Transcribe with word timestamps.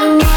I 0.00 0.27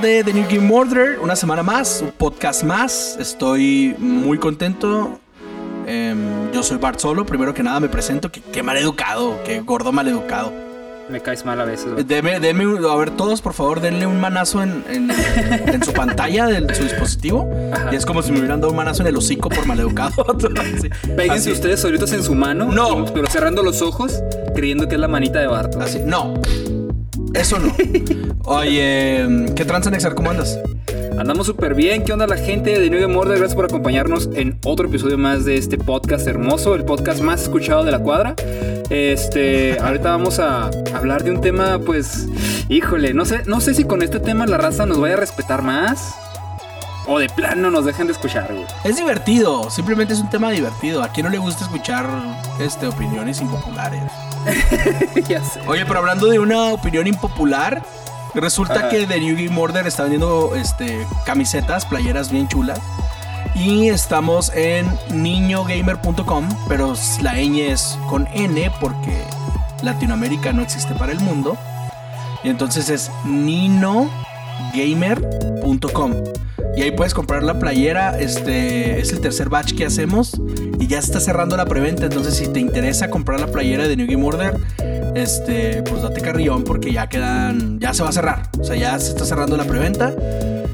de 0.00 0.22
The 0.24 0.32
New 0.32 0.44
Game 0.48 0.72
Order? 0.74 1.18
Una 1.20 1.36
semana 1.36 1.62
más, 1.62 2.00
un 2.02 2.10
podcast 2.12 2.62
más. 2.64 3.16
Estoy 3.18 3.94
muy 3.98 4.38
contento. 4.38 5.18
Em, 5.86 6.52
yo 6.52 6.62
soy 6.62 6.78
Bart 6.78 6.98
Solo. 6.98 7.24
Primero 7.24 7.54
que 7.54 7.62
nada 7.62 7.80
me 7.80 7.88
presento. 7.88 8.30
Qué, 8.30 8.40
qué 8.40 8.62
maleducado, 8.62 9.38
qué 9.44 9.60
gordo 9.60 9.92
maleducado. 9.92 10.52
Me 11.10 11.20
caes 11.22 11.44
mal 11.46 11.58
a 11.60 11.64
veces. 11.64 11.90
güey. 11.92 12.04
Deme, 12.04 12.38
deme 12.38 12.64
a 12.86 12.94
ver, 12.96 13.10
todos 13.12 13.40
por 13.40 13.54
favor 13.54 13.80
denle 13.80 14.06
un 14.06 14.20
manazo 14.20 14.62
en, 14.62 14.84
en- 14.90 15.10
en 15.66 15.82
su 15.82 15.92
pantalla 15.94 16.46
de 16.46 16.74
su 16.74 16.82
dispositivo. 16.82 17.48
Ajá. 17.72 17.88
Y 17.92 17.96
es 17.96 18.04
como 18.04 18.22
si 18.22 18.30
me 18.30 18.38
hubieran 18.40 18.60
dado 18.60 18.72
un 18.72 18.76
manazo 18.76 19.00
en 19.02 19.08
el 19.08 19.16
hocico 19.16 19.48
por 19.48 19.66
maleducado. 19.66 20.12
Sí. 20.80 20.88
Péguense 21.16 21.50
Así. 21.50 21.52
ustedes 21.52 21.80
solitos 21.80 22.12
en 22.12 22.22
su 22.22 22.34
mano. 22.34 22.66
No. 22.70 23.06
Pero 23.06 23.26
cerrando 23.28 23.62
los 23.62 23.80
ojos, 23.80 24.20
creyendo 24.54 24.86
que 24.88 24.96
es 24.96 25.00
la 25.00 25.08
manita 25.08 25.38
de 25.40 25.46
Bart. 25.46 25.74
Así. 25.80 26.00
No. 26.04 26.34
Eso 27.34 27.58
no. 27.58 27.72
Oye, 28.44 29.46
¿qué 29.54 29.64
tranza 29.64 29.90
Nexar? 29.90 30.14
¿Cómo 30.14 30.30
andas? 30.30 30.58
Andamos 31.18 31.46
súper 31.46 31.74
bien. 31.74 32.04
¿Qué 32.04 32.12
onda 32.12 32.26
la 32.26 32.36
gente 32.36 32.78
de 32.78 32.90
New 32.90 33.00
Game 33.00 33.16
Order? 33.16 33.38
Gracias 33.38 33.54
por 33.54 33.64
acompañarnos 33.64 34.30
en 34.34 34.58
otro 34.64 34.88
episodio 34.88 35.18
más 35.18 35.44
de 35.44 35.56
este 35.56 35.78
podcast 35.78 36.26
hermoso, 36.26 36.74
el 36.74 36.84
podcast 36.84 37.20
más 37.20 37.42
escuchado 37.42 37.84
de 37.84 37.90
la 37.90 37.98
cuadra. 37.98 38.34
Este, 38.90 39.78
ahorita 39.82 40.10
vamos 40.10 40.38
a 40.38 40.70
hablar 40.94 41.24
de 41.24 41.32
un 41.32 41.40
tema, 41.40 41.78
pues, 41.78 42.28
híjole, 42.68 43.14
no 43.14 43.24
sé, 43.24 43.42
no 43.46 43.60
sé 43.60 43.74
si 43.74 43.84
con 43.84 44.02
este 44.02 44.20
tema 44.20 44.46
la 44.46 44.58
raza 44.58 44.86
nos 44.86 45.00
vaya 45.00 45.14
a 45.14 45.18
respetar 45.18 45.62
más 45.62 46.14
o 47.08 47.18
de 47.18 47.28
plano 47.30 47.70
nos 47.70 47.86
dejen 47.86 48.06
de 48.06 48.12
escuchar, 48.12 48.52
güey. 48.52 48.66
Es 48.84 48.96
divertido, 48.96 49.70
simplemente 49.70 50.12
es 50.12 50.20
un 50.20 50.28
tema 50.28 50.50
divertido. 50.50 51.02
¿A 51.02 51.08
quién 51.08 51.24
no 51.24 51.32
le 51.32 51.38
gusta 51.38 51.64
escuchar 51.64 52.06
este, 52.60 52.86
opiniones 52.86 53.40
impopulares? 53.40 54.02
ya 55.28 55.42
sé. 55.42 55.60
Oye, 55.66 55.84
pero 55.86 56.00
hablando 56.00 56.26
de 56.26 56.38
una 56.38 56.66
opinión 56.66 57.06
impopular, 57.06 57.82
resulta 58.34 58.74
Ajá. 58.74 58.88
que 58.88 59.06
The 59.06 59.20
New 59.20 59.36
Game 59.36 59.58
Order 59.58 59.86
está 59.86 60.02
vendiendo 60.02 60.54
este, 60.54 61.06
camisetas, 61.24 61.86
playeras 61.86 62.30
bien 62.30 62.48
chulas. 62.48 62.80
Y 63.54 63.88
estamos 63.88 64.52
en 64.54 64.86
niñogamer.com, 65.10 66.48
pero 66.68 66.94
la 67.22 67.34
ñ 67.34 67.72
es 67.72 67.98
con 68.08 68.26
N 68.28 68.70
porque 68.80 69.16
Latinoamérica 69.82 70.52
no 70.52 70.62
existe 70.62 70.94
para 70.94 71.12
el 71.12 71.20
mundo. 71.20 71.56
Y 72.44 72.50
entonces 72.50 72.88
es 72.88 73.10
ninogamer.com. 73.24 76.14
Y 76.76 76.82
ahí 76.82 76.92
puedes 76.92 77.14
comprar 77.14 77.42
la 77.42 77.58
playera. 77.58 78.16
Este 78.18 79.00
es 79.00 79.12
el 79.12 79.20
tercer 79.20 79.48
batch 79.48 79.74
que 79.74 79.84
hacemos. 79.84 80.40
Y 80.78 80.86
ya 80.86 81.00
está 81.00 81.18
cerrando 81.18 81.56
la 81.56 81.66
preventa. 81.66 82.04
Entonces, 82.04 82.36
si 82.36 82.46
te 82.46 82.60
interesa 82.60 83.10
comprar 83.10 83.40
la 83.40 83.48
playera 83.48 83.88
de 83.88 83.96
New 83.96 84.06
Game 84.08 84.24
Order, 84.24 84.56
este, 85.14 85.82
pues 85.82 86.02
date 86.02 86.20
carrillón 86.20 86.64
porque 86.64 86.92
ya 86.92 87.08
quedan. 87.08 87.78
Ya 87.80 87.94
se 87.94 88.02
va 88.02 88.10
a 88.10 88.12
cerrar. 88.12 88.42
O 88.58 88.64
sea, 88.64 88.76
ya 88.76 88.98
se 88.98 89.10
está 89.10 89.24
cerrando 89.24 89.56
la 89.56 89.64
preventa. 89.64 90.12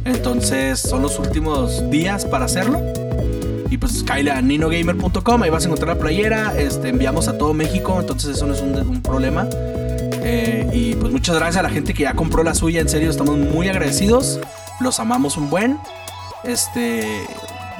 Entonces, 0.04 0.80
son 0.80 1.02
los 1.02 1.18
últimos 1.18 1.90
días 1.90 2.24
para 2.24 2.44
hacerlo. 2.44 2.80
Y 3.70 3.78
pues 3.78 4.04
cállate 4.04 4.30
a 4.30 4.42
ninogamer.com, 4.42 5.42
ahí 5.42 5.50
vas 5.50 5.64
a 5.64 5.66
encontrar 5.66 5.96
la 5.96 6.00
playera. 6.00 6.54
Este, 6.56 6.88
enviamos 6.90 7.28
a 7.28 7.38
todo 7.38 7.54
México, 7.54 7.98
entonces 7.98 8.36
eso 8.36 8.46
no 8.46 8.54
es 8.54 8.60
un, 8.60 8.76
un 8.76 9.02
problema. 9.02 9.48
Eh, 9.52 10.68
y 10.72 10.94
pues 10.94 11.12
muchas 11.12 11.36
gracias 11.36 11.56
a 11.58 11.62
la 11.62 11.70
gente 11.70 11.92
que 11.92 12.04
ya 12.04 12.14
compró 12.14 12.42
la 12.42 12.54
suya, 12.54 12.80
en 12.80 12.88
serio, 12.88 13.10
estamos 13.10 13.36
muy 13.36 13.68
agradecidos. 13.68 14.40
Los 14.80 15.00
amamos 15.00 15.36
un 15.36 15.50
buen. 15.50 15.78
Este, 16.44 17.24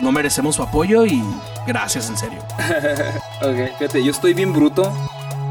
no 0.01 0.13
merecemos 0.13 0.57
su 0.57 0.63
apoyo 0.63 1.07
y 1.07 1.23
gracias, 1.67 2.09
en 2.09 2.17
serio. 2.17 2.39
Ok, 3.43 3.77
fíjate, 3.79 4.03
yo 4.03 4.11
estoy 4.11 4.33
bien 4.33 4.55
bruto 4.55 4.91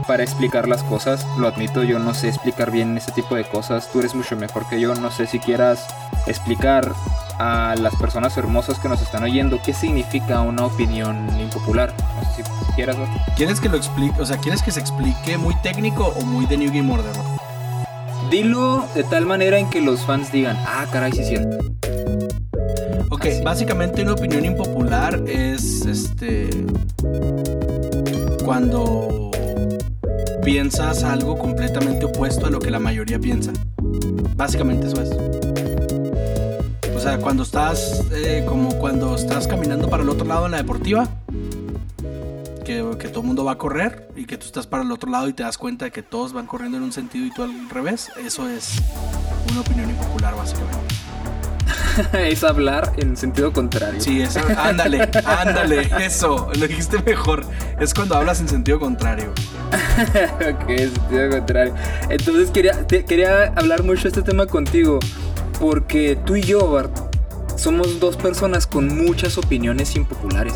para 0.08 0.24
explicar 0.24 0.68
las 0.68 0.84
cosas, 0.84 1.26
lo 1.38 1.48
admito, 1.48 1.84
yo 1.84 2.00
no 2.00 2.14
sé 2.14 2.30
explicar 2.30 2.72
bien 2.72 2.98
ese 2.98 3.12
tipo 3.12 3.36
de 3.36 3.44
cosas, 3.44 3.90
tú 3.92 4.00
eres 4.00 4.16
mucho 4.16 4.36
mejor 4.36 4.68
que 4.70 4.80
yo, 4.80 4.96
no 4.96 5.12
sé 5.12 5.28
si 5.28 5.40
quieras 5.40 5.86
explicar 6.28 6.94
a 7.40 7.76
las 7.78 7.96
personas 7.96 8.38
hermosas 8.38 8.80
que 8.80 8.90
nos 8.90 9.02
están 9.02 9.24
oyendo 9.24 9.60
qué 9.64 9.74
significa 9.74 10.42
una 10.42 10.66
opinión 10.66 11.28
impopular. 11.40 11.94
No 12.16 12.36
sé 12.36 12.44
si 12.44 12.74
quieras. 12.76 12.98
¿no? 12.98 13.06
¿Quieres 13.36 13.60
que 13.60 13.70
lo 13.70 13.78
explique? 13.78 14.20
O 14.22 14.26
sea, 14.26 14.38
¿quieres 14.38 14.62
que 14.62 14.72
se 14.72 14.80
explique 14.80 15.38
muy 15.38 15.56
técnico 15.56 16.14
o 16.20 16.22
muy 16.22 16.46
de 16.46 16.58
New 16.58 16.72
Game 16.74 16.92
Order? 16.92 17.14
Dilo 18.30 18.86
de 18.96 19.04
tal 19.04 19.26
manera 19.26 19.60
en 19.60 19.70
que 19.70 19.82
los 19.82 20.02
fans 20.06 20.32
digan, 20.32 20.58
ah, 20.66 20.86
caray, 20.92 21.12
sí 21.12 21.22
es 21.22 21.28
cierto. 21.28 21.58
Ok, 23.10 23.26
Así. 23.26 23.42
básicamente 23.44 24.02
una 24.02 24.14
opinión 24.14 24.46
impopular 24.46 25.22
es 25.28 25.86
este. 25.86 26.50
Cuando 28.44 29.23
piensas 30.44 31.04
algo 31.04 31.38
completamente 31.38 32.06
opuesto 32.06 32.46
a 32.46 32.50
lo 32.50 32.60
que 32.60 32.70
la 32.70 32.80
mayoría 32.80 33.20
piensa. 33.20 33.52
Básicamente 34.36 34.88
eso 34.88 35.02
es. 35.02 35.10
O 36.96 37.00
sea, 37.00 37.18
cuando 37.18 37.44
estás. 37.44 38.04
eh, 38.14 38.44
como 38.48 38.78
cuando 38.78 39.16
estás 39.16 39.48
caminando 39.48 39.90
para 39.90 40.04
el 40.04 40.10
otro 40.10 40.26
lado 40.26 40.46
en 40.46 40.52
la 40.52 40.58
deportiva. 40.58 41.08
Que, 42.66 42.96
que 42.98 43.10
todo 43.10 43.20
el 43.22 43.28
mundo 43.28 43.44
va 43.44 43.54
a 43.54 43.58
correr 43.58 44.08
y 44.16 44.26
que 44.26 44.38
tú 44.38 44.46
estás 44.46 44.68
para 44.68 44.84
el 44.84 44.92
otro 44.94 45.12
lado 45.12 45.28
y 45.28 45.34
te 45.34 45.44
das 45.44 45.58
cuenta 45.58 45.84
de 45.84 45.92
que 45.92 46.02
todos 46.02 46.32
van 46.32 46.48
corriendo 46.48 46.78
en 46.78 46.84
un 46.84 46.94
sentido 46.94 47.26
y 47.26 47.32
tú 47.32 47.44
al 47.44 47.70
revés. 47.70 48.10
Eso 48.26 48.48
es 48.48 48.76
una 49.52 49.60
opinión 49.60 49.90
impopular, 49.90 50.34
básicamente. 50.34 51.03
es 52.14 52.44
hablar 52.44 52.94
en 52.98 53.16
sentido 53.18 53.52
contrario. 53.54 54.00
Sí, 54.02 54.22
eso, 54.22 54.40
ándale, 54.58 55.10
ándale, 55.26 55.90
eso, 56.00 56.50
lo 56.58 56.68
dijiste 56.68 56.98
mejor. 57.06 57.46
Es 57.80 57.94
cuando 57.94 58.16
hablas 58.16 58.40
en 58.42 58.48
sentido 58.50 58.80
contrario. 58.80 59.32
ok, 59.72 60.68
sentido 60.68 61.30
contrario. 61.30 61.74
Entonces 62.10 62.52
quería, 62.52 62.86
te- 62.88 63.06
quería 63.06 63.46
hablar 63.56 63.84
mucho 63.84 64.04
de 64.04 64.10
este 64.10 64.22
tema 64.22 64.46
contigo. 64.46 65.00
Porque 65.60 66.18
tú 66.26 66.36
y 66.36 66.42
yo, 66.42 66.70
Bart, 66.70 66.92
somos 67.58 68.00
dos 68.00 68.18
personas 68.18 68.68
con 68.68 68.88
muchas 68.98 69.38
opiniones 69.38 69.96
impopulares. 69.96 70.56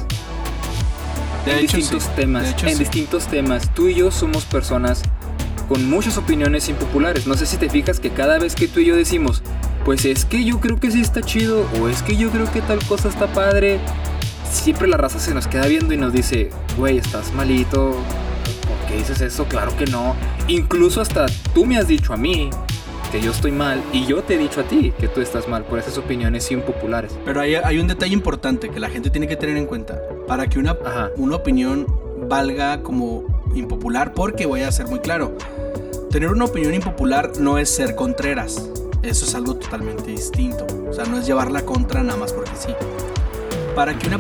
De 1.45 1.51
en 1.53 1.59
hecho, 1.59 1.77
distintos 1.77 2.03
sí, 2.03 2.09
temas. 2.15 2.47
hecho, 2.47 2.67
en 2.67 2.73
sí. 2.73 2.79
distintos 2.79 3.27
temas. 3.27 3.73
Tú 3.73 3.87
y 3.87 3.93
yo 3.95 4.11
somos 4.11 4.43
personas 4.45 5.03
con 5.69 5.89
muchas 5.89 6.17
opiniones 6.17 6.67
impopulares. 6.67 7.27
No 7.27 7.35
sé 7.35 7.45
si 7.45 7.57
te 7.57 7.69
fijas 7.69 7.99
que 7.99 8.09
cada 8.09 8.37
vez 8.39 8.55
que 8.55 8.67
tú 8.67 8.79
y 8.81 8.85
yo 8.85 8.95
decimos, 8.95 9.43
pues 9.87 10.03
es 10.03 10.25
que 10.25 10.43
yo 10.43 10.59
creo 10.59 10.77
que 10.81 10.91
sí 10.91 10.99
está 10.99 11.21
chido, 11.21 11.65
o 11.79 11.87
es 11.87 12.03
que 12.03 12.17
yo 12.17 12.29
creo 12.29 12.51
que 12.51 12.59
tal 12.59 12.77
cosa 12.87 13.07
está 13.07 13.25
padre, 13.27 13.79
siempre 14.51 14.85
la 14.85 14.97
raza 14.97 15.17
se 15.17 15.33
nos 15.33 15.47
queda 15.47 15.65
viendo 15.65 15.93
y 15.93 15.97
nos 15.97 16.11
dice, 16.11 16.49
güey, 16.77 16.97
estás 16.97 17.33
malito, 17.33 17.91
¿por 17.91 18.89
qué 18.89 18.97
dices 18.97 19.21
eso? 19.21 19.45
Claro 19.45 19.73
que 19.77 19.85
no. 19.85 20.13
Incluso 20.49 20.99
hasta 20.99 21.27
tú 21.53 21.65
me 21.65 21.77
has 21.77 21.87
dicho 21.87 22.11
a 22.11 22.17
mí 22.17 22.49
que 23.13 23.21
yo 23.21 23.31
estoy 23.31 23.53
mal 23.53 23.81
y 23.93 24.05
yo 24.05 24.23
te 24.23 24.35
he 24.35 24.37
dicho 24.37 24.59
a 24.59 24.63
ti 24.65 24.91
que 24.99 25.07
tú 25.07 25.21
estás 25.21 25.47
mal 25.47 25.63
por 25.63 25.79
esas 25.79 25.97
opiniones 25.97 26.51
impopulares. 26.51 27.17
Pero 27.23 27.39
hay, 27.39 27.55
hay 27.55 27.79
un 27.79 27.87
detalle 27.87 28.13
importante 28.13 28.67
que 28.67 28.81
la 28.81 28.89
gente 28.89 29.09
tiene 29.09 29.29
que 29.29 29.37
tener 29.37 29.55
en 29.55 29.67
cuenta. 29.67 30.01
Para 30.27 30.47
que 30.47 30.59
una, 30.59 30.71
Ajá. 30.83 31.11
una 31.15 31.37
opinión 31.37 31.87
valga 32.27 32.83
como 32.83 33.23
impopular, 33.55 34.13
porque 34.13 34.47
voy 34.47 34.63
a 34.63 34.71
ser 34.73 34.87
muy 34.87 34.99
claro. 34.99 35.37
Tener 36.11 36.27
una 36.27 36.43
opinión 36.43 36.73
impopular 36.73 37.31
no 37.39 37.57
es 37.57 37.69
ser 37.69 37.95
contreras. 37.95 38.69
Eso 39.03 39.25
es 39.25 39.35
algo 39.35 39.55
totalmente 39.55 40.11
distinto. 40.11 40.65
O 40.89 40.93
sea, 40.93 41.05
no 41.05 41.19
es 41.19 41.25
llevarla 41.25 41.61
contra 41.63 42.03
nada 42.03 42.17
más 42.19 42.33
porque 42.33 42.51
sí. 42.59 42.73
Para 43.75 43.95
que 43.97 44.07
una, 44.07 44.17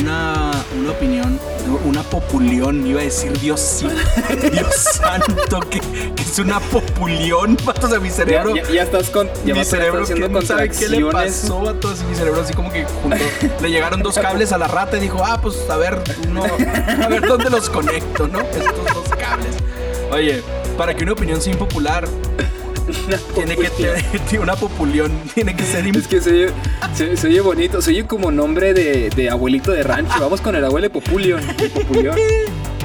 una, 0.00 0.50
una 0.78 0.90
opinión, 0.92 1.40
una 1.84 2.04
populión, 2.04 2.86
iba 2.86 3.00
a 3.00 3.02
decir 3.04 3.36
Dios 3.40 3.58
sí, 3.60 3.88
Dios 4.52 4.72
santo, 4.76 5.58
que, 5.68 5.80
que 5.80 6.22
es 6.22 6.38
una 6.38 6.60
populión, 6.60 7.56
patos 7.56 7.90
de 7.90 7.98
mi 7.98 8.10
cerebro. 8.10 8.54
Ya, 8.54 8.62
ya- 8.62 8.70
ya 8.70 8.82
estás 8.84 9.10
con 9.10 9.28
ya 9.44 9.54
mi 9.54 9.60
a 9.60 9.64
cerebro 9.64 10.06
que 10.06 10.28
no 10.28 10.40
sabe 10.42 10.68
qué 10.70 10.88
le 10.88 11.04
pasó 11.06 11.68
a 11.68 11.74
todos 11.80 12.04
mi 12.04 12.14
cerebro 12.14 12.42
así 12.42 12.54
como 12.54 12.70
que 12.70 12.84
junto, 13.02 13.16
le 13.60 13.70
llegaron 13.72 14.04
dos 14.04 14.14
cables 14.16 14.52
a 14.52 14.58
la 14.58 14.68
rata 14.68 14.98
y 14.98 15.00
dijo 15.00 15.20
ah 15.24 15.40
pues 15.42 15.68
a 15.68 15.76
ver 15.78 15.98
uno 16.28 16.44
a 16.44 17.08
ver 17.08 17.26
dónde 17.26 17.50
los 17.50 17.68
conecto 17.70 18.28
no 18.28 18.40
estos 18.40 18.94
dos 18.94 19.08
cables 19.18 19.56
oye 20.12 20.44
para 20.78 20.94
que 20.94 21.02
una 21.02 21.14
opinión 21.14 21.40
sea 21.40 21.52
impopular 21.52 22.06
tiene 23.34 23.56
que 23.56 23.70
tener 23.70 24.40
una 24.40 24.56
populión 24.56 25.12
tiene 25.34 25.54
que 25.54 25.64
ser 25.64 25.86
Es 25.86 26.06
que 26.06 26.20
se 26.20 26.30
oye, 26.30 26.50
se, 26.94 27.16
se 27.16 27.26
oye 27.26 27.40
bonito, 27.40 27.82
se 27.82 27.90
oye 27.90 28.06
como 28.06 28.30
nombre 28.30 28.74
de, 28.74 29.10
de 29.10 29.30
abuelito 29.30 29.72
de 29.72 29.82
rancho. 29.82 30.14
Vamos 30.20 30.40
con 30.40 30.54
el 30.54 30.64
abuelo 30.64 30.90
Populion. 30.90 31.42
Populion. 31.74 32.16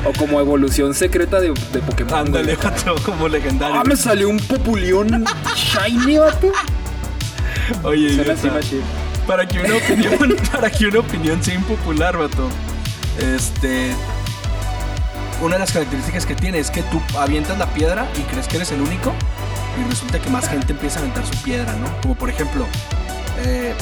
O 0.06 0.14
como 0.14 0.40
evolución 0.40 0.94
secreta 0.94 1.40
de, 1.40 1.50
de 1.50 1.80
Pokémon. 1.80 2.14
Ándale, 2.14 2.56
vato, 2.56 2.96
como 3.04 3.28
legendario. 3.28 3.80
Ah, 3.80 3.84
me 3.84 3.96
salió 3.96 4.30
un 4.30 4.40
Populión 4.40 5.26
Shiny, 5.56 6.18
vato. 6.18 6.52
Oye, 7.84 8.16
Suena 8.16 8.34
así, 8.34 8.82
para 9.26 9.46
que 9.46 9.60
una 9.60 9.76
opinión, 9.76 10.38
para 10.52 10.70
que 10.70 10.86
una 10.88 11.00
opinión 11.00 11.44
sea 11.44 11.56
impopular, 11.56 12.18
vato. 12.18 12.50
Este. 13.20 13.92
Una 15.42 15.56
de 15.56 15.60
las 15.60 15.72
características 15.72 16.26
que 16.26 16.34
tiene 16.34 16.60
es 16.60 16.72
que 16.72 16.82
tú 16.84 17.02
avientas 17.18 17.60
la 17.60 17.68
piedra 17.68 18.08
y 18.18 18.22
crees 18.22 18.48
que 18.48 18.56
eres 18.56 18.72
el 18.72 18.82
único. 18.82 19.14
Y 19.80 19.90
resulta 19.90 20.20
que 20.20 20.30
más 20.30 20.48
gente 20.50 20.72
empieza 20.74 21.00
a 21.00 21.02
aventar 21.04 21.26
su 21.26 21.36
piedra, 21.44 21.72
¿no? 21.74 22.02
Como 22.02 22.16
por 22.16 22.30
ejemplo, 22.30 22.66
eh, 23.46 23.74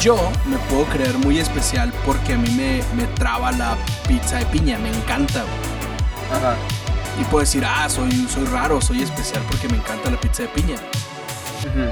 yo 0.00 0.16
me 0.46 0.56
puedo 0.70 0.84
creer 0.84 1.14
muy 1.18 1.38
especial 1.38 1.92
porque 2.04 2.34
a 2.34 2.38
mí 2.38 2.50
me, 2.50 2.82
me 2.94 3.06
traba 3.14 3.50
la 3.52 3.76
pizza 4.06 4.38
de 4.38 4.46
piña, 4.46 4.78
me 4.78 4.88
encanta. 4.90 5.42
güey. 5.42 6.38
Ajá. 6.38 6.56
Y 7.20 7.24
puedo 7.24 7.40
decir, 7.40 7.64
ah, 7.66 7.88
soy, 7.88 8.10
soy 8.32 8.44
raro, 8.46 8.80
soy 8.80 9.02
especial 9.02 9.42
porque 9.50 9.68
me 9.68 9.76
encanta 9.78 10.10
la 10.10 10.20
pizza 10.20 10.42
de 10.42 10.48
piña. 10.50 10.76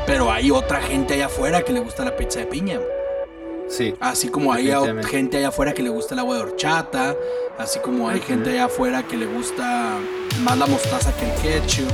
Pero 0.07 0.31
hay 0.31 0.51
otra 0.51 0.81
gente 0.81 1.15
allá 1.15 1.27
afuera 1.27 1.63
que 1.63 1.73
le 1.73 1.81
gusta 1.81 2.05
la 2.05 2.15
pizza 2.17 2.41
de 2.41 2.47
piña. 2.47 2.79
Sí. 3.69 3.95
Así 3.99 4.29
como 4.29 4.53
hay 4.53 4.71
gente 5.09 5.39
allá 5.39 5.49
afuera 5.49 5.73
que 5.73 5.83
le 5.83 5.89
gusta 5.89 6.15
el 6.15 6.21
agua 6.21 6.37
de 6.37 6.43
horchata, 6.43 7.17
así 7.59 7.79
como 7.81 8.09
hay 8.09 8.21
gente 8.21 8.51
allá 8.51 8.67
afuera 8.67 9.03
que 9.03 9.17
le 9.17 9.27
gusta 9.27 9.97
más 10.43 10.59
la 10.59 10.67
mostaza 10.67 11.13
que 11.17 11.25
el 11.25 11.33
ketchup, 11.41 11.91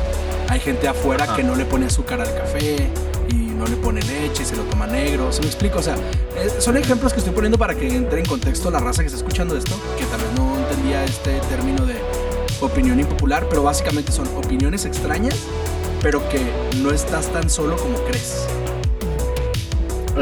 hay 0.50 0.60
gente 0.60 0.86
afuera 0.88 1.24
Ajá. 1.24 1.36
que 1.36 1.42
no 1.44 1.54
le 1.54 1.64
pone 1.64 1.86
azúcar 1.86 2.20
al 2.20 2.34
café 2.34 2.88
y 3.30 3.34
no 3.34 3.64
le 3.66 3.76
pone 3.76 4.02
leche 4.02 4.42
y 4.42 4.46
se 4.46 4.56
lo 4.56 4.62
toma 4.64 4.86
negro. 4.86 5.32
¿Se 5.32 5.40
me 5.40 5.46
explico? 5.46 5.78
O 5.78 5.82
sea, 5.82 5.94
eh, 6.36 6.50
son 6.58 6.76
ejemplos 6.76 7.12
que 7.12 7.20
estoy 7.20 7.32
poniendo 7.32 7.56
para 7.56 7.74
que 7.74 7.88
entre 7.88 8.18
en 8.20 8.26
contexto 8.26 8.70
la 8.70 8.80
raza 8.80 9.02
que 9.02 9.06
está 9.06 9.18
escuchando 9.18 9.56
esto, 9.56 9.74
que 9.96 10.04
tal 10.06 10.20
vez 10.20 10.30
no 10.36 10.58
entendía 10.58 11.04
este 11.04 11.38
término 11.48 11.86
de 11.86 11.94
opinión 12.60 12.98
impopular, 13.00 13.46
pero 13.48 13.62
básicamente 13.62 14.12
son 14.12 14.26
opiniones 14.36 14.84
extrañas, 14.84 15.36
pero 16.02 16.26
que 16.28 16.40
no 16.82 16.90
estás 16.90 17.26
tan 17.32 17.48
solo 17.48 17.76
como 17.76 17.96
crees. 18.04 18.44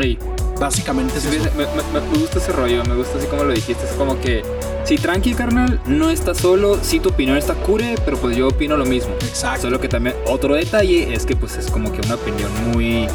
Ey, 0.01 0.19
Básicamente 0.61 1.17
es 1.19 1.23
sí, 1.25 1.37
eso. 1.37 1.49
me, 1.57 1.67
me- 1.67 2.01
me 2.01 2.19
gusta 2.19 2.39
ese 2.39 2.51
rollo, 2.53 2.85
me 2.85 2.95
gusta 2.97 3.17
así 3.19 3.27
como 3.29 3.45
lo 3.45 3.53
dijiste. 3.55 3.85
Es 3.85 3.93
como 3.93 4.19
que, 4.21 4.43
si 4.89 4.97
tranqui, 4.97 5.35
carnal, 5.35 5.79
no 5.85 6.09
estás 6.09 6.39
solo, 6.39 6.79
si 6.83 6.99
tu 6.99 7.11
opinión 7.11 7.37
está 7.37 7.53
cure, 7.53 7.97
pero 8.07 8.17
pues 8.17 8.35
yo 8.35 8.49
opino 8.49 8.75
lo 8.75 8.87
mismo. 8.87 9.13
Exacto. 9.21 9.61
Solo 9.61 9.83
que 9.83 9.89
también 9.89 10.17
otro 10.27 10.55
detalle 10.55 11.13
es 11.13 11.27
que 11.27 11.37
pues 11.37 11.59
es 11.59 11.71
como 11.71 11.93
que 11.93 12.01
una 12.01 12.15
opinión 12.15 12.51
muy, 12.73 13.07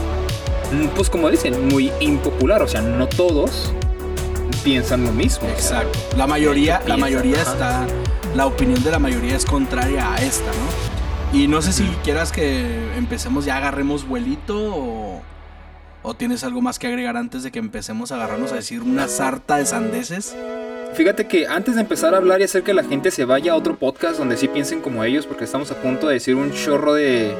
mm, 0.71 0.89
pues 0.95 1.09
como 1.09 1.31
dicen, 1.31 1.69
muy 1.69 1.91
impopular. 1.99 2.61
O 2.61 2.67
sea, 2.67 2.81
no 2.81 3.07
todos 3.07 3.73
piensan 4.63 5.03
lo 5.03 5.11
mismo. 5.11 5.47
o 5.47 5.59
sea, 5.59 5.81
Exacto. 5.81 5.99
La 6.15 6.27
mayoría, 6.27 6.79
la 6.85 6.95
mayoría 6.95 7.41
ajá. 7.41 7.51
está, 7.53 7.87
la 8.35 8.45
opinión 8.45 8.83
de 8.83 8.91
la 8.91 8.99
mayoría 8.99 9.35
es 9.35 9.43
contraria 9.43 10.13
a 10.13 10.17
esta, 10.17 10.51
¿no? 10.51 11.39
Y 11.39 11.47
no 11.47 11.63
sé 11.63 11.73
si 11.73 11.85
quieras 12.03 12.31
que 12.31 12.95
empecemos 12.95 13.45
ya 13.45 13.57
agarremos 13.57 14.07
vuelito 14.07 14.75
o, 14.75 15.23
o 16.03 16.13
tienes 16.13 16.43
algo 16.43 16.61
más 16.61 16.77
que 16.77 16.85
agregar 16.85 17.17
antes 17.17 17.41
de 17.41 17.51
que 17.51 17.57
empecemos 17.57 18.11
a 18.11 18.15
agarrarnos 18.17 18.51
a 18.51 18.55
decir 18.57 18.83
una 18.83 19.07
sarta 19.07 19.57
de 19.57 19.65
sandeces. 19.65 20.35
Fíjate 20.95 21.25
que 21.25 21.47
antes 21.47 21.73
de 21.75 21.81
empezar 21.81 22.13
a 22.13 22.17
hablar 22.17 22.41
y 22.41 22.43
hacer 22.43 22.61
que 22.61 22.73
la 22.73 22.83
gente 22.83 23.09
se 23.09 23.25
vaya 23.25 23.53
a 23.53 23.55
otro 23.55 23.77
podcast 23.77 24.19
donde 24.19 24.37
sí 24.37 24.47
piensen 24.47 24.79
como 24.79 25.03
ellos, 25.03 25.25
porque 25.25 25.43
estamos 25.43 25.71
a 25.71 25.81
punto 25.81 26.07
de 26.07 26.15
decir 26.15 26.35
un 26.35 26.51
chorro 26.51 26.93
de, 26.93 27.33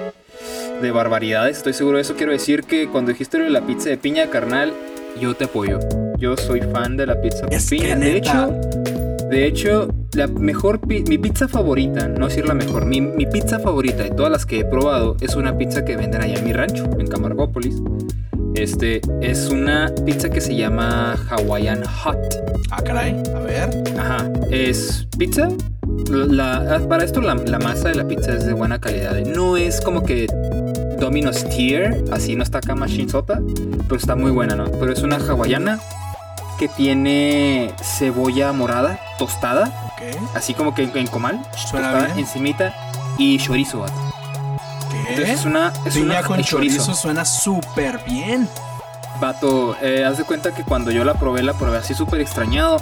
de 0.81 0.91
barbaridades, 0.91 1.57
estoy 1.57 1.73
seguro 1.73 1.97
de 1.97 2.01
eso, 2.01 2.15
quiero 2.15 2.31
decir 2.31 2.63
que 2.63 2.88
cuando 2.88 3.11
dijiste 3.11 3.38
lo 3.38 3.44
de 3.44 3.51
la 3.51 3.61
pizza 3.61 3.89
de 3.89 3.97
piña, 3.97 4.27
carnal, 4.31 4.73
yo 5.19 5.35
te 5.35 5.45
apoyo. 5.45 5.79
Yo 6.17 6.35
soy 6.35 6.61
fan 6.61 6.97
de 6.97 7.05
la 7.05 7.21
pizza 7.21 7.45
que 7.45 7.57
piña. 7.69 7.95
De 7.95 8.17
hecho, 8.17 8.47
de 9.29 9.45
hecho, 9.45 9.88
la 10.13 10.25
mejor 10.27 10.85
mi 10.88 11.17
pizza 11.19 11.47
favorita, 11.47 12.07
no 12.07 12.27
decir 12.27 12.47
la 12.47 12.55
mejor, 12.55 12.85
mi, 12.85 13.01
mi 13.01 13.27
pizza 13.27 13.59
favorita 13.59 14.01
de 14.03 14.09
todas 14.09 14.31
las 14.31 14.47
que 14.47 14.61
he 14.61 14.65
probado 14.65 15.15
es 15.21 15.35
una 15.35 15.55
pizza 15.57 15.85
que 15.85 15.95
venden 15.95 16.21
allá 16.21 16.39
en 16.39 16.45
mi 16.45 16.53
rancho, 16.53 16.89
en 16.97 17.07
Camargópolis. 17.07 17.75
Este 18.55 19.01
es 19.21 19.50
una 19.50 19.91
pizza 20.05 20.29
que 20.29 20.39
se 20.39 20.55
llama 20.55 21.15
Hawaiian 21.29 21.83
Hot. 21.85 22.17
Ah, 22.71 22.81
caray. 22.83 23.21
A 23.35 23.39
ver. 23.39 23.83
Ajá, 24.00 24.29
es 24.51 25.07
pizza. 25.17 25.50
La, 26.09 26.79
para 26.88 27.03
esto 27.03 27.21
la, 27.21 27.35
la 27.35 27.59
masa 27.59 27.89
de 27.89 27.95
la 27.95 28.07
pizza 28.07 28.33
es 28.33 28.45
de 28.45 28.53
buena 28.53 28.79
calidad. 28.79 29.15
No 29.25 29.57
es 29.57 29.81
como 29.81 30.03
que 30.03 30.27
Domino's 31.00 31.44
Tier, 31.50 32.03
así 32.11 32.35
no 32.35 32.44
está 32.44 32.59
acá 32.59 32.75
machine 32.75 33.09
sota, 33.09 33.41
pero 33.88 33.95
está 33.95 34.15
muy 34.15 34.31
buena, 34.31 34.55
¿no? 34.55 34.65
Pero 34.65 34.94
es 34.94 35.01
una 35.01 35.17
hawaiana 35.17 35.79
que 36.59 36.67
tiene 36.67 37.73
cebolla 37.81 38.53
morada 38.53 39.00
tostada, 39.17 39.65
Ok. 39.95 40.35
así 40.35 40.53
como 40.53 40.75
que 40.75 40.83
en, 40.83 40.95
en 40.95 41.07
comal, 41.07 41.41
Suena 41.69 41.91
tostada 41.91 42.19
encimita 42.19 42.73
y 43.17 43.38
chorizo. 43.39 43.85
Entonces 44.99 45.25
¿Qué? 45.25 45.31
es 45.31 45.45
una 45.45 45.73
es 45.85 45.93
Piña 45.95 46.05
una 46.19 46.23
con 46.23 46.39
y 46.39 46.43
chorizo 46.43 46.93
suena 46.93 47.25
súper 47.25 47.99
bien. 48.05 48.47
Vato, 49.19 49.75
eh, 49.81 50.03
haz 50.05 50.17
de 50.17 50.23
cuenta 50.23 50.53
que 50.53 50.63
cuando 50.63 50.91
yo 50.91 51.03
la 51.03 51.13
probé, 51.13 51.43
la 51.43 51.53
probé 51.53 51.77
así 51.77 51.93
súper 51.93 52.21
extrañado. 52.21 52.77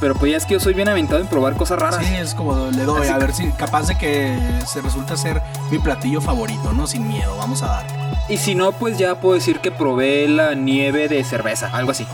Pero 0.00 0.14
pues 0.14 0.30
ya 0.32 0.38
es 0.38 0.46
que 0.46 0.54
yo 0.54 0.60
soy 0.60 0.72
bien 0.72 0.88
aventado 0.88 1.20
en 1.20 1.26
probar 1.26 1.56
cosas 1.56 1.78
raras. 1.78 2.02
Sí, 2.02 2.14
es 2.14 2.34
como 2.34 2.70
le 2.70 2.84
doy, 2.84 3.02
Así 3.02 3.10
a 3.10 3.18
ver 3.18 3.34
si 3.34 3.50
capaz 3.50 3.86
de 3.86 3.98
que 3.98 4.38
se 4.66 4.80
resulta 4.80 5.14
ser 5.16 5.42
mi 5.70 5.78
platillo 5.78 6.22
favorito, 6.22 6.72
¿no? 6.72 6.86
Sin 6.86 7.06
miedo, 7.06 7.36
vamos 7.36 7.62
a 7.62 7.66
dar. 7.66 7.86
Y 8.28 8.38
si 8.38 8.54
no, 8.54 8.72
pues 8.72 8.96
ya 8.96 9.20
puedo 9.20 9.34
decir 9.34 9.60
que 9.60 9.70
probé 9.70 10.26
la 10.26 10.54
nieve 10.54 11.08
de 11.08 11.22
cerveza, 11.22 11.68
algo 11.72 11.90
así. 11.90 12.06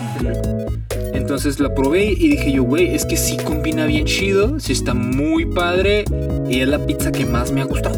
Entonces 1.12 1.60
la 1.60 1.74
probé 1.74 2.06
y 2.06 2.28
dije 2.28 2.50
yo, 2.50 2.64
güey, 2.64 2.94
es 2.94 3.04
que 3.04 3.16
sí 3.16 3.36
combina 3.36 3.86
bien 3.86 4.04
chido, 4.04 4.58
sí 4.58 4.72
está 4.72 4.94
muy 4.94 5.44
padre 5.44 6.04
y 6.48 6.60
es 6.60 6.68
la 6.68 6.78
pizza 6.78 7.12
que 7.12 7.24
más 7.24 7.52
me 7.52 7.62
ha 7.62 7.64
gustado. 7.64 7.96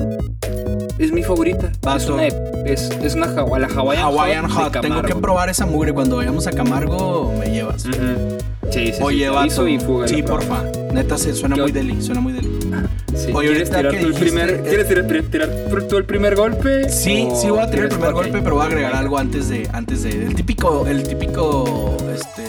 Es 0.98 1.12
mi 1.12 1.22
favorita. 1.22 1.70
Es 1.96 2.06
una, 2.08 2.26
es, 2.26 2.90
es 2.90 3.14
una 3.14 3.26
Hawa- 3.26 3.58
la 3.60 3.68
Hawaiian, 3.68 4.48
Hot. 4.50 4.80
Tengo 4.80 5.02
que 5.02 5.14
probar 5.14 5.48
esa 5.48 5.64
mugre. 5.66 5.92
Cuando 5.92 6.16
vayamos 6.16 6.46
a 6.46 6.50
Camargo, 6.52 7.32
me 7.38 7.46
llevas. 7.50 7.84
Ujú. 7.86 8.38
Sí, 8.70 8.92
sí, 8.92 8.98
Oye, 9.02 9.28
sí, 9.28 9.32
chorizo 9.34 9.68
y 9.68 9.78
fuga, 9.78 10.08
Sí, 10.08 10.22
porfa. 10.22 10.62
Neta, 10.92 11.16
se 11.16 11.32
suena 11.34 11.54
¿Qué 11.54 11.62
muy 11.62 11.72
deli. 11.72 12.02
Suena 12.02 12.20
muy 12.20 12.32
deli. 12.34 12.48
Sí. 13.16 13.32
Oye, 13.34 13.48
¿Quieres 13.50 13.70
ahorita 13.72 13.90
tirar 13.90 14.02
tú 14.02 14.06
el 14.08 14.14
primer, 14.14 14.62
¿quieres 14.62 14.88
tirar, 14.88 15.06
tirar- 15.06 15.24
tirar 15.30 15.82
tú 15.88 15.96
el 15.96 16.04
primer 16.04 16.36
golpe? 16.36 16.88
Sí, 16.90 17.28
o 17.30 17.34
sí 17.40 17.48
voy 17.50 17.60
a 17.60 17.70
tirar 17.70 17.84
el 17.86 17.90
primer 17.90 18.12
golpe, 18.12 18.40
pero 18.42 18.56
voy 18.56 18.64
a 18.64 18.66
agregar 18.66 18.94
algo 18.94 19.16
antes 19.18 19.48
de, 19.48 19.68
antes 19.72 20.02
de, 20.02 20.10
el 20.10 20.34
típico, 20.34 20.86
el 20.86 21.02
típico, 21.02 21.96
este, 22.14 22.44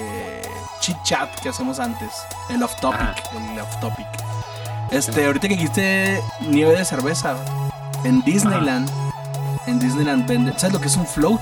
chit 0.82 0.98
chat 1.04 1.30
que 1.42 1.50
hacemos 1.50 1.80
antes, 1.80 2.10
el 2.50 2.62
off 2.62 2.76
topic, 2.82 3.00
el 3.54 3.60
off 3.62 3.80
topic. 3.80 4.06
Este, 4.92 5.26
ahorita 5.26 5.48
que 5.48 5.56
dijiste 5.56 6.20
nieve 6.50 6.76
de 6.78 6.84
cerveza, 6.86 7.38
en 8.04 8.22
Disneyland, 8.24 8.90
en 9.68 9.80
Disneyland 9.80 10.28
venden, 10.28 10.58
¿sabes 10.58 10.74
lo 10.74 10.82
que 10.82 10.88
es 10.88 10.98
un 10.98 11.06
float? 11.06 11.42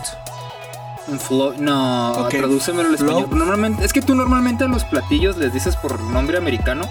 Un 1.07 1.19
float. 1.19 1.57
No, 1.57 2.11
Ok, 2.11 2.29
tradúcemelo 2.31 2.89
al 2.89 2.97
float. 2.97 3.19
español. 3.21 3.37
Normalmente, 3.39 3.85
es 3.85 3.93
que 3.93 4.01
tú 4.01 4.13
normalmente 4.15 4.65
a 4.65 4.67
los 4.67 4.83
platillos 4.83 5.37
les 5.37 5.53
dices 5.53 5.75
por 5.77 5.99
nombre 6.01 6.37
americano. 6.37 6.83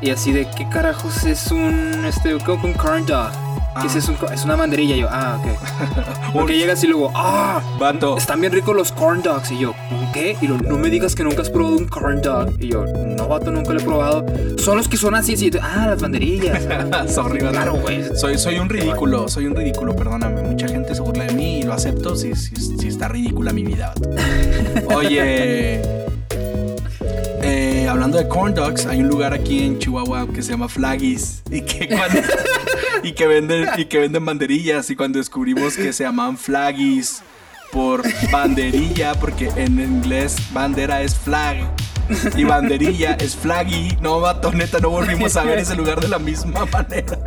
Y 0.00 0.10
así 0.10 0.32
de 0.32 0.48
qué 0.50 0.68
carajos 0.68 1.24
es 1.24 1.50
un 1.50 2.04
este 2.06 2.34
un 2.34 2.72
corn 2.74 3.06
dog. 3.06 3.30
¿Qué 3.80 3.86
es 3.88 3.94
Ah. 3.94 3.98
eso? 3.98 4.14
Co- 4.14 4.30
Es 4.30 4.44
una 4.44 4.56
banderilla. 4.56 4.96
Y 4.96 5.00
yo, 5.00 5.08
ah, 5.10 5.38
ok. 5.40 6.32
Porque 6.32 6.56
llegas 6.58 6.82
y 6.84 6.86
luego, 6.88 7.10
ah, 7.14 7.60
Vato, 7.78 8.16
están 8.18 8.40
bien 8.40 8.52
ricos 8.52 8.74
los 8.76 8.92
corn 8.92 9.22
dogs. 9.22 9.50
Y 9.52 9.58
yo, 9.58 9.74
¿qué? 10.12 10.36
Y 10.40 10.48
no 10.48 10.76
me 10.78 10.90
digas 10.90 11.14
que 11.14 11.24
nunca 11.24 11.42
has 11.42 11.50
probado 11.50 11.76
un 11.76 11.86
corn 11.86 12.20
dog. 12.22 12.52
Y 12.60 12.68
yo, 12.68 12.84
no, 12.86 13.28
vato, 13.28 13.50
nunca 13.50 13.72
lo 13.72 13.80
he 13.80 13.84
probado. 13.84 14.24
Son 14.58 14.76
los 14.76 14.88
que 14.88 14.96
son 14.96 15.14
así, 15.14 15.34
así. 15.34 15.50
Ah, 15.62 15.86
las 15.90 16.00
banderillas. 16.02 16.62
sorry, 17.12 17.38
claro, 17.38 17.74
güey. 17.76 18.04
Soy, 18.16 18.38
soy 18.38 18.58
un 18.58 18.68
ridículo, 18.68 19.28
soy 19.28 19.46
un 19.46 19.54
ridículo, 19.56 19.94
perdóname. 19.94 20.42
Mucha 20.42 20.68
gente 20.68 20.94
se 20.94 21.00
burla 21.02 21.24
de 21.24 21.34
mí 21.34 21.60
y 21.60 21.62
lo 21.62 21.72
acepto 21.74 22.16
si, 22.16 22.34
si, 22.34 22.54
si 22.56 22.88
está 22.88 23.08
ridícula 23.08 23.52
mi 23.52 23.64
vida. 23.64 23.92
vato. 23.96 24.10
Oye, 24.96 25.80
hablando 27.96 28.18
de 28.18 28.28
corn 28.28 28.54
dogs, 28.54 28.86
hay 28.86 29.00
un 29.00 29.08
lugar 29.08 29.32
aquí 29.32 29.62
en 29.64 29.78
Chihuahua 29.78 30.26
que 30.32 30.42
se 30.42 30.50
llama 30.52 30.68
Flaggies 30.68 31.42
y 31.50 31.62
que, 31.62 31.88
cuando- 31.96 32.20
y 33.02 33.12
que 33.12 33.26
venden 33.26 33.68
y 33.76 33.84
que 33.86 33.98
venden 33.98 34.24
banderillas 34.24 34.90
y 34.90 34.96
cuando 34.96 35.18
descubrimos 35.18 35.76
que 35.76 35.92
se 35.92 36.04
llaman 36.04 36.36
Flaggies 36.36 37.22
por 37.72 38.02
banderilla 38.30 39.14
porque 39.14 39.50
en 39.56 39.80
inglés 39.80 40.36
bandera 40.52 41.02
es 41.02 41.14
flag 41.14 41.56
y 42.36 42.44
banderilla 42.44 43.14
es 43.14 43.34
flaggy. 43.34 43.96
No, 44.00 44.20
vato, 44.20 44.52
neta, 44.52 44.78
no 44.78 44.90
volvimos 44.90 45.36
a 45.36 45.42
ver 45.42 45.58
ese 45.58 45.74
lugar 45.74 46.00
de 46.00 46.08
la 46.08 46.18
misma 46.18 46.64
manera. 46.66 47.18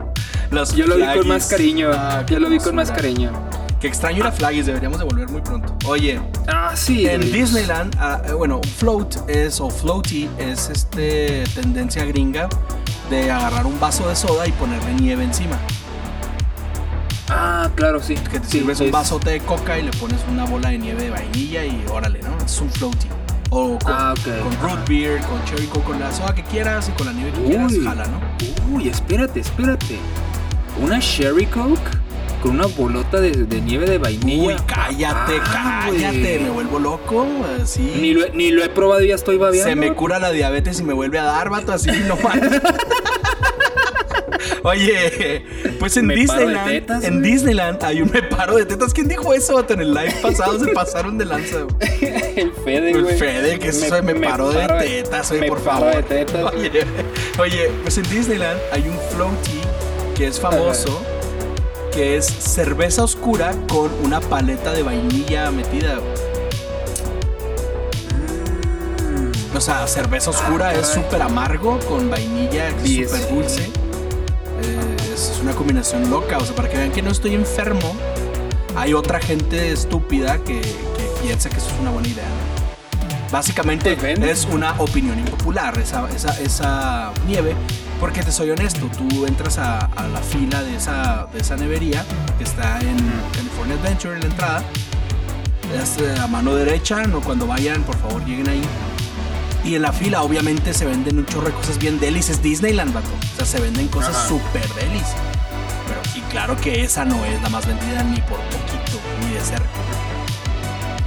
Los 0.51 0.73
Yo 0.75 0.87
lo 0.87 0.95
vi 0.95 1.01
con 1.01 1.11
Flaggies. 1.13 1.27
más 1.27 1.45
cariño. 1.47 1.89
Ah, 1.93 2.23
Yo 2.27 2.39
lo 2.39 2.49
vi 2.49 2.57
con 2.59 2.75
más 2.75 2.89
cariño. 2.91 3.31
Qué 3.79 3.87
extraño 3.87 4.21
era 4.21 4.31
Flaggies, 4.31 4.65
deberíamos 4.65 4.99
de 4.99 5.05
volver 5.05 5.29
muy 5.29 5.41
pronto. 5.41 5.73
Oye, 5.87 6.19
Ah, 6.47 6.71
sí. 6.75 7.07
en. 7.07 7.21
Disneyland, 7.31 7.95
ah, 7.97 8.21
eh, 8.27 8.33
bueno, 8.33 8.59
float 8.77 9.29
es, 9.29 9.61
o 9.61 9.69
floaty, 9.69 10.29
es 10.37 10.69
este 10.69 11.45
tendencia 11.55 12.03
gringa 12.05 12.49
de 13.09 13.31
agarrar 13.31 13.65
un 13.65 13.79
vaso 13.79 14.07
de 14.09 14.15
soda 14.17 14.45
y 14.47 14.51
ponerle 14.51 14.93
nieve 14.95 15.23
encima. 15.23 15.57
Ah, 17.29 17.69
claro, 17.75 18.01
sí. 18.01 18.15
Que 18.15 18.39
te 18.39 18.45
Sí, 18.47 18.59
sirves 18.59 18.79
un 18.81 18.91
vasote 18.91 19.29
de 19.29 19.39
coca 19.39 19.77
y 19.77 19.83
le 19.83 19.91
pones 19.91 20.19
una 20.29 20.45
bola 20.45 20.69
de 20.69 20.79
nieve 20.79 21.03
de 21.03 21.09
vainilla 21.11 21.63
y 21.63 21.85
órale, 21.89 22.19
¿no? 22.21 22.35
Es 22.43 22.59
un 22.59 22.69
floaty. 22.71 23.07
O 23.51 23.77
con, 23.79 23.93
Ah, 23.93 24.13
ok. 24.17 24.43
con 24.43 24.69
root 24.69 24.87
beer, 24.89 25.21
con 25.21 25.43
cherry 25.45 25.67
coke, 25.67 25.85
con 25.85 25.99
la 25.99 26.11
soda 26.11 26.35
que 26.35 26.43
quieras 26.43 26.89
y 26.89 26.91
con 26.93 27.05
la 27.07 27.13
nieve 27.13 27.31
que 27.31 27.43
quieras, 27.45 27.71
jala, 27.83 28.05
¿no? 28.07 28.19
Uy, 28.75 28.89
espérate, 28.89 29.39
espérate. 29.39 29.97
Una 30.81 30.99
Sherry 30.99 31.45
Coke 31.45 31.79
con 32.41 32.51
una 32.51 32.67
bolota 32.67 33.19
de, 33.19 33.31
de 33.31 33.61
nieve 33.61 33.85
de 33.85 33.97
vainilla. 33.97 34.55
Uy, 34.55 34.61
cállate, 34.65 35.33
Ah, 35.45 35.87
cállate, 35.91 36.39
me 36.41 36.49
vuelvo 36.49 36.79
loco, 36.79 37.25
así. 37.61 37.93
Ni 37.99 38.13
lo, 38.13 38.25
he- 38.25 38.31
ni 38.31 38.51
lo 38.51 38.63
he 38.63 38.69
probado 38.69 39.01
y 39.01 39.09
ya 39.09 39.15
estoy 39.15 39.37
babeando. 39.37 39.69
Se 39.69 39.75
me 39.75 39.93
cura 39.93 40.19
la 40.19 40.31
diabetes 40.31 40.79
y 40.79 40.83
me 40.83 40.93
vuelve 40.93 41.19
a 41.19 41.23
dar, 41.23 41.49
vato, 41.49 41.71
así 41.73 41.89
no 42.07 42.15
manches. 42.17 42.61
Oye, 44.63 45.45
pues 45.79 45.95
en 45.97 46.07
¿Me 46.07 46.15
paro 46.25 46.39
Disneyland, 46.41 46.69
tetas, 46.69 47.03
en? 47.03 47.21
Disneyland 47.21 47.83
hay 47.83 48.01
un 48.01 48.11
me 48.11 48.21
paro 48.23 48.55
de 48.57 48.65
tetas. 48.65 48.93
¿Quién 48.93 49.07
dijo 49.07 49.33
eso, 49.33 49.55
vato? 49.55 49.73
En 49.73 49.81
el 49.81 49.93
live 49.93 50.13
pasado 50.21 50.59
se 50.59 50.67
pasaron 50.71 51.17
de 51.17 51.25
lanza. 51.25 51.57
El 52.35 52.51
Fede, 52.63 52.91
El 52.91 53.03
güey. 53.03 53.17
Fede, 53.17 53.59
que 53.59 53.69
eso 53.69 54.01
me, 54.03 54.15
paro 54.15 54.49
de 54.51 54.59
paro 54.67 54.77
tetas, 54.79 55.31
me 55.31 55.47
por 55.47 55.59
paro 55.61 55.79
favor. 55.79 55.95
de 55.95 56.03
tetas. 56.03 56.53
Oye, 56.53 56.71
oye, 57.39 57.71
pues 57.83 57.97
en 57.97 58.09
Disneyland 58.09 58.59
hay 58.71 58.81
un 58.87 58.97
floaty 59.11 59.59
que 60.15 60.27
es 60.27 60.39
famoso, 60.39 61.01
que 61.91 62.17
es 62.17 62.25
cerveza 62.25 63.03
oscura 63.03 63.51
con 63.67 63.91
una 64.03 64.19
paleta 64.19 64.71
de 64.73 64.83
vainilla 64.83 65.51
metida. 65.51 65.95
güey. 65.95 66.29
O 69.55 69.61
sea, 69.61 69.87
cerveza 69.87 70.29
oscura 70.29 70.69
Ah, 70.69 70.73
es 70.75 70.87
súper 70.87 71.21
amargo 71.21 71.79
con 71.79 72.09
vainilla, 72.09 72.69
súper 72.71 73.29
dulce. 73.29 73.63
Eh, 73.63 74.97
es 75.13 75.39
una 75.41 75.53
combinación 75.53 76.09
loca. 76.09 76.37
O 76.37 76.45
sea, 76.45 76.55
para 76.55 76.69
que 76.69 76.77
vean 76.77 76.91
que 76.91 77.01
no 77.01 77.11
estoy 77.11 77.35
enfermo, 77.35 77.93
hay 78.75 78.93
otra 78.93 79.19
gente 79.19 79.71
estúpida 79.71 80.37
que, 80.43 80.61
que 80.61 81.09
piensa 81.23 81.49
que 81.49 81.57
eso 81.57 81.67
es 81.67 81.79
una 81.81 81.91
buena 81.91 82.07
idea. 82.07 82.27
Básicamente 83.31 83.95
Pues 83.95 84.19
es 84.19 84.47
una 84.51 84.73
opinión 84.79 85.19
impopular 85.19 85.77
esa, 85.77 86.09
esa, 86.15 86.39
esa 86.39 87.11
nieve. 87.27 87.53
Porque 87.99 88.23
te 88.23 88.31
soy 88.31 88.49
honesto, 88.51 88.89
tú 88.97 89.25
entras 89.25 89.57
a, 89.57 89.77
a 89.77 90.07
la 90.07 90.21
fila 90.21 90.63
de 90.63 90.75
esa, 90.75 91.27
de 91.33 91.39
esa 91.39 91.57
nevería 91.57 92.05
que 92.37 92.45
está 92.45 92.79
en 92.79 92.97
California 93.33 93.75
Adventure 93.75 94.13
en 94.15 94.21
la 94.21 94.25
entrada. 94.27 94.63
Es 95.81 95.97
eh, 95.97 96.15
a 96.19 96.25
mano 96.27 96.55
derecha, 96.55 97.03
no 97.03 97.19
cuando 97.21 97.45
vayan, 97.45 97.83
por 97.83 97.97
favor 97.97 98.23
lleguen 98.25 98.49
ahí. 98.49 98.61
Y 99.63 99.75
en 99.75 99.81
la 99.81 99.91
fila 99.91 100.21
obviamente 100.21 100.73
se 100.73 100.85
venden 100.85 101.19
un 101.19 101.25
chorro 101.25 101.47
de 101.47 101.53
cosas 101.53 101.77
bien 101.77 101.99
delis, 101.99 102.29
es 102.29 102.41
Disneyland, 102.41 102.93
vato. 102.93 103.09
O 103.33 103.35
sea, 103.35 103.45
se 103.45 103.59
venden 103.59 103.89
cosas 103.89 104.27
súper 104.27 104.67
delis. 104.75 105.03
Pero, 105.85 106.01
y 106.15 106.21
claro 106.31 106.55
que 106.55 106.83
esa 106.83 107.03
no 107.03 107.23
es 107.25 107.41
la 107.41 107.49
más 107.49 107.67
vendida 107.67 108.01
ni 108.03 108.21
por 108.21 108.39
poquito, 108.39 108.97
ni 109.21 109.33
de 109.33 109.41
cerca. 109.41 109.67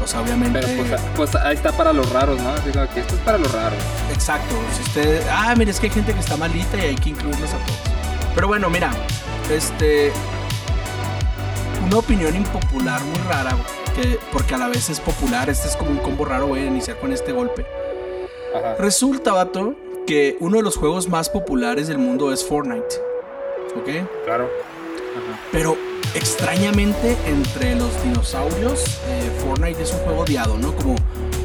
O 0.02 0.06
sea, 0.06 0.20
obviamente... 0.20 0.60
Pero 0.60 0.84
pues, 0.84 1.00
pues 1.16 1.34
ahí 1.36 1.54
está 1.54 1.72
para 1.72 1.92
los 1.92 2.10
raros, 2.10 2.40
¿no? 2.40 2.54
Como 2.54 2.92
que 2.92 3.00
esto 3.00 3.14
es 3.14 3.20
para 3.20 3.38
los 3.38 3.52
raros. 3.52 3.78
Exacto. 4.12 4.54
Si 4.76 4.82
usted. 4.82 5.22
Ah, 5.30 5.54
mire, 5.56 5.70
es 5.70 5.80
que 5.80 5.86
hay 5.86 5.92
gente 5.92 6.12
que 6.12 6.20
está 6.20 6.36
malita 6.36 6.76
y 6.76 6.80
hay 6.80 6.94
que 6.96 7.10
incluirlos 7.10 7.52
a 7.52 7.58
todos. 7.58 7.78
Pero 8.34 8.48
bueno, 8.48 8.68
mira, 8.70 8.90
este. 9.50 10.12
Una 11.84 11.98
opinión 11.98 12.34
impopular 12.34 13.02
muy 13.04 13.18
rara, 13.28 13.56
que, 13.94 14.18
porque 14.32 14.54
a 14.54 14.58
la 14.58 14.68
vez 14.68 14.88
es 14.88 15.00
popular. 15.00 15.50
Este 15.50 15.68
es 15.68 15.76
como 15.76 15.90
un 15.90 15.98
combo 15.98 16.24
raro, 16.24 16.46
voy 16.46 16.60
a 16.60 16.66
iniciar 16.66 16.98
con 16.98 17.12
este 17.12 17.32
golpe. 17.32 17.66
Ajá. 18.56 18.76
Resulta, 18.78 19.32
vato, 19.32 19.74
que 20.06 20.36
uno 20.40 20.56
de 20.58 20.62
los 20.62 20.76
juegos 20.76 21.08
más 21.08 21.28
populares 21.28 21.88
del 21.88 21.98
mundo 21.98 22.32
es 22.32 22.44
Fortnite. 22.44 22.96
¿Ok? 23.76 24.24
Claro. 24.24 24.48
Ajá. 25.16 25.40
Pero 25.50 25.76
extrañamente 26.14 27.16
entre 27.26 27.74
los 27.74 27.90
dinosaurios, 28.02 28.84
eh, 29.08 29.30
Fortnite 29.44 29.82
es 29.82 29.92
un 29.92 29.98
juego 30.00 30.20
odiado, 30.22 30.58
¿no? 30.58 30.74
Como 30.76 30.96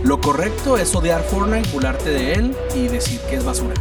lo 0.03 0.21
correcto 0.21 0.77
es 0.77 0.93
odiar 0.95 1.23
Fortnite, 1.23 1.69
burlarte 1.71 2.09
de 2.09 2.33
él 2.33 2.55
y 2.75 2.87
decir 2.87 3.19
que 3.21 3.35
es 3.35 3.45
basura. 3.45 3.75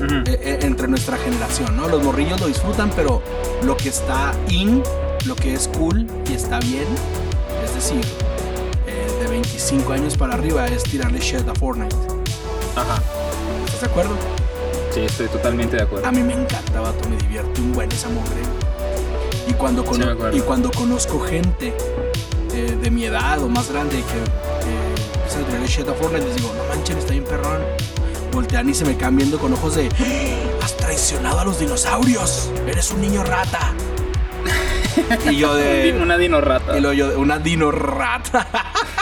Eh, 0.00 0.22
eh, 0.26 0.58
entre 0.62 0.88
nuestra 0.88 1.16
generación, 1.16 1.76
¿no? 1.76 1.88
Los 1.88 2.02
morrillos 2.02 2.38
lo 2.40 2.48
disfrutan, 2.48 2.90
pero 2.94 3.22
lo 3.62 3.76
que 3.76 3.88
está 3.88 4.34
in, 4.48 4.82
lo 5.24 5.34
que 5.34 5.54
es 5.54 5.68
cool 5.68 6.06
y 6.28 6.34
está 6.34 6.58
bien, 6.60 6.86
es 7.64 7.74
decir, 7.74 8.04
eh, 8.86 9.06
de 9.22 9.26
25 9.28 9.92
años 9.92 10.16
para 10.16 10.34
arriba 10.34 10.66
es 10.66 10.82
tirarle 10.82 11.18
shit 11.18 11.48
a 11.48 11.54
Fortnite. 11.54 11.96
Ajá. 12.76 13.02
¿Estás 13.64 13.80
de 13.80 13.86
acuerdo? 13.86 14.16
Sí, 14.92 15.00
estoy 15.00 15.28
totalmente 15.28 15.76
de 15.76 15.82
acuerdo. 15.82 16.06
A 16.06 16.12
mí 16.12 16.22
me 16.22 16.34
encanta, 16.34 16.80
vato, 16.80 17.08
me 17.08 17.16
divierte 17.16 17.60
un 17.62 17.72
buen 17.72 17.90
esa 17.90 18.08
mugre. 18.10 18.55
Y 19.46 19.52
cuando, 19.54 19.84
Sí, 19.92 20.00
y 20.32 20.40
cuando 20.40 20.70
conozco 20.70 21.20
gente 21.20 21.74
eh, 22.52 22.76
de 22.80 22.90
mi 22.90 23.04
edad 23.04 23.42
o 23.42 23.48
más 23.48 23.70
grande 23.70 23.96
que 23.96 24.18
eh, 24.18 24.94
empieza 25.14 25.40
a 25.40 25.44
tirarle 25.44 25.66
shit 25.68 25.88
a 25.88 25.94
Fortnite, 25.94 26.24
les 26.26 26.36
digo, 26.36 26.52
no 26.56 26.64
manchen, 26.74 26.98
está 26.98 27.12
bien 27.12 27.24
perrón. 27.24 27.62
Voltean 28.32 28.68
y 28.68 28.74
se 28.74 28.84
me 28.84 28.96
quedan 28.96 29.16
viendo 29.16 29.38
con 29.38 29.52
ojos 29.54 29.76
de, 29.76 29.88
"¡Ah! 29.98 30.64
has 30.64 30.76
traicionado 30.76 31.40
a 31.40 31.44
los 31.44 31.58
dinosaurios, 31.60 32.50
eres 32.66 32.90
un 32.90 33.00
niño 33.00 33.22
rata. 33.24 33.72
y 35.30 35.36
yo 35.36 35.54
de... 35.54 35.96
Una 36.02 36.18
dino 36.18 36.40
rata. 36.40 36.76
Y 36.76 36.80
luego 36.80 36.94
yo, 36.94 37.18
una 37.20 37.38
dino 37.38 37.70
rata. 37.70 38.46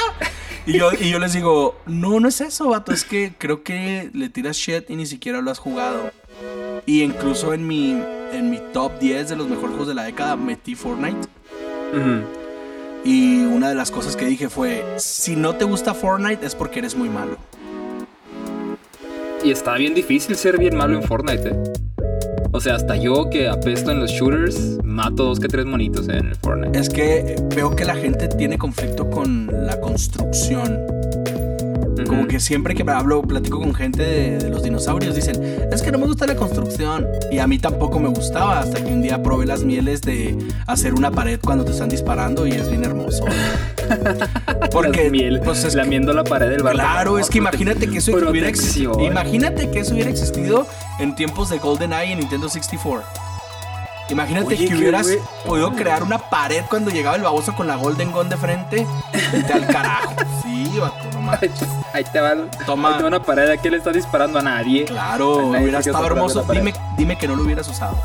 y, 0.66 0.78
yo, 0.78 0.92
y 0.92 1.10
yo 1.10 1.18
les 1.18 1.32
digo, 1.32 1.76
no, 1.86 2.20
no 2.20 2.28
es 2.28 2.40
eso, 2.40 2.68
vato. 2.68 2.92
Es 2.92 3.04
que 3.04 3.32
creo 3.38 3.62
que 3.62 4.10
le 4.12 4.28
tiras 4.28 4.56
shit 4.56 4.90
y 4.90 4.96
ni 4.96 5.06
siquiera 5.06 5.40
lo 5.40 5.50
has 5.50 5.58
jugado. 5.58 6.10
Y 6.86 7.02
incluso 7.02 7.54
en 7.54 7.66
mi, 7.66 7.92
en 8.32 8.50
mi 8.50 8.58
top 8.72 8.98
10 8.98 9.30
de 9.30 9.36
los 9.36 9.48
mejores 9.48 9.70
juegos 9.70 9.88
de 9.88 9.94
la 9.94 10.04
década 10.04 10.36
metí 10.36 10.74
Fortnite. 10.74 11.28
Y 13.04 13.44
una 13.44 13.68
de 13.68 13.74
las 13.74 13.90
cosas 13.90 14.16
que 14.16 14.24
dije 14.26 14.48
fue, 14.48 14.84
si 14.96 15.36
no 15.36 15.54
te 15.54 15.64
gusta 15.64 15.94
Fortnite 15.94 16.44
es 16.44 16.54
porque 16.54 16.80
eres 16.80 16.96
muy 16.96 17.08
malo. 17.08 17.36
Y 19.44 19.50
está 19.50 19.74
bien 19.74 19.94
difícil 19.94 20.36
ser 20.36 20.58
bien 20.58 20.76
malo 20.76 20.96
en 20.96 21.02
Fortnite, 21.02 21.48
eh. 21.50 21.72
O 22.52 22.60
sea, 22.60 22.76
hasta 22.76 22.96
yo 22.96 23.28
que 23.30 23.48
apesto 23.48 23.90
en 23.90 24.00
los 24.00 24.10
shooters, 24.10 24.78
mato 24.84 25.24
dos 25.24 25.40
que 25.40 25.48
tres 25.48 25.66
monitos 25.66 26.08
en 26.08 26.28
el 26.28 26.36
Fortnite. 26.36 26.78
Es 26.78 26.88
que 26.88 27.36
veo 27.54 27.74
que 27.74 27.84
la 27.84 27.96
gente 27.96 28.28
tiene 28.28 28.56
conflicto 28.56 29.10
con 29.10 29.48
la 29.66 29.80
construcción. 29.80 30.80
Como 32.06 32.26
que 32.26 32.40
siempre 32.40 32.74
que 32.74 32.84
hablo, 32.90 33.22
platico 33.22 33.58
con 33.60 33.74
gente 33.74 34.02
de, 34.02 34.38
de 34.38 34.50
los 34.50 34.62
dinosaurios, 34.62 35.14
dicen, 35.14 35.42
es 35.72 35.82
que 35.82 35.90
no 35.92 35.98
me 35.98 36.06
gusta 36.06 36.26
la 36.26 36.36
construcción. 36.36 37.06
Y 37.30 37.38
a 37.38 37.46
mí 37.46 37.58
tampoco 37.58 37.98
me 38.00 38.08
gustaba, 38.08 38.60
hasta 38.60 38.82
que 38.84 38.92
un 38.92 39.02
día 39.02 39.22
probé 39.22 39.46
las 39.46 39.64
mieles 39.64 40.02
de 40.02 40.36
hacer 40.66 40.94
una 40.94 41.10
pared 41.10 41.38
cuando 41.42 41.64
te 41.64 41.72
están 41.72 41.88
disparando 41.88 42.46
y 42.46 42.52
es 42.52 42.68
bien 42.68 42.84
hermoso. 42.84 43.24
Porque, 44.72 45.10
miel, 45.10 45.40
pues 45.44 45.64
es 45.64 45.72
que- 45.72 45.78
lamiendo 45.78 46.12
la 46.12 46.24
pared 46.24 46.48
del 46.50 46.62
bar. 46.62 46.74
Claro, 46.74 47.18
es 47.18 47.28
que 47.28 47.38
imagínate 47.38 47.88
que 47.88 47.98
eso 47.98 48.12
hubiera 48.12 48.48
existido. 48.48 48.98
Imagínate 49.00 49.70
que 49.70 49.80
eso 49.80 49.94
hubiera 49.94 50.10
existido 50.10 50.66
en 50.98 51.14
tiempos 51.14 51.50
de 51.50 51.58
GoldenEye 51.58 52.12
en 52.12 52.20
Nintendo 52.20 52.48
64. 52.48 53.23
Imagínate 54.10 54.46
Oye, 54.46 54.68
que 54.68 54.74
hubieras 54.74 55.08
podido 55.46 55.72
crear 55.72 56.02
una 56.02 56.18
pared 56.18 56.62
cuando 56.68 56.90
llegaba 56.90 57.16
el 57.16 57.22
baboso 57.22 57.54
con 57.54 57.66
la 57.66 57.76
Golden 57.76 58.12
Gun 58.12 58.28
de 58.28 58.36
frente. 58.36 58.86
Vete 59.32 59.52
al 59.52 59.66
carajo. 59.66 60.14
Sí, 60.42 60.78
vato, 60.78 60.96
no 61.14 61.20
mames. 61.22 61.50
Ahí 61.92 62.04
te 62.04 62.20
va, 62.20 62.34
Toma. 62.66 62.88
ahí 62.90 62.96
te 62.96 63.02
va 63.02 63.08
una 63.08 63.22
pared, 63.22 63.48
aquí 63.50 63.70
le 63.70 63.76
está 63.78 63.90
disparando 63.92 64.38
a 64.40 64.42
nadie. 64.42 64.84
Claro, 64.84 65.50
Nadie 65.52 65.62
hubiera 65.64 65.78
estado 65.78 66.06
hermoso. 66.06 66.44
Dime, 66.52 66.74
dime 66.98 67.16
que 67.16 67.26
no 67.28 67.34
lo 67.36 67.44
hubieras 67.44 67.66
usado. 67.68 67.96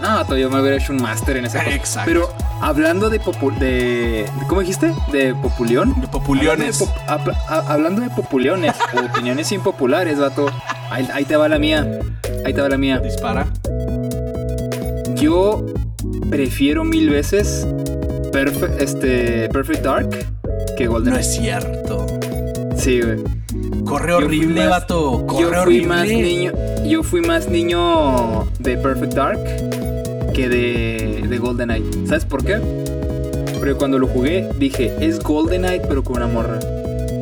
No, 0.00 0.24
todavía 0.24 0.48
me 0.48 0.60
hubiera 0.60 0.76
hecho 0.76 0.92
un 0.92 1.00
máster 1.02 1.36
en 1.36 1.44
esa 1.46 1.58
cosa. 1.62 1.74
Exacto. 1.76 2.10
Pero 2.10 2.28
hablando 2.60 3.08
de, 3.10 3.20
popu- 3.20 3.56
de, 3.58 4.26
¿Cómo 4.48 4.60
dijiste? 4.62 4.92
¿De 5.12 5.34
populión? 5.34 5.98
De 6.00 6.08
populiones. 6.08 6.82
Hablando 7.06 7.30
de, 7.32 7.36
pop- 7.36 7.68
hablando 7.70 8.00
de 8.02 8.10
populiones 8.10 8.74
o 8.94 9.00
opiniones 9.12 9.52
impopulares, 9.52 10.18
vato. 10.18 10.46
Ahí, 10.90 11.08
ahí 11.14 11.24
te 11.24 11.36
va 11.36 11.48
la 11.48 11.58
mía. 11.58 11.86
Ahí 12.44 12.52
te 12.54 12.60
va 12.62 12.68
la 12.68 12.78
mía. 12.78 12.98
Dispara. 12.98 13.46
Yo 15.20 15.66
prefiero 16.30 16.84
mil 16.84 17.10
veces 17.10 17.66
Perfe- 18.32 18.76
este, 18.80 19.48
Perfect 19.48 19.84
Dark 19.84 20.08
que 20.76 20.86
Golden 20.86 21.14
No 21.14 21.18
es 21.18 21.32
cierto. 21.32 22.06
Sí, 22.76 23.00
güey. 23.02 23.18
Corre 23.84 24.14
horrible, 24.14 24.60
más- 24.62 24.70
vato. 24.70 25.26
Corre 25.26 25.42
Yo 25.42 25.48
fui 25.48 25.56
horrible. 25.58 25.86
más 25.88 26.08
niño. 26.08 26.52
Yo 26.86 27.02
fui 27.02 27.20
más 27.20 27.48
niño 27.48 28.46
de 28.60 28.76
Perfect 28.78 29.14
Dark 29.14 29.40
que 30.32 30.48
de, 30.48 31.24
de 31.28 31.38
GoldenEye. 31.38 31.84
¿Sabes 32.06 32.24
por 32.24 32.44
qué? 32.44 32.58
Porque 33.58 33.74
cuando 33.74 33.98
lo 33.98 34.06
jugué 34.06 34.48
dije, 34.58 34.94
es 35.00 35.18
GoldenEye 35.20 35.82
pero 35.88 36.02
con 36.02 36.16
una 36.16 36.26
morra. 36.28 36.58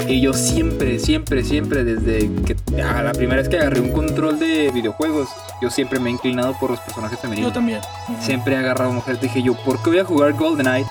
Y 0.07 0.21
yo 0.21 0.33
siempre, 0.33 0.99
siempre, 0.99 1.43
siempre, 1.45 1.85
desde 1.85 2.31
que 2.47 2.55
ah, 2.85 3.03
la 3.03 3.13
primera 3.13 3.41
vez 3.41 3.49
que 3.49 3.57
agarré 3.59 3.81
un 3.81 3.91
control 3.93 4.39
de 4.39 4.71
videojuegos, 4.73 5.29
yo 5.61 5.71
siempre 5.71 5.99
me 6.01 6.09
he 6.11 6.13
inclinado 6.13 6.55
por 6.59 6.71
los 6.71 6.81
personajes 6.81 7.19
femeninos. 7.19 7.51
Yo 7.51 7.55
también. 7.55 7.81
Siempre 8.21 8.55
he 8.55 8.59
agarrado 8.59 8.93
mujeres. 8.93 9.21
Dije 9.21 9.43
yo, 9.43 9.55
¿por 9.55 9.83
qué 9.83 9.91
voy 9.91 9.99
a 10.01 10.05
jugar 10.05 10.33
GoldenEye 10.35 10.87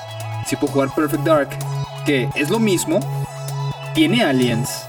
si 0.46 0.56
puedo 0.56 0.74
jugar 0.74 0.90
Perfect 0.96 1.24
Dark? 1.24 1.50
Que 2.06 2.30
es 2.36 2.50
lo 2.50 2.60
mismo, 2.60 3.00
tiene 3.94 4.24
aliens 4.24 4.84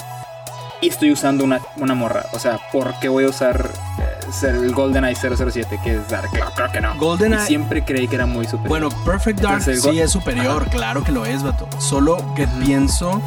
y 0.81 0.89
estoy 0.89 1.11
usando 1.13 1.43
una, 1.45 1.61
una 1.79 1.95
morra. 1.95 2.25
O 2.33 2.39
sea, 2.39 2.61
¿por 2.73 2.95
qué 3.01 3.09
voy 3.09 3.25
a 3.25 3.29
usar 3.29 3.69
eh, 3.99 4.47
el 4.49 4.73
GoldenEye 4.73 5.17
007 5.17 5.81
que 5.83 5.97
es 5.97 6.09
Dark? 6.09 6.31
Claro, 6.31 6.53
claro 6.55 6.73
que 6.73 6.81
no. 6.81 6.95
GoldenEye- 6.95 7.43
Y 7.43 7.47
siempre 7.47 7.85
creí 7.85 8.07
que 8.07 8.15
era 8.15 8.27
muy 8.27 8.45
superior. 8.45 8.69
Bueno, 8.69 8.89
Perfect 9.05 9.41
Dark 9.41 9.59
Entonces, 9.59 9.83
sí 9.83 9.99
es 10.01 10.11
superior, 10.13 10.69
claro 10.71 11.03
que 11.03 11.11
lo 11.11 11.27
es, 11.27 11.43
vato. 11.43 11.69
Solo 11.81 12.35
que 12.37 12.47
pienso 12.65 13.21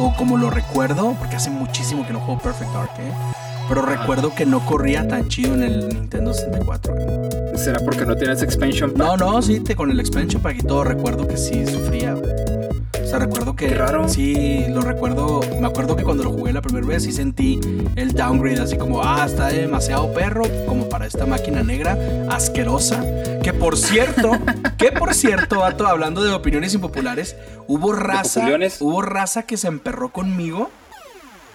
o 0.00 0.14
como 0.16 0.38
lo 0.38 0.48
recuerdo, 0.48 1.14
porque 1.18 1.36
hace 1.36 1.50
muchísimo 1.50 2.06
que 2.06 2.12
no 2.12 2.20
juego 2.20 2.40
Perfect 2.40 2.72
Dark, 2.72 2.90
¿eh? 2.98 3.12
Pero 3.68 3.82
recuerdo 3.82 4.34
que 4.34 4.46
no 4.46 4.64
corría 4.64 5.06
tan 5.06 5.28
chido 5.28 5.54
en 5.54 5.62
el 5.62 5.88
Nintendo 5.88 6.32
64. 6.32 6.94
güey. 6.94 7.58
¿Será 7.58 7.78
porque 7.84 8.06
no 8.06 8.16
tienes 8.16 8.42
expansion? 8.42 8.94
No, 8.96 9.16
no, 9.16 9.42
sí, 9.42 9.60
te, 9.60 9.76
con 9.76 9.90
el 9.90 10.00
expansion 10.00 10.42
pack 10.42 10.56
y 10.58 10.62
todo 10.62 10.82
recuerdo 10.84 11.28
que 11.28 11.36
sí 11.36 11.66
sufría. 11.66 12.16
O 13.10 13.12
sea, 13.12 13.18
recuerdo 13.18 13.56
que 13.56 13.66
Qué 13.66 13.74
raro. 13.74 14.08
sí, 14.08 14.66
lo 14.68 14.82
recuerdo, 14.82 15.40
me 15.60 15.66
acuerdo 15.66 15.96
que 15.96 16.04
cuando 16.04 16.22
lo 16.22 16.30
jugué 16.30 16.52
la 16.52 16.62
primera 16.62 16.86
vez 16.86 17.02
sí 17.02 17.10
sentí 17.10 17.58
el 17.96 18.12
downgrade 18.12 18.60
así 18.60 18.78
como, 18.78 19.02
ah, 19.02 19.24
está 19.26 19.48
demasiado 19.48 20.12
perro 20.12 20.44
como 20.68 20.88
para 20.88 21.06
esta 21.06 21.26
máquina 21.26 21.64
negra 21.64 21.98
asquerosa, 22.30 23.04
que 23.42 23.52
por 23.52 23.76
cierto, 23.76 24.30
que 24.78 24.92
por 24.92 25.12
cierto, 25.12 25.58
vato, 25.58 25.88
hablando 25.88 26.22
de 26.22 26.30
opiniones 26.32 26.72
impopulares, 26.72 27.34
hubo 27.66 27.92
raza, 27.92 28.46
hubo 28.78 29.02
raza 29.02 29.42
que 29.42 29.56
se 29.56 29.66
emperró 29.66 30.10
conmigo 30.12 30.70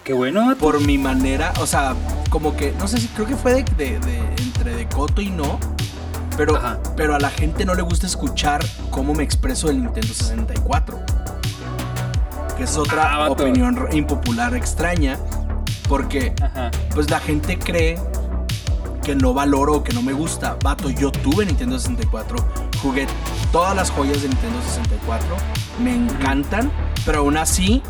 Qué 0.04 0.12
bueno, 0.12 0.44
vato. 0.48 0.58
por 0.58 0.80
mi 0.84 0.98
manera, 0.98 1.54
o 1.62 1.66
sea, 1.66 1.94
como 2.28 2.54
que, 2.54 2.74
no 2.78 2.86
sé 2.86 3.00
si 3.00 3.08
creo 3.08 3.26
que 3.26 3.34
fue 3.36 3.54
de, 3.54 3.64
de- 3.78 3.98
de- 3.98 4.42
entre 4.42 4.76
de 4.76 4.86
coto 4.88 5.22
y 5.22 5.30
no, 5.30 5.58
pero, 6.36 6.56
Ajá. 6.56 6.78
pero 6.98 7.14
a 7.14 7.18
la 7.18 7.30
gente 7.30 7.64
no 7.64 7.74
le 7.74 7.80
gusta 7.80 8.06
escuchar 8.06 8.62
cómo 8.90 9.14
me 9.14 9.22
expreso 9.24 9.68
del 9.68 9.80
Nintendo 9.82 10.12
64. 10.12 11.00
Que 12.56 12.64
es 12.64 12.76
otra 12.76 13.14
Ah, 13.14 13.28
opinión 13.30 13.88
impopular 13.92 14.54
extraña, 14.54 15.18
porque 15.88 16.32
Ajá. 16.42 16.70
pues 16.94 17.10
la 17.10 17.20
gente 17.20 17.58
cree 17.58 17.98
que 19.04 19.14
no 19.14 19.34
valoro 19.34 19.74
o 19.74 19.84
que 19.84 19.92
no 19.92 20.02
me 20.02 20.12
gusta. 20.12 20.56
Vato, 20.62 20.88
yo 20.90 21.12
tuve 21.12 21.44
Nintendo 21.46 21.78
64, 21.78 22.36
jugué 22.82 23.06
todas 23.52 23.76
las 23.76 23.90
joyas 23.90 24.22
de 24.22 24.28
Nintendo 24.28 24.58
64, 24.62 25.26
me 25.82 25.94
encantan, 25.94 26.72
pero 27.04 27.18
aún 27.18 27.36
así 27.36 27.82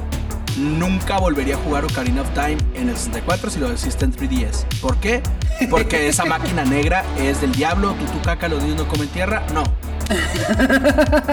nunca 0.56 1.18
volvería 1.18 1.54
a 1.54 1.58
jugar 1.58 1.84
Ocarina 1.84 2.22
of 2.22 2.30
Time 2.30 2.56
en 2.74 2.88
el 2.88 2.96
64 2.96 3.50
si 3.50 3.60
lo 3.60 3.70
existe 3.70 4.04
en 4.04 4.12
3DS. 4.14 4.64
¿Por 4.80 4.96
qué? 4.98 5.22
Porque 5.70 6.08
esa 6.08 6.24
máquina 6.26 6.64
negra 6.64 7.04
es 7.18 7.40
del 7.40 7.52
diablo, 7.52 7.94
tú 7.94 8.04
tu 8.06 8.20
caca, 8.22 8.48
los 8.48 8.62
niños 8.62 8.78
no 8.78 8.88
comen 8.88 9.08
tierra. 9.08 9.42
No. 9.54 9.62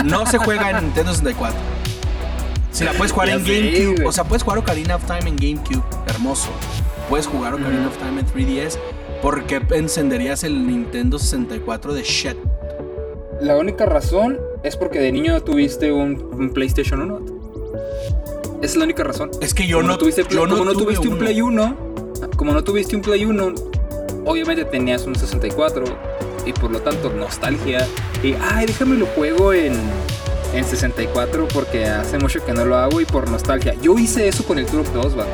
No 0.04 0.25
se 0.25 0.38
juega 0.38 0.70
en 0.72 0.86
Nintendo 0.86 1.12
64. 1.13 1.58
Si 2.74 2.84
la 2.84 2.92
puedes 2.94 3.12
jugar 3.12 3.30
en 3.30 3.44
GameCube, 3.44 4.03
o 4.03 4.12
sea, 4.12 4.24
puedes 4.24 4.42
jugar 4.42 4.58
Ocarina 4.58 4.96
of 4.96 5.06
Time 5.06 5.30
en 5.30 5.36
GameCube, 5.36 5.84
hermoso. 6.08 6.50
Puedes 7.08 7.27
jugar 7.27 7.53
Ocarina 7.53 7.88
of 7.88 7.98
Time 7.98 8.22
en 8.22 8.25
3DS. 8.27 8.80
¿Por 9.22 9.46
qué 9.46 9.62
encenderías 9.72 10.44
el 10.44 10.65
Nintendo 10.65 11.20
64 11.20 11.94
de 11.94 12.01
shit? 12.01 12.36
La 13.39 13.58
única 13.58 13.86
razón 13.86 14.39
es 14.63 14.75
porque 14.75 15.00
de 15.00 15.12
niño 15.12 15.39
tuviste 15.44 15.92
un, 15.92 16.22
un 16.34 16.50
PlayStation 16.51 17.01
1. 17.01 17.13
vato. 17.13 17.34
Esa 18.63 18.72
es 18.72 18.75
la 18.75 18.86
única 18.86 19.03
razón. 19.03 19.30
Es 19.39 19.53
que 19.53 19.68
yo 19.68 19.77
Como 19.77 19.89
no, 19.89 19.98
tuviste, 19.98 20.25
yo 20.30 20.48
como 20.48 20.65
no 20.65 20.74
tuviste 20.74 21.08
un 21.08 21.13
uno. 21.13 21.20
Play 21.20 21.42
1, 21.42 21.77
como 22.36 22.53
no 22.53 22.63
tuviste 22.63 22.96
un 22.96 23.03
Play 23.03 23.25
1, 23.25 23.53
obviamente 24.25 24.65
tenías 24.65 25.06
un 25.06 25.15
64 25.15 25.84
y 26.46 26.53
por 26.53 26.72
lo 26.72 26.82
tanto 26.82 27.12
nostalgia. 27.12 27.88
Y 28.24 28.34
ay, 28.42 28.65
déjame 28.65 28.96
lo 28.96 29.06
juego 29.06 29.53
en, 29.53 29.74
en 30.53 30.63
64 30.65 31.48
porque 31.53 31.86
hace 31.86 32.17
mucho 32.19 32.43
que 32.45 32.53
no 32.53 32.65
lo 32.65 32.77
hago 32.77 33.01
y 33.01 33.05
por 33.05 33.29
nostalgia. 33.29 33.74
Yo 33.81 33.98
hice 33.98 34.27
eso 34.27 34.43
con 34.45 34.60
el 34.60 34.65
Turok 34.65 34.88
2, 34.88 35.15
vato. 35.15 35.31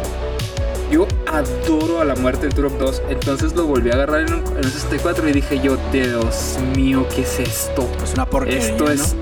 Yo 0.92 1.06
adoro 1.28 2.02
a 2.02 2.06
la 2.06 2.16
muerte 2.16 2.48
el 2.48 2.54
Turok 2.54 2.74
2, 2.80 3.02
entonces 3.10 3.54
lo 3.54 3.66
volví 3.68 3.92
a 3.92 3.94
agarrar 3.94 4.22
en 4.22 4.34
un, 4.34 4.40
en 4.48 4.58
un 4.58 4.64
64 4.72 5.30
y 5.30 5.34
dije 5.34 5.60
yo, 5.62 5.78
Dios 5.92 6.58
mío, 6.76 7.06
¿qué 7.14 7.22
es 7.22 7.40
esto? 7.40 7.88
Es 8.04 8.14
una 8.14 8.26
porquería. 8.26 8.60
Esto 8.60 8.86
¿no? 8.86 8.92
es, 8.92 9.16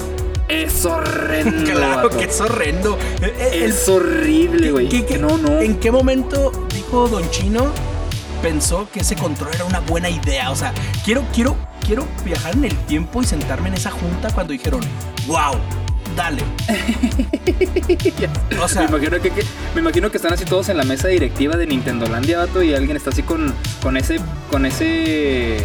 es 0.48 0.86
horrendo. 0.86 1.70
Claro 1.72 1.96
vato. 2.08 2.18
que 2.18 2.24
es 2.26 2.40
horrendo. 2.40 2.98
Eh, 3.22 3.34
eh, 3.38 3.50
el- 3.66 3.72
Es 3.72 3.90
horrible, 3.90 4.72
güey. 4.72 4.88
¿Qué- 4.88 5.06
qué- 5.06 5.18
No, 5.18 5.38
no. 5.38 5.60
¿En 5.60 5.76
qué 5.78 5.92
momento 5.92 6.52
dijo 6.74 7.10
Don 7.10 7.30
Chino 7.32 7.66
pensó 8.42 8.88
que 8.94 9.02
ese 9.02 9.16
control 9.18 9.50
era 9.54 9.66
una 9.66 9.82
buena 9.82 10.10
idea? 10.10 10.52
O 10.52 10.56
sea, 10.56 10.74
quiero, 11.04 11.24
quiero, 11.34 11.58
quiero 11.86 12.06
viajar 12.24 12.54
en 12.56 12.64
el 12.64 12.78
tiempo 12.86 13.22
y 13.22 13.26
sentarme 13.26 13.68
en 13.68 13.74
esa 13.74 13.92
junta 13.92 14.30
cuando 14.34 14.54
dijeron, 14.54 14.80
wow, 15.28 15.56
dale. 16.18 16.44
O 18.62 18.68
sea, 18.68 18.82
me, 18.84 18.88
imagino 18.98 19.22
que, 19.22 19.30
que- 19.30 19.44
me 19.76 19.82
imagino 19.82 20.10
que 20.12 20.18
están 20.18 20.34
así 20.34 20.44
todos 20.46 20.68
en 20.70 20.78
la 20.78 20.84
mesa 20.84 21.08
directiva 21.08 21.56
de 21.56 21.68
Nintendo 21.68 22.06
Landia, 22.08 22.40
vato, 22.40 22.62
y 22.64 22.74
alguien 22.74 22.98
está 22.98 23.12
así 23.12 23.24
con, 23.24 23.54
con 23.82 23.96
ese, 23.98 24.20
con 24.52 24.66
ese 24.66 25.58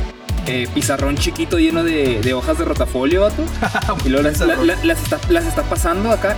eh, 0.46 0.68
pizarrón 0.74 1.16
chiquito 1.16 1.58
lleno 1.58 1.82
de, 1.82 2.20
de 2.20 2.34
hojas 2.34 2.58
de 2.58 2.64
rotafolio, 2.64 3.22
vato. 3.22 3.42
Y 4.04 4.10
luego 4.10 4.28
las, 4.28 4.38
la- 4.40 4.56
la- 4.56 4.84
las 4.84 5.02
está, 5.02 5.18
las 5.28 5.46
está 5.46 5.62
pasando 5.64 6.10
acá. 6.12 6.36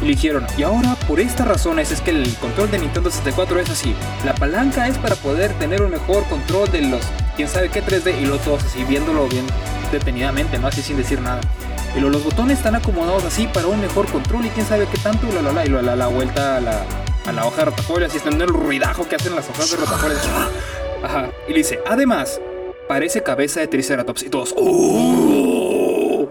Y 0.00 0.04
le 0.04 0.10
dijeron, 0.10 0.46
y 0.56 0.62
ahora 0.62 0.94
por 1.08 1.18
estas 1.18 1.48
razones 1.48 1.90
es 1.90 2.00
que 2.00 2.10
el 2.10 2.32
control 2.36 2.70
de 2.70 2.78
Nintendo 2.78 3.10
64 3.10 3.58
es 3.60 3.70
así. 3.70 3.94
La 4.24 4.34
palanca 4.34 4.86
es 4.86 4.96
para 4.98 5.16
poder 5.16 5.52
tener 5.54 5.82
un 5.82 5.90
mejor 5.90 6.24
control 6.28 6.70
de 6.70 6.82
los, 6.82 7.00
quién 7.34 7.48
sabe 7.48 7.68
qué 7.70 7.82
3D. 7.82 8.20
Y 8.22 8.26
luego 8.26 8.38
todos 8.44 8.62
así 8.64 8.84
viéndolo 8.84 9.26
bien 9.26 9.44
detenidamente, 9.90 10.58
¿no? 10.58 10.68
Así 10.68 10.82
sin 10.82 10.98
decir 10.98 11.20
nada. 11.20 11.40
Y 11.96 12.00
luego 12.00 12.10
los 12.14 12.24
botones 12.24 12.58
están 12.58 12.74
acomodados 12.76 13.24
así 13.24 13.46
para 13.52 13.66
un 13.66 13.80
mejor 13.80 14.06
control 14.06 14.46
y 14.46 14.50
quién 14.50 14.66
sabe 14.66 14.86
qué 14.90 14.98
tanto, 14.98 15.26
y 15.28 15.32
la, 15.32 15.42
la, 15.42 15.52
la, 15.52 15.64
y 15.66 15.68
luego 15.68 15.84
la, 15.86 15.96
la 15.96 16.06
vuelta 16.08 16.56
a 16.56 16.60
la, 16.60 16.84
a 17.26 17.32
la 17.32 17.46
hoja 17.46 17.56
de 17.58 17.64
rotafolio, 17.66 18.06
así 18.06 18.18
están 18.18 18.40
el 18.40 18.48
ruidajo 18.48 19.08
que 19.08 19.16
hacen 19.16 19.34
las 19.34 19.48
hojas 19.48 19.70
de 19.70 19.76
rotafolio. 19.78 20.16
Ajá. 21.02 21.30
Y 21.48 21.52
le 21.52 21.58
dice, 21.58 21.80
además, 21.86 22.40
parece 22.88 23.22
cabeza 23.22 23.60
de 23.60 23.68
Triceratops. 23.68 24.22
Y 24.24 24.28
todos, 24.30 24.54
¡Oh! 24.56 26.28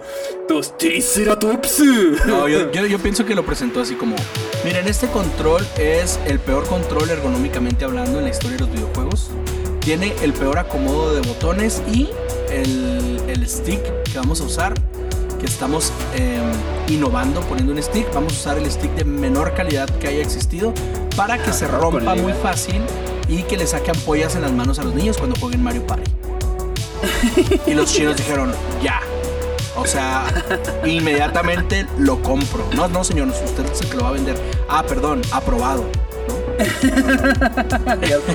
¡Dos 0.48 0.78
Triceratops! 0.78 1.80
no, 2.26 2.48
yo, 2.48 2.72
yo- 2.74 2.86
yo 2.86 3.00
pienso 3.00 3.26
que 3.26 3.36
lo 3.36 3.46
presentó 3.46 3.82
así 3.82 3.96
como, 3.96 4.16
miren, 4.64 4.88
este 4.88 5.08
control 5.08 5.66
es 5.78 6.20
el 6.26 6.40
peor 6.40 6.66
control 6.68 7.10
ergonómicamente 7.10 7.84
hablando 7.86 8.20
en 8.20 8.26
la 8.26 8.30
historia 8.32 8.58
de 8.58 8.64
los 8.66 8.72
videojuegos. 8.72 9.30
Tiene 9.82 10.14
el 10.22 10.34
peor 10.34 10.60
acomodo 10.60 11.14
de 11.16 11.22
botones 11.28 11.82
y 11.92 12.10
el, 12.52 13.22
el 13.28 13.48
stick 13.48 13.82
que 14.04 14.18
vamos 14.18 14.42
a 14.42 14.44
usar, 14.44 14.74
que 15.40 15.46
estamos 15.46 15.92
eh, 16.16 16.40
innovando 16.88 17.42
poniendo 17.42 17.74
un 17.74 17.82
stick, 17.82 18.12
vamos 18.14 18.34
a 18.34 18.36
usar 18.36 18.58
el 18.58 18.70
stick 18.70 18.92
de 18.96 19.06
menor 19.06 19.54
calidad 19.54 19.90
que 20.00 20.08
haya 20.08 20.22
existido 20.22 20.74
para 21.16 21.38
que 21.38 21.54
se 21.54 21.68
rompa 21.68 22.16
muy 22.16 22.34
fácil 22.34 22.82
y 23.28 23.44
que 23.44 23.58
le 23.58 23.68
saquen 23.68 23.96
pollas 24.02 24.36
en 24.36 24.42
las 24.42 24.52
manos 24.52 24.80
a 24.80 24.84
los 24.84 24.94
niños 24.96 25.18
cuando 25.18 25.40
jueguen 25.40 25.64
Mario 25.64 25.86
Party. 25.86 26.12
Y 27.66 27.74
los 27.74 27.94
chinos 27.94 28.16
dijeron, 28.18 28.54
ya. 28.82 29.02
O 29.76 29.86
sea, 29.86 30.26
inmediatamente 30.86 31.86
lo 32.00 32.22
compro. 32.22 32.66
No, 32.76 32.88
no, 32.88 33.04
señor, 33.04 33.28
usted 33.28 33.66
es 33.72 33.82
el 33.82 33.90
que 33.90 33.98
lo 33.98 34.04
va 34.04 34.10
a 34.10 34.14
vender. 34.14 34.38
Ah, 34.68 34.84
perdón, 34.88 35.22
aprobado. 35.32 35.86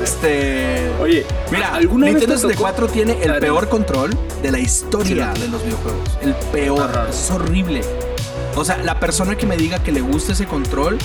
Este. 0.02 0.90
Oye, 1.00 1.24
Mira, 1.50 1.74
¿alguna 1.74 2.06
Nintendo 2.06 2.34
te 2.34 2.40
tocó- 2.42 2.48
64 2.48 2.88
tiene 2.88 3.22
el 3.22 3.38
peor 3.38 3.68
control 3.68 4.10
de 4.42 4.50
la 4.52 4.58
historia 4.58 5.32
Sí. 5.34 5.42
de 5.42 5.48
los 5.48 5.64
videojuegos. 5.64 6.18
El 6.22 6.34
peor. 6.52 6.80
Ajá. 6.90 7.06
Es 7.08 7.30
horrible. 7.30 7.82
O 8.56 8.64
sea, 8.64 8.78
la 8.78 8.98
persona 9.00 9.36
que 9.36 9.46
me 9.46 9.56
diga 9.56 9.82
que 9.82 9.92
le 9.92 10.00
gusta 10.00 10.32
ese 10.32 10.46
control, 10.46 10.98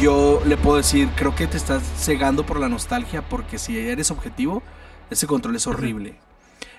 yo 0.00 0.42
le 0.44 0.56
puedo 0.56 0.76
decir, 0.78 1.08
creo 1.16 1.34
que 1.34 1.46
te 1.46 1.56
estás 1.56 1.82
cegando 1.98 2.44
por 2.44 2.58
la 2.58 2.68
nostalgia, 2.68 3.22
porque 3.22 3.58
si 3.58 3.78
eres 3.78 4.10
objetivo, 4.10 4.62
ese 5.10 5.26
control 5.26 5.56
es 5.56 5.66
horrible. 5.66 6.14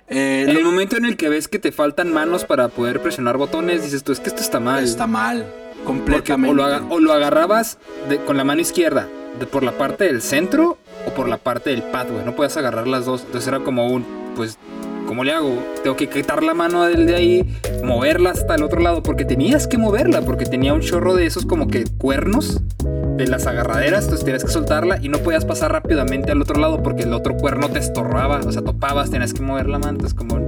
Eh, 0.08 0.46
En 0.50 0.58
el 0.58 0.64
momento 0.66 0.98
en 0.98 1.06
el 1.06 1.16
que 1.16 1.30
ves 1.30 1.48
que 1.48 1.58
te 1.58 1.72
faltan 1.72 2.12
manos 2.12 2.44
para 2.44 2.68
poder 2.68 3.02
presionar 3.02 3.38
botones, 3.38 3.82
dices 3.84 4.04
tú, 4.04 4.12
es 4.12 4.20
que 4.20 4.28
esto 4.30 4.42
está 4.42 4.60
mal. 4.60 4.84
está 4.84 5.08
mal. 5.08 5.54
Completamente. 5.86 6.52
o 6.52 6.54
lo, 6.54 6.64
aga- 6.64 6.84
o 6.92 7.00
lo 7.00 7.12
agarrabas 7.12 7.80
de- 8.08 8.18
con 8.20 8.38
la 8.38 8.44
mano 8.44 8.62
izquierda, 8.62 9.08
de, 9.40 9.46
por 9.46 9.64
la 9.64 9.74
parte 9.74 10.06
del 10.06 10.22
centro 10.22 10.78
o 11.08 11.12
por 11.12 11.28
la 11.28 11.38
parte 11.38 11.72
del 11.72 11.82
güey. 11.82 12.26
No 12.26 12.36
puedes 12.36 12.56
agarrar 12.58 12.88
las 12.88 13.06
dos. 13.06 13.22
Entonces 13.26 13.48
era 13.48 13.60
como 13.60 13.88
un, 13.88 14.06
pues, 14.36 14.58
¿cómo 15.08 15.24
le 15.24 15.34
hago? 15.34 15.58
Tengo 15.84 15.96
que 15.96 16.10
quitar 16.10 16.44
la 16.44 16.54
mano 16.54 16.86
del 16.86 17.06
de 17.06 17.16
ahí, 17.16 17.58
moverla 17.84 18.32
hasta 18.32 18.56
el 18.56 18.64
otro 18.64 18.80
lado, 18.80 19.04
porque 19.04 19.26
tenías 19.26 19.68
que 19.68 19.78
moverla, 19.78 20.22
porque 20.22 20.46
tenía 20.46 20.74
un 20.74 20.82
chorro 20.82 21.16
de 21.16 21.26
esos 21.26 21.46
como 21.46 21.68
que 21.68 21.84
cuernos 21.98 22.62
de 23.18 23.28
las 23.28 23.46
agarraderas, 23.46 24.06
entonces 24.06 24.26
tenías 24.26 24.44
que 24.44 24.52
soltarla 24.52 25.00
y 25.02 25.10
no 25.10 25.20
podías 25.20 25.46
pasar 25.46 25.72
rápidamente 25.72 26.32
al 26.32 26.42
otro 26.42 26.60
lado 26.60 26.82
porque 26.82 27.04
el 27.04 27.14
otro 27.14 27.36
cuerno 27.36 27.70
te 27.70 27.80
estorbaba, 27.80 28.40
o 28.40 28.52
sea, 28.52 28.62
topabas, 28.62 29.12
tenías 29.12 29.34
que 29.34 29.42
mover 29.42 29.68
la 29.68 29.80
mano, 29.80 30.00
entonces 30.00 30.18
como, 30.18 30.40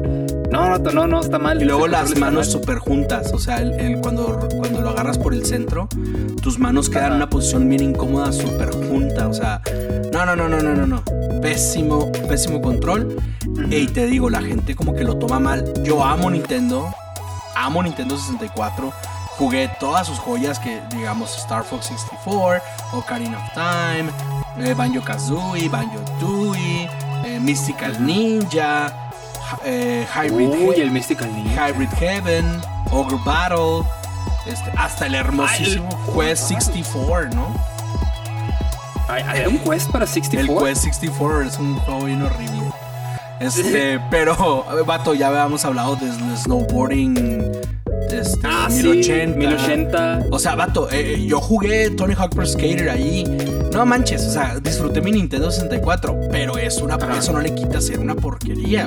no, 0.54 0.78
no, 0.78 0.92
no, 0.92 1.08
no, 1.08 1.20
está 1.22 1.40
mal. 1.40 1.62
Y 1.62 1.66
luego 1.66 1.88
las 1.88 2.18
manos 2.18 2.52
súper 2.52 2.78
juntas. 2.78 3.32
O 3.34 3.40
sea, 3.40 3.58
el, 3.58 3.74
el- 3.80 4.00
cuando, 4.02 4.48
cuando 4.60 4.82
lo 4.82 4.90
agarras 4.90 5.18
por 5.18 5.34
el 5.34 5.46
centro, 5.46 5.88
tus 6.42 6.60
manos 6.60 6.90
quedan 6.90 7.08
en 7.12 7.14
una 7.18 7.30
posición 7.30 7.68
bien 7.68 7.82
incómoda, 7.84 8.32
súper 8.32 8.72
junta. 8.72 9.28
O 9.28 9.34
sea, 9.34 9.62
no, 10.12 10.26
no, 10.26 10.36
no, 10.36 10.48
no, 10.48 10.62
no, 10.62 10.76
no, 10.76 10.86
no. 10.88 11.04
Pésimo, 11.42 12.12
pésimo 12.30 12.62
control. 12.62 13.18
Y 13.70 13.88
te 13.88 14.06
digo, 14.06 14.30
la 14.30 14.42
gente 14.42 14.76
como 14.76 14.94
que 14.94 15.04
lo 15.04 15.18
toma 15.18 15.40
mal. 15.40 15.74
Yo 15.84 16.04
amo 16.04 16.30
Nintendo. 16.30 16.94
Amo 17.56 17.82
Nintendo 17.84 18.18
64. 18.18 18.92
Jugué 19.38 19.70
todas 19.80 20.06
sus 20.06 20.20
joyas 20.20 20.60
que, 20.60 20.80
digamos, 20.96 21.36
Star 21.38 21.64
Fox 21.64 21.88
64, 21.88 22.62
Ocarina 22.94 23.38
of 23.40 23.44
Time, 23.56 24.12
eh, 24.60 24.76
Banjo 24.76 25.02
Kazooie, 25.04 25.70
Banjo 25.70 26.00
Tooie, 26.20 26.88
eh, 27.26 27.40
Mystical 27.42 28.06
Ninja, 28.06 29.03
eh, 29.66 30.06
Hybrid 30.16 30.48
Uy, 30.50 30.76
He- 30.78 30.82
el 30.82 30.92
Mystical 30.92 31.34
Ninja. 31.34 31.70
Hybrid 31.70 31.90
Heaven, 32.00 32.62
Ogre 32.92 33.18
Battle, 33.26 33.84
este, 34.46 34.72
hasta 34.78 35.06
el 35.08 35.16
hermosísimo 35.16 35.90
Ay, 35.92 36.08
el- 36.08 36.14
Quest 36.30 36.48
64, 36.50 37.30
¿no? 37.36 37.48
¿Hay, 39.08 39.24
hay 39.24 39.46
un 39.48 39.58
Quest 39.60 39.92
para 39.92 40.06
El 40.06 40.12
64? 40.12 40.66
Quest 40.66 40.84
64 40.84 41.42
es 41.44 41.58
un 41.60 41.76
juego 41.80 42.06
bien 42.06 42.22
horrible. 42.22 42.62
Este, 43.40 44.00
pero, 44.10 44.66
vato, 44.86 45.14
ya 45.14 45.28
habíamos 45.28 45.64
hablado 45.66 45.96
del 45.98 46.14
snowboarding. 46.38 47.52
Este, 48.10 48.40
Ah, 48.48 48.68
1080. 48.70 49.34
sí, 49.34 49.38
1080. 49.40 50.20
O 50.32 50.40
sea, 50.40 50.56
vato, 50.56 50.88
eh, 50.92 51.26
yo 51.26 51.42
jugué 51.42 51.90
Tony 51.92 52.14
Hawk 52.16 52.34
Pro 52.36 52.46
Skater 52.46 52.90
ahí. 52.90 53.24
No 53.74 53.86
manches, 53.86 54.24
o 54.28 54.32
sea, 54.32 54.60
disfruté 54.60 55.02
mi 55.02 55.12
Nintendo 55.12 55.50
64, 55.52 56.20
pero 56.32 56.58
es 56.58 56.78
una, 56.78 56.96
eso 57.18 57.34
no 57.34 57.40
le 57.42 57.54
quita 57.56 57.82
ser 57.82 58.00
una 58.00 58.14
porquería. 58.16 58.86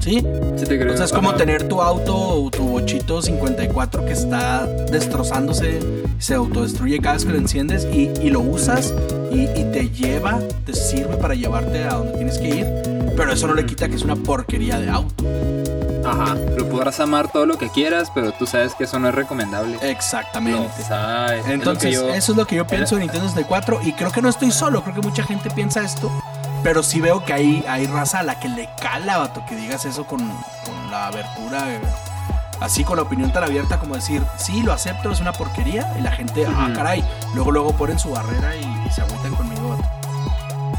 ¿Sí? 0.00 0.24
Sí 0.56 0.64
te 0.66 0.78
creo. 0.78 0.94
O 0.94 0.96
sea, 0.96 1.04
es 1.06 1.12
como 1.12 1.34
tener 1.34 1.68
tu 1.68 1.80
auto 1.82 2.16
o 2.16 2.50
tu 2.50 2.66
bochito 2.66 3.20
54 3.20 4.04
que 4.06 4.12
está 4.12 4.66
destrozándose, 4.66 5.78
se 6.18 6.34
autodestruye 6.34 6.98
cada 7.00 7.14
vez 7.14 7.24
que 7.26 7.32
lo 7.32 7.38
enciendes 7.38 7.86
y, 7.92 8.10
y 8.22 8.30
lo 8.30 8.40
usas 8.40 8.94
y, 9.30 9.42
y 9.42 9.64
te 9.72 9.90
lleva, 9.90 10.38
te 10.64 10.72
sirve 10.74 11.16
para 11.16 11.34
llevarte 11.34 11.84
a 11.84 11.94
donde 11.94 12.12
tienes 12.14 12.38
que 12.38 12.48
ir, 12.48 12.66
pero 13.16 13.32
eso 13.32 13.46
no 13.46 13.54
le 13.54 13.66
quita 13.66 13.88
que 13.88 13.96
es 13.96 14.02
una 14.02 14.16
porquería 14.16 14.80
de 14.80 14.88
auto. 14.88 15.24
Ajá. 16.02 16.34
Lo 16.56 16.66
podrás 16.68 16.98
amar 16.98 17.30
todo 17.30 17.44
lo 17.44 17.58
que 17.58 17.68
quieras, 17.68 18.10
pero 18.14 18.32
tú 18.32 18.46
sabes 18.46 18.74
que 18.74 18.84
eso 18.84 18.98
no 18.98 19.08
es 19.08 19.14
recomendable. 19.14 19.76
Exactamente. 19.82 20.82
Sabes. 20.88 21.44
Es 21.44 21.50
Entonces, 21.52 21.92
yo- 21.92 22.08
eso 22.08 22.32
es 22.32 22.38
lo 22.38 22.46
que 22.46 22.56
yo 22.56 22.66
pienso 22.66 22.94
de 22.96 23.02
Nintendo 23.02 23.28
64 23.28 23.80
y 23.84 23.92
creo 23.92 24.10
que 24.10 24.22
no 24.22 24.30
estoy 24.30 24.50
solo, 24.50 24.82
creo 24.82 24.94
que 24.94 25.02
mucha 25.02 25.22
gente 25.24 25.50
piensa 25.50 25.84
esto, 25.84 26.10
pero 26.62 26.82
sí 26.82 27.00
veo 27.00 27.24
que 27.24 27.32
hay, 27.32 27.64
hay 27.68 27.86
raza 27.86 28.20
a 28.20 28.22
la 28.22 28.38
que 28.38 28.48
le 28.48 28.68
cala, 28.80 29.18
vato, 29.18 29.44
que 29.46 29.56
digas 29.56 29.84
eso 29.84 30.06
con, 30.06 30.20
con 30.64 30.90
la 30.90 31.06
abertura, 31.06 31.72
eh, 31.72 31.80
así 32.60 32.84
con 32.84 32.96
la 32.96 33.02
opinión 33.02 33.32
tan 33.32 33.44
abierta 33.44 33.78
como 33.78 33.94
decir, 33.94 34.22
sí, 34.36 34.62
lo 34.62 34.72
acepto, 34.72 35.10
es 35.10 35.20
una 35.20 35.32
porquería, 35.32 35.94
y 35.98 36.02
la 36.02 36.12
gente, 36.12 36.46
ah, 36.46 36.70
caray, 36.74 37.04
luego 37.34 37.50
luego 37.52 37.72
ponen 37.72 37.98
su 37.98 38.10
barrera 38.10 38.56
y, 38.56 38.64
y 38.86 38.90
se 38.90 39.02
agüitan 39.02 39.34
conmigo, 39.34 39.70
vato. 39.70 39.99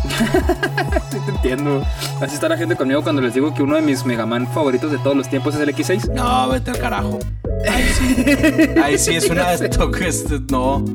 Sí 1.11 1.17
te 1.25 1.31
entiendo. 1.31 1.83
Así 2.21 2.35
está 2.35 2.47
la 2.47 2.57
gente 2.57 2.75
conmigo 2.75 3.03
cuando 3.03 3.21
les 3.21 3.33
digo 3.33 3.53
que 3.53 3.61
uno 3.63 3.75
de 3.75 3.81
mis 3.81 4.05
Mega 4.05 4.25
Man 4.25 4.47
favoritos 4.53 4.91
de 4.91 4.97
todos 4.99 5.15
los 5.15 5.29
tiempos 5.29 5.55
es 5.55 5.61
el 5.61 5.69
X6. 5.75 6.13
No, 6.13 6.49
vete 6.49 6.71
al 6.71 6.79
carajo. 6.79 7.19
Ahí 7.69 7.83
sí. 7.93 8.25
Ahí 8.83 8.97
sí 8.97 9.15
es 9.15 9.29
una 9.29 9.51
de 9.57 9.69
No. 10.49 10.85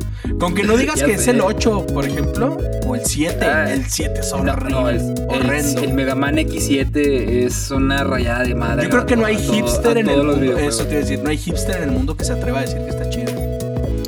Con 0.40 0.55
que 0.55 0.62
no 0.62 0.77
digas 0.77 0.97
Ya 0.97 1.07
que 1.07 1.14
es 1.14 1.25
sé. 1.25 1.33
el 1.33 1.40
8, 1.42 1.87
por 1.92 2.07
ejemplo, 2.07 2.57
o 2.87 2.95
el 2.95 3.05
7. 3.05 3.45
Ah, 3.45 3.71
el 3.73 3.85
7 3.87 4.21
es 4.21 4.33
No, 4.33 4.42
no, 4.45 4.88
es- 4.88 5.03
horrendo. 5.29 5.81
El, 5.83 5.85
el 5.90 5.95
Mega 5.95 6.14
Man 6.14 6.37
X7 6.37 6.97
es 7.47 7.71
una 7.71 8.03
rayada 8.05 8.42
de 8.45 8.55
madre. 8.55 8.85
Yo 8.85 8.90
creo 8.90 9.07
que 9.07 9.16
no 9.16 9.27
hay 9.27 9.37
todo- 9.37 9.53
hipster 9.55 9.99
en 9.99 10.09
el 10.09 10.23
mundo. 10.25 10.57
Eso 10.59 10.85
te 10.87 10.97
a 10.97 10.99
decir, 11.01 11.21
no 11.23 11.29
hay 11.31 11.37
hipster 11.38 11.77
en 11.79 11.83
el 11.85 11.90
mundo 11.92 12.16
que 12.16 12.25
se 12.25 12.33
atreva 12.33 12.59
a 12.59 12.62
decir 12.62 12.79
que 12.79 12.88
está 12.90 13.09
chido. 13.11 13.33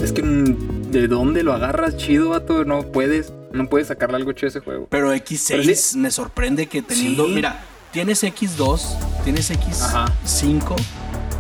Es 0.03 0.13
que 0.13 0.23
mm, 0.23 0.91
¿de 0.91 1.07
dónde 1.09 1.43
lo 1.43 1.53
agarras 1.53 1.97
chido, 1.97 2.31
vato? 2.31 2.65
No 2.65 2.83
puedes, 2.83 3.33
no 3.53 3.69
puedes 3.69 3.89
sacarle 3.89 4.17
algo 4.17 4.33
chido 4.33 4.49
a 4.49 4.51
ese 4.51 4.61
juego. 4.61 4.87
Pero 4.91 5.13
X6 5.15 5.47
Pero 5.49 5.75
sí. 5.75 5.99
me 5.99 6.11
sorprende 6.11 6.67
que 6.67 6.83
teniendo. 6.83 7.27
Sí. 7.27 7.33
Mira, 7.35 7.61
tienes 7.93 8.23
X2, 8.25 8.81
tienes 9.25 9.51
Ajá. 9.83 10.07
X5, 10.25 10.77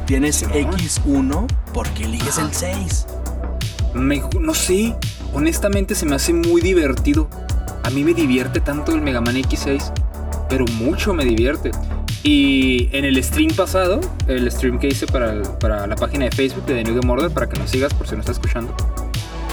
tienes 0.06 0.36
Simón. 0.36 0.54
X1, 0.72 1.46
¿por 1.72 1.88
qué 1.90 2.04
eliges 2.04 2.38
Ajá. 2.38 2.46
el 2.48 2.54
6? 2.54 3.06
Me- 3.94 4.22
no 4.40 4.54
sé, 4.54 4.94
honestamente 5.32 5.94
se 5.94 6.06
me 6.06 6.14
hace 6.16 6.32
muy 6.32 6.60
divertido. 6.60 7.28
A 7.82 7.90
mí 7.90 8.04
me 8.04 8.12
divierte 8.14 8.60
tanto 8.60 8.92
el 8.92 9.00
Mega 9.00 9.20
Man 9.20 9.36
X6, 9.36 9.92
pero 10.48 10.64
mucho 10.74 11.14
me 11.14 11.24
divierte. 11.24 11.70
Y 12.24 12.88
en 12.96 13.04
el 13.04 13.22
stream 13.22 13.54
pasado, 13.54 14.00
el 14.26 14.50
stream 14.50 14.78
que 14.78 14.88
hice 14.88 15.06
para, 15.06 15.32
el- 15.32 15.42
para 15.60 15.86
la 15.86 15.94
página 15.96 16.24
de 16.26 16.32
Facebook 16.32 16.66
de 16.66 16.74
The 16.74 16.84
New 16.84 17.00
Game 17.00 17.12
Order, 17.12 17.30
para 17.30 17.48
que 17.48 17.58
nos 17.58 17.70
sigas 17.70 17.94
por 17.94 18.06
si 18.08 18.14
no 18.14 18.20
estás 18.20 18.36
escuchando, 18.36 18.74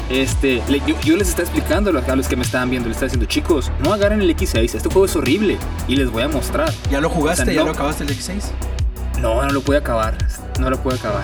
este, 0.10 0.62
le- 0.70 0.82
yo, 0.86 0.96
yo 1.04 1.16
les 1.18 1.30
estaba 1.30 1.44
explicando 1.50 1.90
a 1.90 2.16
los- 2.16 2.28
que 2.28 2.36
me 2.36 2.44
estaban 2.44 2.70
viendo, 2.70 2.88
les 2.90 2.96
estaba 2.98 3.08
diciendo, 3.08 3.26
chicos, 3.28 3.72
no 3.84 3.94
agarren 3.94 4.22
el 4.22 4.30
X6, 4.36 4.76
este 4.76 4.90
juego 4.90 5.06
es 5.06 5.16
horrible 5.16 5.58
y 5.88 5.96
les 5.96 6.10
voy 6.10 6.24
a 6.24 6.28
mostrar. 6.28 6.72
¿Ya 6.92 7.02
lo 7.02 7.10
jugaste? 7.10 7.44
O 7.44 7.46
sea, 7.46 7.54
¿Ya 7.54 7.60
no. 7.62 7.68
lo 7.68 7.72
acabaste 7.74 8.04
el 8.04 8.10
X6? 8.10 8.44
No, 9.22 9.42
no 9.42 9.50
lo 9.50 9.62
pude 9.62 9.78
acabar, 9.78 10.18
no 10.60 10.70
lo 10.70 10.78
pude 10.82 10.96
acabar. 10.96 11.24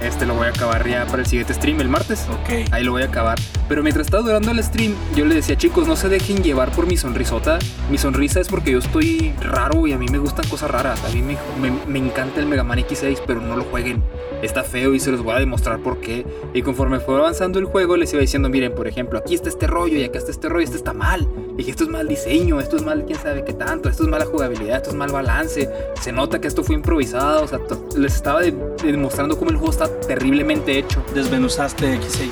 Este 0.00 0.26
lo 0.26 0.34
voy 0.34 0.46
a 0.46 0.50
acabar 0.50 0.86
ya 0.88 1.04
para 1.06 1.22
el 1.22 1.26
siguiente 1.26 1.54
stream, 1.54 1.80
el 1.80 1.88
martes. 1.88 2.26
Ok. 2.30 2.70
Ahí 2.72 2.84
lo 2.84 2.92
voy 2.92 3.02
a 3.02 3.06
acabar. 3.06 3.36
Pero 3.68 3.82
mientras 3.82 4.06
estaba 4.06 4.22
durando 4.22 4.50
el 4.52 4.62
stream, 4.62 4.94
yo 5.16 5.24
le 5.24 5.34
decía, 5.34 5.56
chicos, 5.56 5.86
no 5.88 5.96
se 5.96 6.08
dejen 6.08 6.42
llevar 6.42 6.70
por 6.70 6.86
mi 6.86 6.96
sonrisota. 6.96 7.58
Mi 7.90 7.98
sonrisa 7.98 8.40
es 8.40 8.48
porque 8.48 8.70
yo 8.70 8.78
estoy 8.78 9.34
raro 9.42 9.86
y 9.86 9.92
a 9.92 9.98
mí 9.98 10.06
me 10.08 10.18
gustan 10.18 10.46
cosas 10.48 10.70
raras. 10.70 11.02
A 11.04 11.08
mí 11.08 11.20
me, 11.20 11.36
me- 11.60 11.76
me 11.86 11.98
encanta 11.98 12.38
el 12.40 12.46
Mega 12.46 12.62
Man 12.64 12.78
X6, 12.78 13.18
pero 13.26 13.40
no 13.40 13.56
lo 13.56 13.64
jueguen. 13.64 14.02
Está 14.40 14.62
feo 14.62 14.94
y 14.94 15.00
se 15.00 15.10
los 15.10 15.22
voy 15.22 15.34
a 15.34 15.40
demostrar 15.40 15.80
por 15.80 16.00
qué. 16.00 16.24
Y 16.54 16.62
conforme 16.62 17.00
fue 17.00 17.16
avanzando 17.16 17.58
el 17.58 17.64
juego, 17.64 17.96
les 17.96 18.12
iba 18.12 18.20
diciendo, 18.20 18.48
miren, 18.48 18.74
por 18.74 18.86
ejemplo, 18.86 19.18
aquí 19.18 19.34
está 19.34 19.48
este 19.48 19.66
rollo 19.66 19.96
y 19.98 20.04
acá 20.04 20.18
está 20.18 20.30
este 20.30 20.48
rollo, 20.48 20.64
este 20.64 20.76
está 20.76 20.92
mal. 20.92 21.28
Y 21.54 21.56
dije, 21.58 21.72
esto 21.72 21.82
es 21.84 21.90
mal 21.90 22.06
diseño, 22.06 22.60
esto 22.60 22.76
es 22.76 22.84
mal 22.84 23.04
quién 23.04 23.18
sabe 23.18 23.44
qué 23.44 23.52
tanto, 23.52 23.88
esto 23.88 24.04
es 24.04 24.08
mala 24.08 24.24
jugabilidad, 24.26 24.76
esto 24.76 24.90
es 24.90 24.94
mal 24.96 25.10
balance. 25.10 25.68
Se 26.00 26.12
nota 26.12 26.40
que 26.40 26.46
esto 26.46 26.62
fue 26.62 26.76
improvisado. 26.76 27.42
O 27.42 27.48
sea, 27.48 27.58
les 27.96 28.14
estaba 28.14 28.40
de- 28.42 28.54
demostrando 28.84 29.36
cómo 29.36 29.50
el 29.50 29.56
juego 29.56 29.72
está 29.72 29.87
terriblemente 30.06 30.78
hecho. 30.78 31.02
Desmenuzaste 31.14 31.98
X6. 32.00 32.30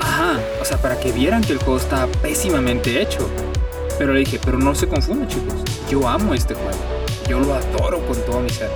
Ajá, 0.00 0.38
o 0.60 0.64
sea, 0.64 0.78
para 0.78 0.98
que 1.00 1.12
vieran 1.12 1.42
que 1.42 1.52
el 1.52 1.58
juego 1.58 1.76
está 1.78 2.06
pésimamente 2.22 3.00
hecho. 3.02 3.28
Pero 3.98 4.12
le 4.12 4.20
dije, 4.20 4.38
pero 4.44 4.58
no 4.58 4.74
se 4.74 4.86
confundan, 4.86 5.28
chicos. 5.28 5.54
Yo 5.90 6.06
amo 6.08 6.34
este 6.34 6.54
juego. 6.54 6.70
Yo 7.28 7.40
lo 7.40 7.54
adoro 7.54 7.98
con 8.06 8.16
todo 8.22 8.40
mi 8.40 8.50
ser. 8.50 8.70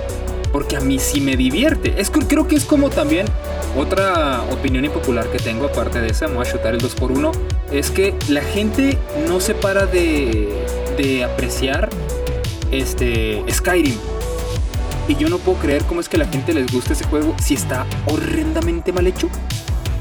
Porque 0.51 0.75
a 0.75 0.81
mí 0.81 0.99
sí 0.99 1.21
me 1.21 1.35
divierte. 1.37 1.95
Es, 1.97 2.09
que- 2.09 2.19
creo 2.27 2.47
que 2.47 2.55
es 2.55 2.65
como 2.65 2.89
también 2.89 3.25
otra 3.77 4.41
opinión 4.51 4.85
impopular 4.85 5.27
que 5.31 5.39
tengo, 5.39 5.65
aparte 5.65 5.99
de 6.01 6.09
esa, 6.09 6.27
me 6.27 6.35
voy 6.35 6.45
a 6.45 6.51
chutar 6.51 6.75
el 6.75 6.81
2x1. 6.81 7.31
Es 7.71 7.89
que 7.89 8.13
la 8.27 8.41
gente 8.41 8.97
no 9.27 9.39
se 9.39 9.55
para 9.55 9.85
de, 9.87 10.49
de 10.97 11.23
apreciar 11.23 11.89
este 12.71 13.43
Skyrim. 13.51 13.95
Y 15.07 15.15
yo 15.15 15.27
no 15.29 15.37
puedo 15.37 15.57
creer 15.59 15.83
cómo 15.85 15.99
es 15.99 16.07
que 16.09 16.15
a 16.15 16.19
la 16.19 16.27
gente 16.27 16.53
les 16.53 16.71
gusta 16.71 16.93
ese 16.93 17.03
juego 17.05 17.35
si 17.41 17.55
está 17.55 17.85
horrendamente 18.07 18.91
mal 18.93 19.05
hecho. 19.07 19.29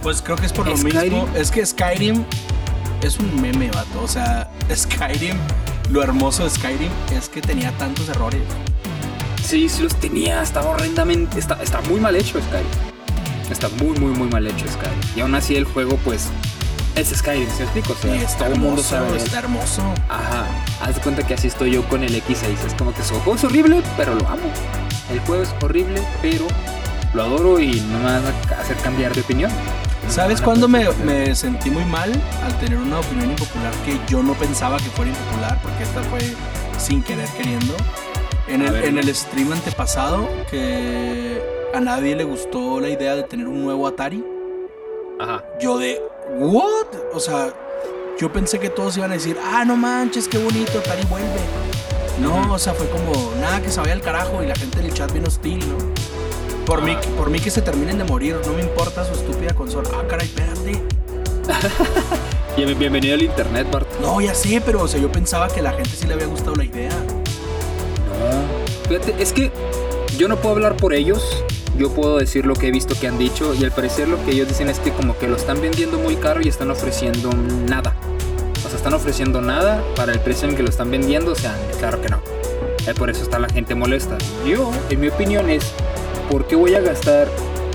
Pues 0.02 0.22
creo 0.22 0.36
que 0.36 0.46
es 0.46 0.52
por 0.52 0.66
lo 0.66 0.76
Skyrim. 0.76 1.02
mismo. 1.02 1.28
Es 1.36 1.50
que 1.50 1.64
Skyrim 1.64 2.24
es 3.02 3.18
un 3.18 3.40
meme, 3.40 3.70
vato. 3.70 4.02
O 4.02 4.08
sea, 4.08 4.50
Skyrim, 4.74 5.36
lo 5.90 6.02
hermoso 6.02 6.44
de 6.44 6.50
Skyrim 6.50 6.90
es 7.16 7.28
que 7.28 7.40
tenía 7.40 7.70
tantos 7.78 8.08
errores. 8.08 8.42
Sí, 9.44 9.68
sí 9.68 9.82
los 9.82 9.94
tenía, 9.96 10.40
estaba 10.42 10.70
horrendamente, 10.70 11.38
está, 11.38 11.60
está 11.62 11.80
muy 11.82 11.98
mal 12.00 12.14
hecho 12.14 12.40
Skyrim. 12.40 12.66
Está 13.50 13.68
muy, 13.70 13.98
muy, 13.98 14.12
muy 14.16 14.28
mal 14.28 14.46
hecho 14.46 14.66
Skyrim. 14.68 14.98
Y 15.16 15.20
aún 15.20 15.34
así 15.34 15.56
el 15.56 15.64
juego, 15.64 15.96
pues, 16.04 16.28
es 16.94 17.08
Skyrim, 17.08 17.48
¿se 17.56 17.64
explico? 17.64 17.92
O 17.92 17.96
sea, 17.96 18.14
Y 18.14 18.18
está 18.20 18.44
todo 18.44 18.54
el 18.54 18.60
mundo 18.60 18.82
sabe 18.82 19.16
está 19.16 19.40
hermoso. 19.40 19.82
Ajá, 20.08 20.46
haz 20.80 20.94
de 20.94 21.00
cuenta 21.00 21.26
que 21.26 21.34
así 21.34 21.48
estoy 21.48 21.72
yo 21.72 21.86
con 21.88 22.04
el 22.04 22.14
X6. 22.14 22.66
Es 22.66 22.74
como 22.78 22.94
que 22.94 23.02
su 23.02 23.14
juego 23.14 23.34
es 23.34 23.44
horrible, 23.44 23.82
pero 23.96 24.14
lo 24.14 24.26
amo. 24.28 24.42
El 25.12 25.20
juego 25.20 25.42
es 25.42 25.54
horrible, 25.62 26.02
pero 26.22 26.46
lo 27.12 27.22
adoro 27.22 27.60
y 27.60 27.80
no 27.80 27.98
me 27.98 28.04
van 28.04 28.24
a 28.24 28.60
hacer 28.60 28.76
cambiar 28.78 29.14
de 29.14 29.20
opinión. 29.20 29.50
No 30.04 30.10
¿Sabes 30.10 30.40
cuándo 30.40 30.68
me, 30.68 31.34
sentí 31.34 31.70
muy 31.70 31.84
mal 31.84 32.10
al 32.44 32.58
tener 32.58 32.78
una 32.78 33.00
opinión 33.00 33.30
impopular 33.30 33.72
que 33.84 34.00
yo 34.08 34.22
no 34.22 34.32
pensaba 34.34 34.78
que 34.78 34.88
fuera 34.90 35.10
impopular? 35.10 35.60
Porque 35.62 35.82
esta 35.82 36.02
fue 36.04 36.20
sin 36.78 37.02
querer 37.02 37.28
queriendo. 37.36 37.74
En 38.48 38.62
el, 38.62 38.74
en 38.74 38.98
el 38.98 39.14
stream 39.14 39.52
antepasado, 39.52 40.28
que 40.50 41.40
a 41.74 41.80
nadie 41.80 42.16
le 42.16 42.24
gustó 42.24 42.80
la 42.80 42.88
idea 42.88 43.14
de 43.14 43.22
tener 43.22 43.46
un 43.46 43.62
nuevo 43.62 43.86
Atari. 43.86 44.24
Ajá. 45.20 45.44
Yo 45.60 45.78
de, 45.78 46.02
¿what? 46.38 46.86
O 47.14 47.20
sea, 47.20 47.52
yo 48.18 48.32
pensé 48.32 48.58
que 48.58 48.70
todos 48.70 48.96
iban 48.96 49.10
a 49.10 49.14
decir, 49.14 49.38
ah, 49.42 49.64
no 49.64 49.76
manches, 49.76 50.26
qué 50.26 50.38
bonito, 50.38 50.78
Atari 50.78 51.04
vuelve. 51.04 51.71
No, 52.22 52.52
o 52.54 52.58
sea, 52.58 52.72
fue 52.74 52.88
como, 52.88 53.32
nada, 53.40 53.60
que 53.60 53.70
se 53.70 53.80
vaya 53.80 53.92
al 53.92 54.00
carajo 54.00 54.42
y 54.42 54.46
la 54.46 54.54
gente 54.54 54.80
del 54.80 54.92
chat 54.94 55.12
bien 55.12 55.26
hostil, 55.26 55.58
¿no? 55.58 55.76
Por, 56.64 56.82
mí, 56.82 56.92
Ah. 56.96 57.00
por 57.16 57.28
mí 57.30 57.40
que 57.40 57.50
se 57.50 57.60
terminen 57.62 57.98
de 57.98 58.04
morir, 58.04 58.36
no 58.46 58.52
me 58.52 58.60
importa 58.62 59.04
su 59.04 59.12
estúpida 59.12 59.52
consola. 59.54 59.88
Ah, 59.94 60.04
caray, 60.08 60.26
espérate. 60.26 60.82
Bien- 62.56 62.78
Bienvenido 62.78 63.14
al 63.14 63.22
internet, 63.22 63.66
Bart. 63.70 63.88
No, 64.00 64.20
ya 64.20 64.34
sé, 64.34 64.62
pero 64.64 64.82
o 64.82 64.88
sea, 64.88 65.00
yo 65.00 65.10
pensaba 65.10 65.48
que 65.48 65.60
a 65.60 65.62
la 65.64 65.72
gente 65.72 65.90
sí 65.90 66.06
le 66.06 66.14
había 66.14 66.26
gustado 66.26 66.54
la 66.54 66.64
idea. 66.64 66.90
No. 66.90 68.88
Fíjate, 68.88 69.14
es 69.22 69.32
que 69.32 69.50
yo 70.16 70.28
no 70.28 70.36
puedo 70.36 70.54
hablar 70.54 70.76
por 70.76 70.92
ellos. 70.94 71.22
Yo 71.78 71.90
puedo 71.90 72.18
decir 72.18 72.44
lo 72.44 72.54
que 72.54 72.68
he 72.68 72.70
visto 72.70 72.94
que 73.00 73.08
han 73.08 73.16
dicho 73.18 73.54
y 73.54 73.64
al 73.64 73.72
parecer 73.72 74.06
lo 74.06 74.22
que 74.24 74.32
ellos 74.32 74.46
dicen 74.46 74.68
es 74.68 74.78
que 74.78 74.92
como 74.92 75.16
que 75.18 75.26
lo 75.26 75.36
están 75.36 75.60
vendiendo 75.60 75.98
muy 75.98 76.16
caro 76.16 76.40
y 76.42 76.48
están 76.48 76.70
ofreciendo 76.70 77.30
nada. 77.66 77.96
Están 78.82 78.94
ofreciendo 78.94 79.40
nada 79.40 79.80
para 79.94 80.10
el 80.10 80.18
precio 80.18 80.48
en 80.48 80.56
que 80.56 80.64
lo 80.64 80.68
están 80.68 80.90
vendiendo. 80.90 81.30
O 81.30 81.34
sea, 81.36 81.56
claro 81.78 82.00
que 82.00 82.08
no. 82.08 82.20
Eh, 82.84 82.92
por 82.98 83.10
eso 83.10 83.22
está 83.22 83.38
la 83.38 83.48
gente 83.48 83.76
molesta. 83.76 84.18
Yo, 84.44 84.72
en 84.90 85.00
mi 85.00 85.06
opinión, 85.06 85.48
es 85.50 85.72
¿por 86.28 86.48
qué 86.48 86.56
voy 86.56 86.74
a 86.74 86.80
gastar 86.80 87.28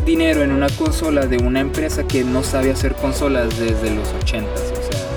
dinero 0.06 0.43
en 0.43 0.52
una 0.52 0.67
consola 0.67 1.26
de 1.26 1.38
una 1.38 1.62
empresa 1.62 2.06
que 2.06 2.26
no 2.26 2.43
sabe 2.43 2.72
hacer 2.72 2.93
consolas 2.93 3.58
desde 3.58 3.96
los 3.96 4.10
80s? 4.15 4.48
O 4.54 4.91
sea, 4.91 5.08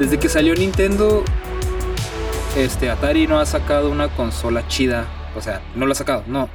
desde 0.00 0.18
que 0.18 0.28
salió 0.28 0.52
Nintendo, 0.56 1.22
este 2.56 2.90
Atari 2.90 3.28
no 3.28 3.38
ha 3.38 3.46
sacado 3.46 3.88
una 3.88 4.08
consola 4.08 4.66
chida. 4.66 5.06
O 5.36 5.40
sea, 5.40 5.62
no 5.76 5.86
la 5.86 5.92
ha 5.92 5.94
sacado, 5.94 6.24
no. 6.26 6.48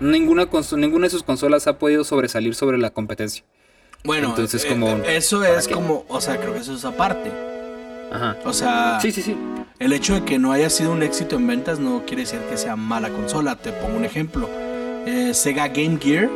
Ninguna, 0.00 0.48
ninguna 0.78 1.06
de 1.08 1.10
sus 1.10 1.24
consolas 1.24 1.66
ha 1.66 1.78
podido 1.78 2.04
sobresalir 2.04 2.54
sobre 2.54 2.78
la 2.78 2.88
competencia. 2.88 3.44
Bueno, 4.02 4.30
Entonces, 4.30 4.64
eh, 4.64 4.68
como, 4.68 4.88
eh, 4.88 5.16
eso 5.16 5.40
¿para 5.40 5.58
es 5.58 5.68
como, 5.68 6.06
o 6.08 6.22
sea, 6.22 6.40
creo 6.40 6.54
que 6.54 6.60
eso 6.60 6.72
es 6.72 6.86
aparte. 6.86 7.53
Ajá. 8.14 8.36
O 8.44 8.52
sea, 8.52 8.98
Sí, 9.00 9.10
sí, 9.10 9.22
sí. 9.22 9.36
el 9.80 9.92
hecho 9.92 10.14
de 10.14 10.24
que 10.24 10.38
no 10.38 10.52
haya 10.52 10.70
sido 10.70 10.92
un 10.92 11.02
éxito 11.02 11.36
en 11.36 11.46
ventas 11.46 11.80
no 11.80 12.04
quiere 12.06 12.22
decir 12.22 12.38
que 12.48 12.56
sea 12.56 12.76
mala 12.76 13.10
consola. 13.10 13.56
Te 13.56 13.72
pongo 13.72 13.96
un 13.96 14.04
ejemplo. 14.04 14.48
Eh, 15.06 15.32
Sega 15.34 15.68
Game 15.68 15.98
Gear 16.00 16.30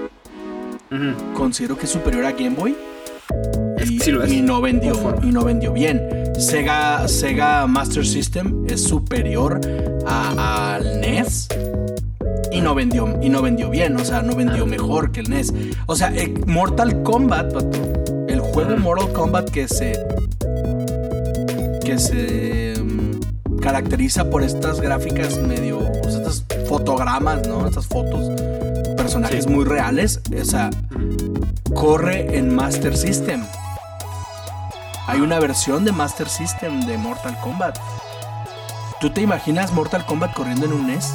considero 1.34 1.76
que 1.76 1.84
es 1.84 1.90
superior 1.90 2.24
a 2.24 2.32
Game 2.32 2.56
Boy. 2.56 2.76
Y, 3.86 4.00
sí 4.00 4.42
no 4.42 4.60
vendió 4.60 4.94
y 5.22 5.26
no 5.26 5.44
vendió 5.44 5.72
bien. 5.72 6.02
Sega, 6.38 7.06
Sega 7.08 7.66
Master 7.66 8.04
System 8.06 8.64
es 8.68 8.82
superior 8.82 9.60
al 10.06 11.00
NES 11.00 11.48
y 12.52 12.60
no 12.60 12.74
vendió 12.74 13.18
y 13.22 13.28
no 13.28 13.42
vendió 13.42 13.70
bien, 13.70 13.96
o 13.96 14.04
sea, 14.04 14.22
no 14.22 14.34
vendió 14.34 14.66
mejor 14.66 15.12
que 15.12 15.20
el 15.20 15.30
NES. 15.30 15.52
O 15.86 15.94
sea, 15.94 16.12
eh, 16.14 16.34
Mortal 16.46 17.02
Kombat, 17.02 17.52
el 18.28 18.40
juego. 18.40 18.76
Mortal 18.78 19.12
Kombat 19.12 19.50
que 19.50 19.68
se 19.68 19.98
que 21.88 21.98
se 21.98 22.74
mm, 22.82 23.60
caracteriza 23.60 24.28
por 24.28 24.42
estas 24.42 24.78
gráficas 24.78 25.38
medio, 25.38 25.78
o 25.78 26.10
sea, 26.10 26.20
estas 26.20 26.44
fotogramas, 26.68 27.48
¿no? 27.48 27.66
Estas 27.66 27.86
fotos, 27.86 28.30
personajes 28.94 29.44
Sí. 29.44 29.50
muy 29.50 29.64
reales, 29.64 30.20
o 30.38 30.44
sea, 30.44 30.68
corre 31.74 32.36
en 32.36 32.54
Master 32.54 32.94
System. 32.94 33.42
Hay 35.06 35.20
una 35.22 35.38
versión 35.40 35.86
de 35.86 35.92
Master 35.92 36.28
System 36.28 36.82
de 36.84 36.98
Mortal 36.98 37.38
Kombat. 37.40 37.78
¿Tú 39.00 39.08
te 39.08 39.22
imaginas 39.22 39.72
Mortal 39.72 40.04
Kombat 40.04 40.34
corriendo 40.34 40.66
en 40.66 40.74
un 40.74 40.86
NES? 40.88 41.14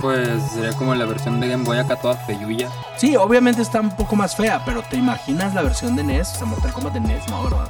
Pues 0.00 0.42
sería 0.52 0.72
como 0.72 0.96
la 0.96 1.04
versión 1.04 1.38
de 1.38 1.46
Game 1.46 1.62
Boy 1.62 1.78
acá 1.78 1.94
toda 1.94 2.16
feyuya. 2.16 2.68
Sí, 2.96 3.14
obviamente 3.14 3.62
está 3.62 3.80
un 3.80 3.94
poco 3.94 4.16
más 4.16 4.34
fea, 4.34 4.64
pero 4.64 4.82
¿te 4.82 4.96
imaginas 4.96 5.54
la 5.54 5.62
versión 5.62 5.94
de 5.94 6.02
NES? 6.02 6.28
O 6.34 6.38
sea, 6.38 6.46
Mortal 6.48 6.72
Kombat 6.72 6.94
de 6.94 7.00
NES, 7.00 7.28
no, 7.28 7.44
¿verdad? 7.44 7.68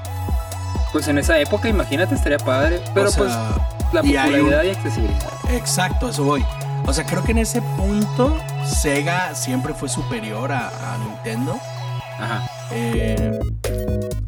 Pues 0.92 1.08
en 1.08 1.18
esa 1.18 1.38
época, 1.38 1.68
imagínate, 1.68 2.14
estaría 2.14 2.38
padre. 2.38 2.80
Pero 2.94 3.08
O 3.08 3.12
sea, 3.12 3.22
pues 3.24 3.94
la 3.94 4.04
y 4.06 4.16
hay 4.16 4.34
un- 4.34 4.40
popularidad 4.40 4.62
y 4.64 4.70
accesibilidad. 4.76 5.32
Exacto, 5.50 6.08
eso 6.10 6.24
voy. 6.24 6.44
O 6.86 6.92
sea, 6.92 7.04
creo 7.06 7.22
que 7.24 7.32
en 7.32 7.38
ese 7.38 7.62
punto 7.62 8.36
Sega 8.66 9.34
siempre 9.34 9.72
fue 9.72 9.88
superior 9.88 10.50
a, 10.52 10.68
a 10.68 10.98
Nintendo. 10.98 11.58
Ajá. 12.18 12.48
Eh, 12.72 13.38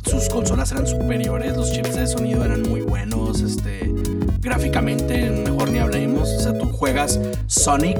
sus 0.04 0.28
consolas 0.28 0.70
eran 0.72 0.86
superiores, 0.86 1.56
los 1.56 1.72
chips 1.72 1.94
de 1.96 2.06
sonido 2.06 2.44
eran 2.44 2.62
muy 2.62 2.80
buenos, 2.82 3.40
este, 3.40 3.92
gráficamente 4.40 5.30
mejor 5.30 5.70
ni 5.70 5.78
hablemos. 5.78 6.28
O 6.30 6.40
sea, 6.40 6.56
tú 6.56 6.70
juegas 6.70 7.18
Sonic 7.46 7.98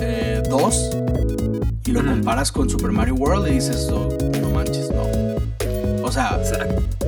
eh, 0.00 0.42
2 0.48 0.90
y 1.86 1.90
lo 1.92 2.04
comparas 2.04 2.50
con 2.52 2.68
Super 2.68 2.90
Mario 2.92 3.14
World 3.14 3.48
y 3.48 3.52
dices, 3.54 3.88
"Oh. 3.92 4.08
O 6.08 6.10
sea, 6.10 6.40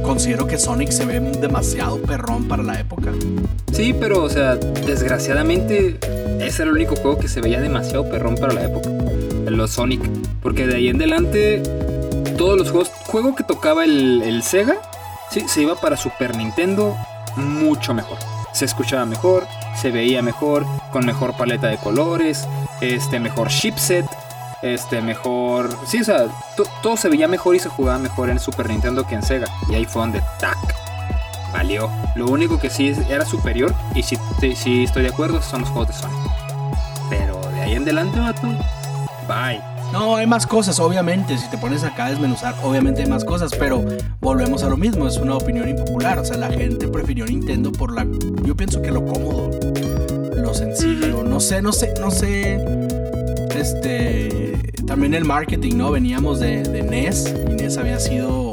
considero 0.03 0.47
que 0.47 0.59
Sonic 0.59 0.91
se 0.91 1.07
ve 1.07 1.21
demasiado 1.21 1.97
perrón 2.03 2.47
para 2.47 2.63
la 2.63 2.79
época. 2.79 3.11
Sí, 3.73 3.95
pero, 3.99 4.23
o 4.23 4.29
sea, 4.29 4.57
desgraciadamente, 4.57 5.99
ese 6.39 6.63
era 6.63 6.71
el 6.71 6.77
único 6.77 6.97
juego 6.97 7.19
que 7.19 7.27
se 7.27 7.41
veía 7.41 7.63
demasiado 7.63 8.11
perrón 8.11 8.35
para 8.35 8.53
la 8.53 8.65
época. 8.65 8.91
Los 9.47 9.71
Sonic. 9.71 10.03
Porque 10.43 10.67
de 10.67 10.77
ahí 10.77 10.89
en 10.91 10.97
adelante, 10.97 11.63
todos 12.37 12.59
los 12.59 12.71
juegos, 12.71 12.91
juego 13.07 13.35
que 13.35 13.43
tocaba 13.43 13.85
el, 13.85 14.21
el 14.21 14.43
Sega, 14.43 14.77
sí, 15.31 15.49
se 15.49 15.63
iba 15.63 15.77
para 15.77 15.97
Super 15.97 16.37
Nintendo 16.37 16.95
mucho 17.37 17.95
mejor. 17.95 18.19
Se 18.53 18.67
escuchaba 18.67 19.07
mejor, 19.07 19.47
se 19.81 19.91
veía 19.91 20.21
mejor, 20.21 20.67
con 20.93 21.07
mejor 21.07 21.35
paleta 21.39 21.69
de 21.69 21.79
colores, 21.79 22.47
este, 22.83 23.19
mejor 23.19 23.49
chipset, 23.49 24.05
este, 24.63 25.01
mejor... 25.03 25.71
Sí, 25.87 26.01
o 26.01 26.05
sea, 26.05 26.27
to- 26.57 26.67
todo 26.83 26.97
se 26.97 27.09
veía 27.09 27.29
mejor 27.29 27.55
y 27.57 27.59
se 27.61 27.69
jugaba 27.69 27.99
mejor 27.99 28.31
en 28.31 28.39
Super 28.39 28.69
Nintendo 28.69 29.07
que 29.07 29.15
en 29.15 29.23
Sega. 29.23 29.47
Y 29.71 29.75
ahí 29.75 29.85
fue 29.85 30.03
donde, 30.03 30.23
¡tac! 30.39 30.57
valió. 31.53 31.91
Lo 32.15 32.27
único 32.27 32.59
que 32.61 32.71
sí 32.71 32.95
era 33.09 33.25
superior, 33.25 33.75
y 33.95 34.03
sí, 34.05 34.17
sí 34.55 34.85
estoy 34.85 35.03
de 35.03 35.09
acuerdo, 35.09 35.43
son 35.43 35.63
los 35.63 35.71
juegos 35.71 35.89
de 35.89 35.95
Sonic. 35.95 36.19
Pero 37.09 37.41
de 37.53 37.61
ahí 37.63 37.73
en 37.75 37.83
adelante, 37.83 38.21
vato, 38.21 38.43
bye. 39.27 39.61
No, 39.93 40.15
hay 40.15 40.25
más 40.29 40.47
cosas, 40.47 40.79
obviamente. 40.79 41.37
Si 41.37 41.49
te 41.51 41.59
pones 41.59 41.83
acá 41.83 42.07
a 42.07 42.11
desmenuzar, 42.11 42.55
obviamente 42.63 43.03
hay 43.03 43.09
más 43.09 43.25
cosas, 43.25 43.51
pero 43.59 43.85
volvemos 44.21 44.63
a 44.63 44.69
lo 44.69 44.77
mismo. 44.77 45.09
Es 45.09 45.17
una 45.17 45.35
opinión 45.35 45.69
impopular. 45.69 46.21
O 46.21 46.25
sea, 46.25 46.37
la 46.37 46.49
gente 46.49 46.87
prefirió 46.87 47.27
Nintendo 47.27 47.73
por 47.73 47.93
la. 47.93 48.07
Yo 48.45 48.55
pienso 48.57 48.81
que 48.81 48.93
lo 48.93 49.05
cómodo, 49.05 49.51
lo 50.37 50.55
sencillo. 50.55 51.25
No 51.25 51.41
sé, 51.41 51.61
no 51.61 51.73
sé, 51.73 51.93
no 52.01 52.13
sé. 52.13 52.89
Este. 53.55 54.57
También 54.87 55.15
el 55.15 55.25
marketing, 55.25 55.77
¿no? 55.77 55.91
Veníamos 55.93 56.41
de, 56.41 56.63
de 56.63 56.83
NES 56.83 57.35
y 57.49 57.55
NES 57.55 57.77
había 57.77 58.01
sido 58.01 58.51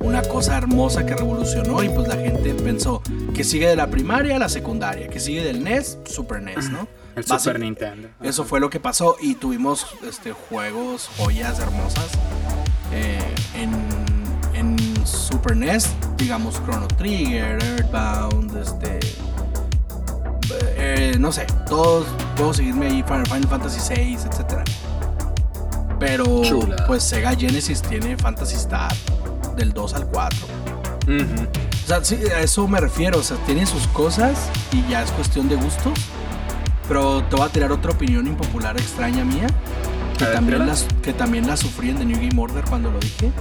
una 0.00 0.22
cosa 0.22 0.56
hermosa 0.56 1.04
que 1.04 1.14
revolucionó 1.14 1.82
y 1.82 1.88
pues 1.90 2.08
la 2.08 2.16
gente 2.16 2.54
pensó 2.54 3.02
que 3.34 3.44
sigue 3.44 3.68
de 3.68 3.76
la 3.76 3.88
primaria 3.88 4.36
a 4.36 4.38
la 4.38 4.48
secundaria, 4.48 5.08
que 5.08 5.20
sigue 5.20 5.44
del 5.44 5.62
NES, 5.62 5.98
Super 6.04 6.40
NES, 6.42 6.70
¿no? 6.70 6.88
El 7.14 7.24
Super 7.24 7.58
Nintendo. 7.58 8.08
eso 8.22 8.44
fue 8.44 8.60
lo 8.60 8.70
que 8.70 8.80
pasó 8.80 9.16
y 9.20 9.34
tuvimos 9.34 9.86
este, 10.08 10.32
juegos, 10.32 11.10
joyas 11.16 11.58
hermosas 11.58 12.06
eh, 12.92 13.18
en, 13.56 13.72
en 14.54 15.06
Super 15.06 15.56
NES, 15.56 15.90
digamos 16.16 16.62
Chrono 16.64 16.86
Trigger, 16.88 17.62
Earthbound, 17.62 18.56
este, 18.56 19.00
eh, 20.94 21.16
no 21.18 21.32
sé, 21.32 21.46
todos, 21.66 22.06
puedo 22.36 22.54
seguirme 22.54 22.86
ahí, 22.86 23.02
Final, 23.02 23.26
Final 23.26 23.48
Fantasy 23.48 23.94
VI, 23.94 24.14
etc. 24.14 24.62
Pero 25.98 26.42
Chula. 26.42 26.76
pues 26.86 27.02
Sega 27.02 27.34
Genesis 27.34 27.82
tiene 27.82 28.16
Fantasy 28.16 28.56
Star 28.56 28.92
del 29.56 29.72
2 29.72 29.94
al 29.94 30.06
4. 30.06 30.38
Ujú. 31.08 31.48
O 31.84 31.86
sea, 31.86 32.04
sí, 32.04 32.16
a 32.36 32.40
eso 32.40 32.68
me 32.68 32.80
refiero. 32.80 33.18
O 33.18 33.22
sea, 33.22 33.36
tiene 33.46 33.66
sus 33.66 33.86
cosas 33.88 34.48
y 34.72 34.86
ya 34.90 35.02
es 35.02 35.10
cuestión 35.12 35.48
de 35.48 35.56
gusto. 35.56 35.92
Pero 36.86 37.22
te 37.24 37.36
voy 37.36 37.46
a 37.46 37.48
tirar 37.48 37.72
otra 37.72 37.92
opinión 37.92 38.26
impopular 38.26 38.76
extraña 38.76 39.24
mía. 39.24 39.46
Que, 40.18 40.26
también, 40.26 40.66
las, 40.66 40.86
que 41.02 41.12
también 41.12 41.46
la 41.46 41.56
sufrí 41.56 41.90
en 41.90 41.98
The 41.98 42.04
New 42.04 42.16
Game 42.16 42.40
Order 42.40 42.64
cuando 42.64 42.90
lo 42.90 42.98
dije. 42.98 43.32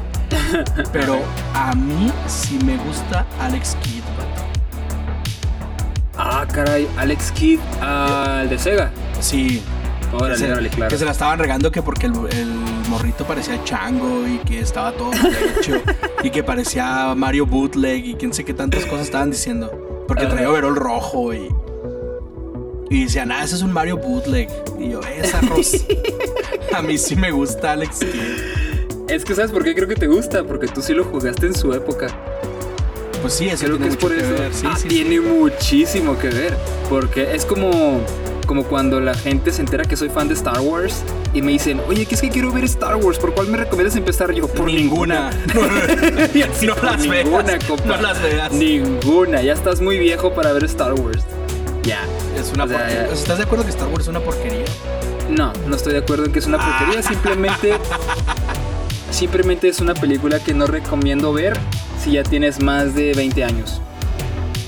Pero 0.92 1.20
a 1.54 1.74
mí 1.74 2.12
sí 2.28 2.60
me 2.64 2.78
gusta 2.78 3.26
Alex 3.40 3.76
Kidd. 3.82 3.97
Ah, 6.40 6.46
caray, 6.46 6.88
Alex 6.98 7.32
Kidd, 7.32 7.60
ah, 7.82 8.42
el 8.44 8.50
de 8.50 8.60
Sega. 8.60 8.92
Sí. 9.20 9.64
que 10.12 10.16
Órale, 10.16 10.38
se, 10.38 10.52
órale, 10.52 10.70
claro. 10.70 10.90
que 10.92 10.98
se 11.00 11.04
la 11.04 11.10
estaban 11.12 11.40
regando 11.40 11.72
que 11.72 11.82
porque 11.82 12.06
el, 12.06 12.14
el 12.32 12.48
morrito 12.90 13.26
parecía 13.26 13.64
chango 13.64 14.28
y 14.28 14.38
que 14.48 14.60
estaba 14.60 14.92
todo 14.92 15.10
mal 15.14 15.36
hecho 15.58 15.82
y 16.24 16.30
que 16.30 16.44
parecía 16.44 17.16
Mario 17.16 17.48
Bootleg 17.48 18.06
y 18.06 18.14
quién 18.14 18.34
sé 18.34 18.46
qué 18.46 18.54
tantas 18.54 18.86
cosas 18.86 19.08
estaban 19.08 19.32
diciendo. 19.32 19.72
Porque 20.08 20.26
Ajá. 20.26 20.34
traía 20.36 20.52
overol 20.52 20.76
rojo 20.76 21.34
y. 21.34 21.50
Y 22.92 23.06
decían, 23.06 23.32
ah, 23.32 23.44
ese 23.44 23.56
es 23.56 23.64
un 23.64 23.74
Mario 23.74 23.98
Bootleg. 23.98 24.48
Y 24.80 24.92
yo, 24.92 25.02
esa 25.02 25.42
Ros. 25.42 25.76
A 26.76 26.84
mí 26.84 27.00
sí 27.00 27.16
me 27.16 27.32
gusta 27.32 27.72
Alex 27.72 27.98
Kidd. 28.00 29.10
Es 29.10 29.26
que 29.26 29.34
sabes 29.34 29.52
por 29.52 29.64
qué 29.64 29.74
creo 29.74 29.88
que 29.88 29.96
te 29.96 30.06
gusta, 30.06 30.44
porque 30.44 30.68
tú 30.68 30.84
sí 30.84 30.94
lo 30.94 31.04
jugaste 31.04 31.48
en 31.48 31.56
su 31.56 31.74
época. 31.74 32.08
Pues 33.22 33.34
sí, 33.34 33.48
eso 33.50 33.66
Creo 33.66 33.78
tiene 33.78 33.86
que 33.90 33.96
es 33.96 34.04
mucho 34.04 34.08
por 34.08 34.16
que 34.18 34.24
eso. 34.34 34.42
ver. 34.42 34.54
Sí, 34.54 34.66
Ah, 34.70 34.76
sí, 34.76 34.82
sí. 34.84 34.88
tiene 34.88 35.20
muchísimo 35.22 36.18
que 36.18 36.30
ver. 36.30 36.56
Porque 36.90 37.36
es 37.36 37.46
como, 37.46 38.00
como 38.46 38.64
cuando 38.64 39.00
la 39.00 39.14
gente 39.16 39.52
se 39.52 39.62
entera 39.62 39.84
que 39.86 39.96
soy 39.98 40.10
fan 40.10 40.28
de 40.28 40.34
Star 40.36 40.60
Wars 40.62 41.02
y 41.34 41.42
me 41.42 41.52
dicen, 41.52 41.82
oye, 41.88 42.06
¿qué 42.06 42.16
es 42.16 42.22
que 42.22 42.30
quiero 42.30 42.52
ver 42.52 42.64
Star 42.66 42.96
Wars? 42.96 43.18
¿Por 43.18 43.34
cuál 43.34 43.48
me 43.48 43.58
recomiendas 43.58 43.96
empezar? 43.96 44.32
Yo, 44.34 44.48
por 44.48 44.68
Ninguna. 44.68 45.30
Y 46.34 46.42
así, 46.44 46.68
No 46.68 46.76
por 46.76 46.84
las 46.86 47.08
veas, 47.08 47.26
ninguna, 47.26 47.60
compa. 47.68 47.86
no 47.86 48.02
las 48.02 48.22
veas. 48.22 48.52
Ninguna. 48.52 49.42
Ya 49.42 49.54
estás 49.54 49.82
muy 49.82 49.98
viejo 50.00 50.34
para 50.34 50.54
ver 50.54 50.64
Star 50.66 50.94
Wars. 50.94 51.24
Ya. 51.84 52.00
Es 52.40 52.52
una 52.54 52.66
O 52.66 52.68
sea, 52.68 52.78
porquería. 52.80 53.06
¿Estás 53.14 53.38
de 53.38 53.44
acuerdo 53.44 53.64
que 53.66 53.72
Star 53.72 53.88
Wars 53.88 54.02
es 54.04 54.08
una 54.10 54.20
porquería? 54.20 54.66
No, 55.30 55.52
no 55.68 55.76
estoy 55.76 55.94
de 55.94 56.00
acuerdo 56.00 56.26
en 56.26 56.32
que 56.32 56.40
es 56.40 56.46
una 56.46 56.58
porquería. 56.80 57.02
Simplemente, 57.04 57.74
simplemente 59.18 59.68
es 59.68 59.80
una 59.80 59.94
película 59.94 60.40
que 60.40 60.54
no 60.54 60.68
recomiendo 60.68 61.34
ver 61.34 61.58
si 62.04 62.12
ya 62.14 62.24
tienes 62.24 62.62
más 62.62 62.94
de 62.94 63.14
20 63.14 63.44
años. 63.44 63.82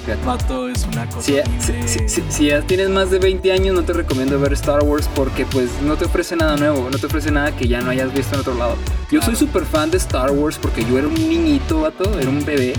Fíjate. 0.05 0.25
Vato 0.25 0.67
es 0.69 0.85
una 0.91 1.05
cosa 1.07 1.21
Si, 1.21 1.33
horrible. 1.33 1.87
si- 1.87 2.09
si- 2.09 2.23
si 2.29 2.47
ya 2.47 2.61
tienes 2.61 2.89
más 2.89 3.11
de 3.11 3.19
20 3.19 3.51
años, 3.51 3.75
no 3.75 3.83
te 3.83 3.93
recomiendo 3.93 4.39
ver 4.39 4.53
Star 4.53 4.83
Wars 4.83 5.07
porque 5.13 5.45
pues 5.45 5.69
no 5.83 5.97
te 5.97 6.05
ofrece 6.05 6.35
nada 6.35 6.55
nuevo, 6.57 6.89
no 6.91 6.97
te 6.97 7.05
ofrece 7.05 7.29
nada 7.31 7.51
que 7.55 7.67
ya 7.67 7.81
no 7.81 7.91
hayas 7.91 8.11
visto 8.13 8.33
en 8.33 8.41
otro 8.41 8.55
lado. 8.55 8.75
Yo 9.11 9.21
soy 9.21 9.35
súper 9.35 9.65
fan 9.65 9.91
de 9.91 9.97
Star 9.97 10.31
Wars 10.31 10.57
porque 10.59 10.83
yo 10.83 10.97
era 10.97 11.07
un 11.07 11.13
niñito, 11.13 11.81
vato, 11.81 12.17
era 12.19 12.29
un 12.29 12.43
bebé, 12.43 12.73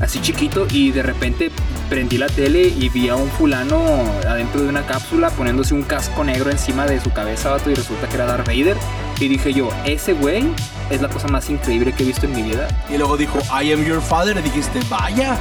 así 0.00 0.20
chiquito, 0.22 0.66
y 0.70 0.90
de 0.90 1.02
repente 1.02 1.50
prendí 1.90 2.16
la 2.16 2.28
tele 2.28 2.62
y 2.68 2.88
vi 2.88 3.08
a 3.10 3.16
un 3.16 3.28
fulano 3.28 3.82
adentro 4.26 4.62
de 4.62 4.68
una 4.68 4.86
cápsula 4.86 5.28
poniéndose 5.30 5.74
un 5.74 5.82
casco 5.82 6.24
negro 6.24 6.50
encima 6.50 6.86
de 6.86 6.98
su 7.00 7.12
cabeza, 7.12 7.50
vato, 7.50 7.70
y 7.70 7.74
resulta 7.74 8.08
que 8.08 8.14
era 8.14 8.24
Darth 8.24 8.46
Vader. 8.46 8.76
Y 9.20 9.28
dije 9.28 9.52
yo, 9.52 9.68
ese 9.84 10.14
güey 10.14 10.44
es 10.90 11.02
la 11.02 11.08
cosa 11.08 11.28
más 11.28 11.50
increíble 11.50 11.92
que 11.92 12.02
he 12.02 12.06
visto 12.06 12.26
en 12.26 12.34
mi 12.34 12.42
vida. 12.42 12.66
Y 12.88 12.96
luego 12.96 13.16
dijo, 13.16 13.38
I 13.62 13.72
am 13.72 13.84
your 13.84 14.00
father. 14.00 14.36
Y 14.38 14.40
dijiste, 14.42 14.80
vaya, 14.88 15.36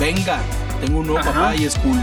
venga, 0.00 0.40
tengo 0.80 0.98
un 0.98 1.06
nuevo 1.06 1.20
Ajá. 1.20 1.32
papá 1.32 1.56
y 1.56 1.64
es 1.64 1.78
cool. 1.78 1.96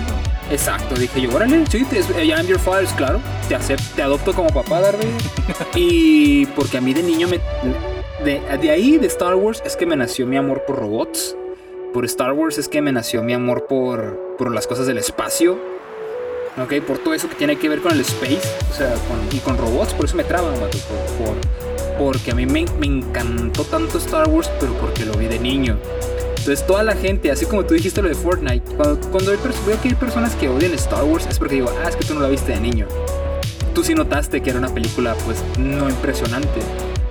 Exacto, 0.50 0.96
dije 0.96 1.22
yo, 1.22 1.34
órale, 1.34 1.66
sí, 1.68 1.86
te, 1.86 2.24
I 2.24 2.32
am 2.32 2.46
your 2.46 2.60
father, 2.60 2.86
claro, 2.98 3.22
te 3.48 3.56
acepto, 3.56 3.86
te 3.96 4.02
adopto 4.02 4.34
como 4.34 4.50
papá, 4.50 4.82
Vader. 4.82 4.96
y 5.76 6.46
porque 6.48 6.78
a 6.78 6.82
mí 6.82 6.94
de 6.94 7.04
niño 7.04 7.28
me... 7.28 7.40
De, 8.24 8.40
de 8.58 8.70
ahí, 8.70 8.98
de 8.98 9.08
Star 9.08 9.36
Wars, 9.36 9.64
es 9.66 9.76
que 9.76 9.86
me 9.86 9.96
nació 9.96 10.28
mi 10.28 10.38
amor 10.38 10.64
por 10.66 10.78
robots. 10.78 11.36
por 11.94 12.06
Star 12.06 12.34
Wars 12.34 12.58
es 12.58 12.68
que 12.68 12.82
me 12.82 12.92
nació 12.92 13.24
mi 13.24 13.34
amor 13.34 13.66
por, 13.68 14.36
por 14.38 14.54
las 14.54 14.68
cosas 14.68 14.88
del 14.88 14.98
espacio. 14.98 15.58
Ok, 16.58 16.82
por 16.86 16.98
todo 17.00 17.14
eso 17.14 17.30
que 17.30 17.36
tiene 17.36 17.58
que 17.58 17.70
ver 17.70 17.82
con 17.82 17.92
el 17.94 18.02
space, 18.02 18.42
o 18.70 18.74
sea, 18.74 18.94
con- 18.94 19.36
y 19.36 19.40
con 19.40 19.58
robots, 19.58 19.94
por 19.94 20.06
eso 20.06 20.18
me 20.18 20.24
traban, 20.24 20.54
vato, 20.60 20.78
por, 21.18 21.28
por- 21.28 21.38
porque 22.14 22.32
a 22.32 22.36
mí 22.36 22.46
me, 22.46 22.66
me 22.80 22.88
encantó 22.88 23.64
tanto 23.64 23.98
Star 24.00 24.28
Wars, 24.28 24.50
pero 24.60 24.74
porque 24.74 25.06
lo 25.06 25.14
vi 25.14 25.28
de 25.28 25.40
niño. 25.40 25.78
Entonces 26.38 26.66
toda 26.66 26.82
la 26.84 26.96
gente, 26.96 27.32
así 27.32 27.46
como 27.46 27.64
tú 27.66 27.76
dijiste 27.76 28.02
lo 28.02 28.10
de 28.10 28.16
Fortnite, 28.16 28.76
cuando, 28.76 29.00
cuando 29.12 29.32
veo 29.32 29.80
que 29.82 29.90
hay 29.90 29.96
personas 29.96 30.34
que 30.36 30.50
odian 30.50 30.74
Star 30.74 31.04
Wars 31.04 31.28
es 31.30 31.38
porque 31.38 31.56
digo, 31.56 31.72
ah, 31.84 31.88
es 31.90 31.96
que 31.96 32.04
tú 32.04 32.16
no 32.16 32.20
la 32.22 32.28
viste 32.28 32.52
de 32.52 32.60
niño. 32.60 32.88
Tú 33.76 33.84
sí 33.84 33.94
notaste 33.94 34.42
que 34.42 34.50
era 34.50 34.60
una 34.60 34.74
película, 34.74 35.16
pues, 35.26 35.38
no 35.58 35.88
impresionante. 35.90 36.60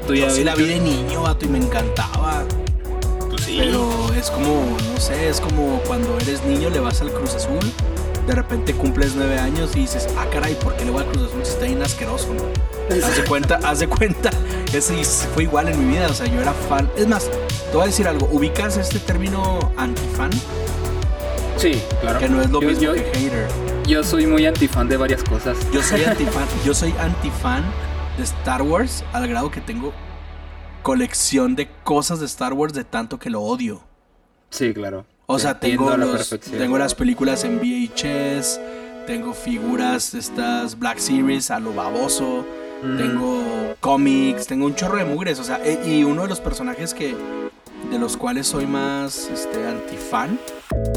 Tú 0.07 0.14
Yo 0.14 0.26
ya 0.26 0.31
sí 0.31 0.42
la 0.44 0.55
vi 0.57 0.64
de 0.64 0.81
niño, 0.81 1.22
vato, 1.22 1.46
y 1.46 1.48
me 1.48 1.59
encantaba. 1.59 2.42
Pues 3.31 3.42
sí. 3.44 3.57
Pero 3.59 3.88
es 4.18 4.31
como, 4.31 4.76
no 4.92 5.00
sé, 5.00 5.29
es 5.29 5.40
como 5.40 5.81
cuando 5.87 6.18
eres 6.18 6.44
niño 6.44 6.68
le 6.68 6.81
vas 6.81 7.00
al 7.00 7.12
Cruz 7.12 7.35
Azul, 7.37 7.61
de 8.27 8.35
repente 8.35 8.75
cumples 8.75 9.15
nueve 9.17 9.39
años 9.39 9.75
y 9.75 9.81
dices, 9.81 10.09
ah, 10.19 10.27
caray, 10.33 10.55
¿por 10.55 10.77
qué 10.77 10.85
le 10.85 10.91
voy 10.91 11.03
al 11.03 11.09
Cruz 11.11 11.29
Azul 11.29 11.41
si 11.45 11.51
está 11.53 11.65
bien 11.67 11.83
asqueroso, 11.83 12.29
no? 12.35 12.45
Haz 13.07 13.17
de 13.17 13.25
cuenta, 13.25 13.59
haz 13.65 13.79
de 13.81 13.89
cuenta, 13.89 14.31
ese 14.73 14.99
is- 14.99 15.27
fue 15.35 15.45
igual 15.45 15.69
en 15.69 15.79
mi 15.79 15.93
vida, 15.95 16.09
o 16.09 16.15
sea, 16.15 16.27
yo 16.27 16.41
era 16.41 16.53
fan. 16.53 16.91
Es 16.97 17.07
más, 17.07 17.29
te 17.31 17.73
voy 17.75 17.85
a 17.85 17.87
decir 17.87 18.07
algo, 18.09 18.29
¿ubicas 18.33 18.77
este 18.77 18.99
término 18.99 19.59
antifan? 19.77 20.31
Sí, 21.57 21.83
claro. 22.01 22.19
Que 22.19 22.29
no 22.29 22.41
es 22.41 22.51
lo 22.51 22.61
yo, 22.61 22.69
mismo 22.69 22.83
yo, 22.83 22.95
que 22.95 23.01
hater. 23.15 23.49
yo 23.87 24.03
soy 24.03 24.27
muy 24.27 24.47
antifan 24.47 24.89
de 24.89 24.97
varias 24.97 25.23
cosas. 25.23 25.57
Yo 25.73 25.83
soy 25.83 26.05
antifan, 26.07 26.47
yo 26.65 26.73
soy 26.75 26.95
antifan 26.99 27.65
de 28.17 28.25
Star 28.25 28.63
Wars 28.63 29.05
al 29.13 29.29
grado 29.29 29.51
que 29.51 29.61
tengo 29.61 29.93
colección 30.83 31.55
de 31.57 31.69
cosas 31.85 32.21
de 32.21 32.27
Star 32.27 32.55
Wars 32.55 32.73
de 32.73 32.85
tanto 32.85 33.19
que 33.19 33.29
lo 33.31 33.43
odio. 33.43 33.83
Sí, 34.51 34.73
claro. 34.73 35.05
O 35.33 35.38
sea, 35.38 35.59
tengo, 35.61 35.97
los- 35.97 36.31
tengo 36.59 36.77
las 36.79 36.95
películas 36.95 37.45
en 37.45 37.59
VHS, 37.61 38.61
tengo 39.07 39.33
figuras 39.33 40.12
de 40.12 40.19
estas 40.19 40.79
Black 40.79 40.99
Series 40.99 41.51
a 41.51 41.61
lo 41.61 41.73
baboso, 41.73 42.45
Mm. 42.83 42.97
tengo 42.97 43.43
cómics, 43.81 44.47
tengo 44.47 44.66
un 44.66 44.75
chorro 44.75 44.99
de 44.99 45.05
mugres, 45.05 45.38
o 45.38 45.45
sea, 45.45 45.61
e- 45.64 45.81
y 45.87 46.05
uno 46.05 46.23
de 46.23 46.29
los 46.29 46.40
personajes 46.40 46.95
que 46.95 47.14
de 47.90 47.99
los 47.99 48.16
cuales 48.19 48.47
soy 48.47 48.66
más 48.66 49.31
este, 49.33 49.66
antifan, 49.66 50.38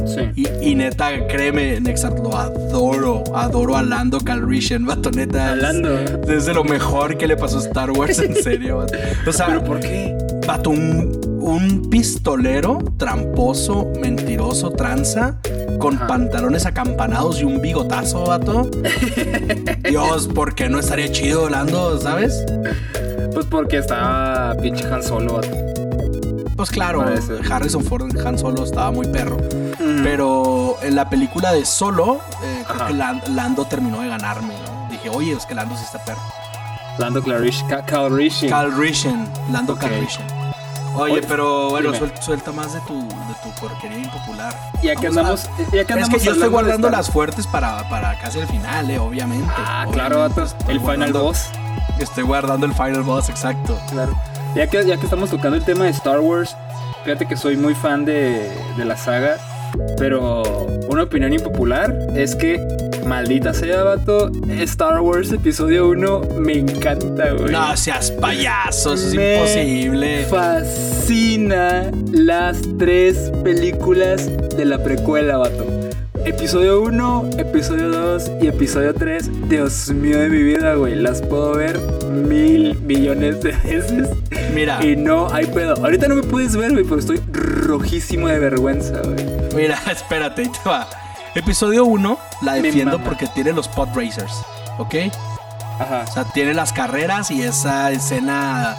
Sí. 0.05 0.29
y, 0.35 0.69
y 0.71 0.75
neta, 0.75 1.27
créeme, 1.27 1.79
Nexart, 1.79 2.19
lo 2.19 2.35
adoro, 2.37 3.23
adoro 3.35 3.77
a 3.77 3.83
Lando 3.83 4.19
Calrissian, 4.19 4.85
vato, 4.85 5.09
neta. 5.11 5.45
es- 5.45 5.51
Hablando. 5.51 5.99
Es 6.27 6.45
de 6.45 6.53
lo 6.53 6.63
mejor 6.65 7.17
que 7.17 7.25
le 7.27 7.37
pasó 7.37 7.57
a 7.59 7.61
Star 7.61 7.91
Wars, 7.91 8.19
en 8.19 8.35
serio, 8.35 8.77
vato. 8.79 8.95
O 9.27 9.31
sea, 9.31 9.45
¿Pero 9.47 9.63
por 9.63 9.79
qué? 9.79 10.15
Vato, 10.45 10.71
un, 10.71 11.19
un 11.43 11.89
pistolero 11.89 12.79
tramposo, 12.97 13.91
mentiroso, 13.99 14.71
tranza, 14.71 15.37
con 15.79 15.95
Ajá. 15.97 16.07
pantalones 16.07 16.65
acampanados 16.65 17.41
y 17.41 17.43
un 17.43 17.61
bigotazo, 17.61 18.25
vato. 18.25 18.69
Dios, 19.89 20.27
¿por 20.27 20.55
qué 20.55 20.69
no 20.69 20.79
estaría 20.79 21.11
chido 21.11 21.49
Lando, 21.49 21.99
sabes? 21.99 22.45
Pues 23.33 23.45
porque 23.47 23.77
estaba 23.79 24.55
pinche 24.61 24.85
Han 24.85 25.03
Solo. 25.03 25.33
vato. 25.35 25.49
Pues 26.55 26.69
claro, 26.69 26.99
Parece. 26.99 27.33
Harrison 27.51 27.83
Ford 27.83 28.03
Han 28.25 28.37
Solo 28.37 28.63
estaba 28.63 28.91
muy 28.91 29.07
perro. 29.07 29.37
Mm. 29.37 30.03
Pero 30.03 30.77
en 30.81 30.95
la 30.95 31.09
película 31.09 31.51
de 31.51 31.65
Solo, 31.65 32.19
eh, 32.43 32.63
creo 32.67 32.87
que 32.87 32.93
Lan- 32.93 33.21
Lando 33.35 33.65
terminó 33.65 33.99
de 34.01 34.07
ganarme, 34.09 34.53
¿no? 34.65 34.87
Dije, 34.89 35.09
oye, 35.09 35.33
es 35.33 35.45
que 35.45 35.55
Lando 35.55 35.75
sí 35.75 35.83
está 35.83 36.03
perro. 36.05 36.21
Lando 36.99 37.21
Clarish, 37.23 37.65
Ca- 37.67 37.83
Calrissian. 37.83 38.51
Calrissian, 38.51 39.27
Lando 39.51 39.73
Ok. 39.73 39.79
Calrissian. 39.79 40.23
Oye, 40.27 40.32
Oye, 40.95 41.21
pero 41.27 41.69
bueno, 41.69 41.91
suelta 42.21 42.51
más 42.51 42.73
de 42.73 42.79
tu, 42.81 42.93
de 43.07 43.33
tu 43.43 43.49
porquería 43.59 43.97
impopular. 43.97 44.53
Ya 44.81 44.95
que 44.95 45.09
Vamos 45.09 45.17
a- 45.17 45.19
andamos, 45.21 45.49
ya 45.57 45.69
que 45.71 45.77
Es 45.79 45.89
andamos 45.91 46.09
que 46.09 46.19
yo 46.25 46.31
estoy 46.33 46.49
guardando 46.49 46.89
las 46.89 47.09
fuertes 47.09 47.47
para, 47.47 47.87
para 47.89 48.17
casi 48.19 48.39
el 48.39 48.47
final, 48.47 48.89
eh, 48.91 48.99
obviamente. 48.99 49.51
Ah, 49.57 49.85
Obviamente, 49.87 49.93
claro, 49.93 50.25
El 50.67 50.79
final 50.79 51.13
boss. 51.13 51.49
Estoy 51.99 52.23
guardando 52.23 52.65
el 52.65 52.73
final 52.73 53.03
boss, 53.03 53.29
exacto. 53.29 53.79
Claro. 53.89 54.15
Ya 54.55 54.67
que, 54.67 54.85
ya 54.85 54.97
que 54.97 55.03
estamos 55.05 55.29
tocando 55.29 55.57
el 55.57 55.63
tema 55.63 55.85
de 55.85 55.91
Star 55.91 56.19
Wars, 56.19 56.55
fíjate 57.03 57.25
que 57.27 57.35
soy 57.37 57.57
muy 57.57 57.73
fan 57.75 58.05
de, 58.05 58.51
de 58.77 58.85
la 58.85 58.95
saga, 58.97 59.37
pero 59.97 60.43
una 60.89 61.03
opinión 61.03 61.33
impopular 61.33 61.95
es 62.15 62.35
que, 62.35 62.59
maldita 63.05 63.53
sea, 63.53 63.83
vato, 63.83 64.31
Star 64.49 64.99
Wars 65.01 65.31
Episodio 65.31 65.89
1 65.89 66.21
me 66.39 66.59
encanta, 66.59 67.31
güey. 67.31 67.51
No 67.51 67.75
seas 67.77 68.11
payaso, 68.11 68.93
eso 68.93 69.07
es 69.07 69.15
Me 69.15 69.35
imposible. 69.35 70.25
Fascina 70.25 71.91
las 72.11 72.61
tres 72.77 73.31
películas 73.43 74.29
de 74.55 74.65
la 74.65 74.83
precuela, 74.83 75.37
vato. 75.37 75.65
Episodio 76.25 76.81
1, 76.83 77.31
episodio 77.37 77.89
2 77.89 78.31
y 78.41 78.47
episodio 78.47 78.93
3. 78.93 79.49
Dios 79.49 79.89
mío 79.89 80.19
de 80.19 80.29
mi 80.29 80.41
vida, 80.41 80.75
güey. 80.75 80.95
Las 80.95 81.21
puedo 81.21 81.53
ver 81.55 81.77
mil 82.09 82.79
millones 82.79 83.41
de 83.41 83.51
veces. 83.51 84.09
Mira, 84.55 84.79
Y 84.85 84.95
no 84.95 85.27
hay 85.33 85.47
pedo. 85.47 85.75
Ahorita 85.75 86.07
no 86.07 86.15
me 86.15 86.23
puedes 86.23 86.55
ver, 86.55 86.71
güey, 86.71 86.85
pero 86.85 86.99
estoy 86.99 87.19
rojísimo 87.33 88.29
de 88.29 88.39
vergüenza, 88.39 89.01
güey. 89.03 89.32
mira, 89.61 89.79
espérate, 89.91 90.41
ahí 90.43 90.49
te 90.49 90.69
va. 90.69 90.87
Episodio 91.35 91.85
1 91.85 92.17
la 92.41 92.53
defiendo 92.53 92.99
porque 92.99 93.27
tiene 93.27 93.53
los 93.53 93.67
pod 93.67 93.89
racers, 93.95 94.33
¿ok? 94.77 94.95
Ajá. 95.79 96.05
O 96.07 96.11
sea, 96.11 96.23
tiene 96.25 96.53
las 96.53 96.71
carreras 96.71 97.31
y 97.31 97.41
esa 97.41 97.89
escena 97.91 98.75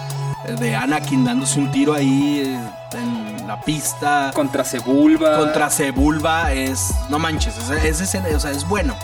de 0.59 0.75
Anakin 0.75 1.25
dándose 1.25 1.59
un 1.59 1.69
tiro 1.71 1.93
ahí 1.93 2.43
eh, 2.45 2.97
en 2.97 3.45
la 3.47 3.59
pista. 3.59 4.31
Contra 4.33 4.63
Sebulba. 4.63 5.37
contra 5.37 5.69
Sebulba 5.69 6.53
es. 6.53 6.93
No 7.09 7.19
manches, 7.19 7.57
ese, 7.57 7.89
ese 7.89 8.03
escena, 8.05 8.27
o 8.33 8.39
sea, 8.39 8.51
es 8.51 8.65
bueno. 8.65 8.95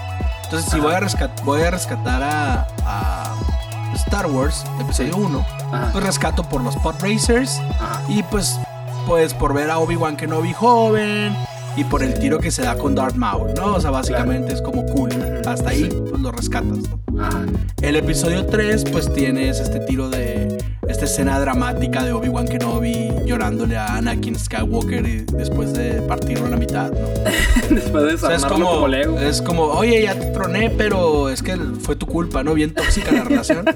Entonces, 0.45 0.71
si 0.71 0.79
voy 0.79 0.93
a, 0.93 0.99
rescat- 1.01 1.41
voy 1.43 1.61
a 1.63 1.71
rescatar 1.71 2.23
a, 2.23 2.67
a 2.85 3.35
Star 3.95 4.27
Wars, 4.27 4.63
episodio 4.79 5.13
Sí. 5.13 5.19
1, 5.21 5.45
Ajá. 5.73 5.89
pues 5.91 6.03
rescato 6.05 6.43
por 6.43 6.61
los 6.61 6.75
Pod 6.77 6.95
Racers 7.01 7.59
Ajá. 7.79 8.01
y 8.07 8.23
pues, 8.23 8.57
pues 9.07 9.33
por 9.33 9.53
ver 9.53 9.69
a 9.71 9.79
Obi-Wan 9.79 10.15
Kenobi 10.17 10.53
joven 10.53 11.35
y 11.77 11.83
por 11.85 12.03
el 12.03 12.13
tiro 12.19 12.39
que 12.39 12.51
se 12.51 12.63
da 12.63 12.75
con 12.75 12.95
Darth 12.95 13.15
Maul, 13.15 13.53
¿no? 13.53 13.75
O 13.75 13.81
sea, 13.81 13.91
básicamente 13.91 14.53
es 14.53 14.61
como 14.61 14.85
cool. 14.87 15.11
Hasta 15.45 15.69
ahí, 15.69 15.89
pues 16.09 16.21
lo 16.21 16.31
rescatas, 16.31 16.79
¿no? 16.79 17.21
Ajá. 17.21 17.43
El 17.81 17.95
episodio 17.95 18.45
3, 18.45 18.85
pues 18.91 19.11
tienes 19.13 19.59
este 19.59 19.79
tiro 19.81 20.09
de. 20.09 20.57
Esta 20.87 21.05
escena 21.05 21.39
dramática 21.39 22.03
de 22.03 22.11
Obi-Wan 22.11 22.47
Kenobi 22.47 23.09
llorándole 23.25 23.77
a 23.77 23.95
Anakin 23.95 24.37
Skywalker 24.37 25.05
y 25.07 25.25
después 25.31 25.73
de 25.73 26.01
partirlo 26.01 26.47
a 26.47 26.49
la 26.49 26.57
mitad, 26.57 26.91
¿no? 26.91 27.07
Después 27.75 28.03
de 28.05 28.13
O 28.15 28.17
sea, 28.17 28.35
es 28.35 28.43
como, 28.43 28.69
como 28.69 28.87
Lego. 28.89 29.17
es 29.17 29.41
como, 29.41 29.63
oye, 29.63 30.01
ya 30.01 30.15
te 30.19 30.25
troné, 30.27 30.69
pero 30.69 31.29
es 31.29 31.41
que 31.41 31.55
fue 31.55 31.95
tu 31.95 32.05
culpa, 32.07 32.43
¿no? 32.43 32.53
Bien 32.53 32.73
tóxica 32.73 33.11
la 33.11 33.23
relación. 33.23 33.65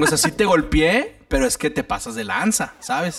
O 0.00 0.06
sea, 0.06 0.16
sí 0.16 0.30
te 0.30 0.44
golpeé, 0.44 1.16
pero 1.26 1.44
es 1.44 1.58
que 1.58 1.70
te 1.70 1.82
pasas 1.82 2.14
de 2.14 2.22
lanza, 2.22 2.74
¿sabes? 2.78 3.16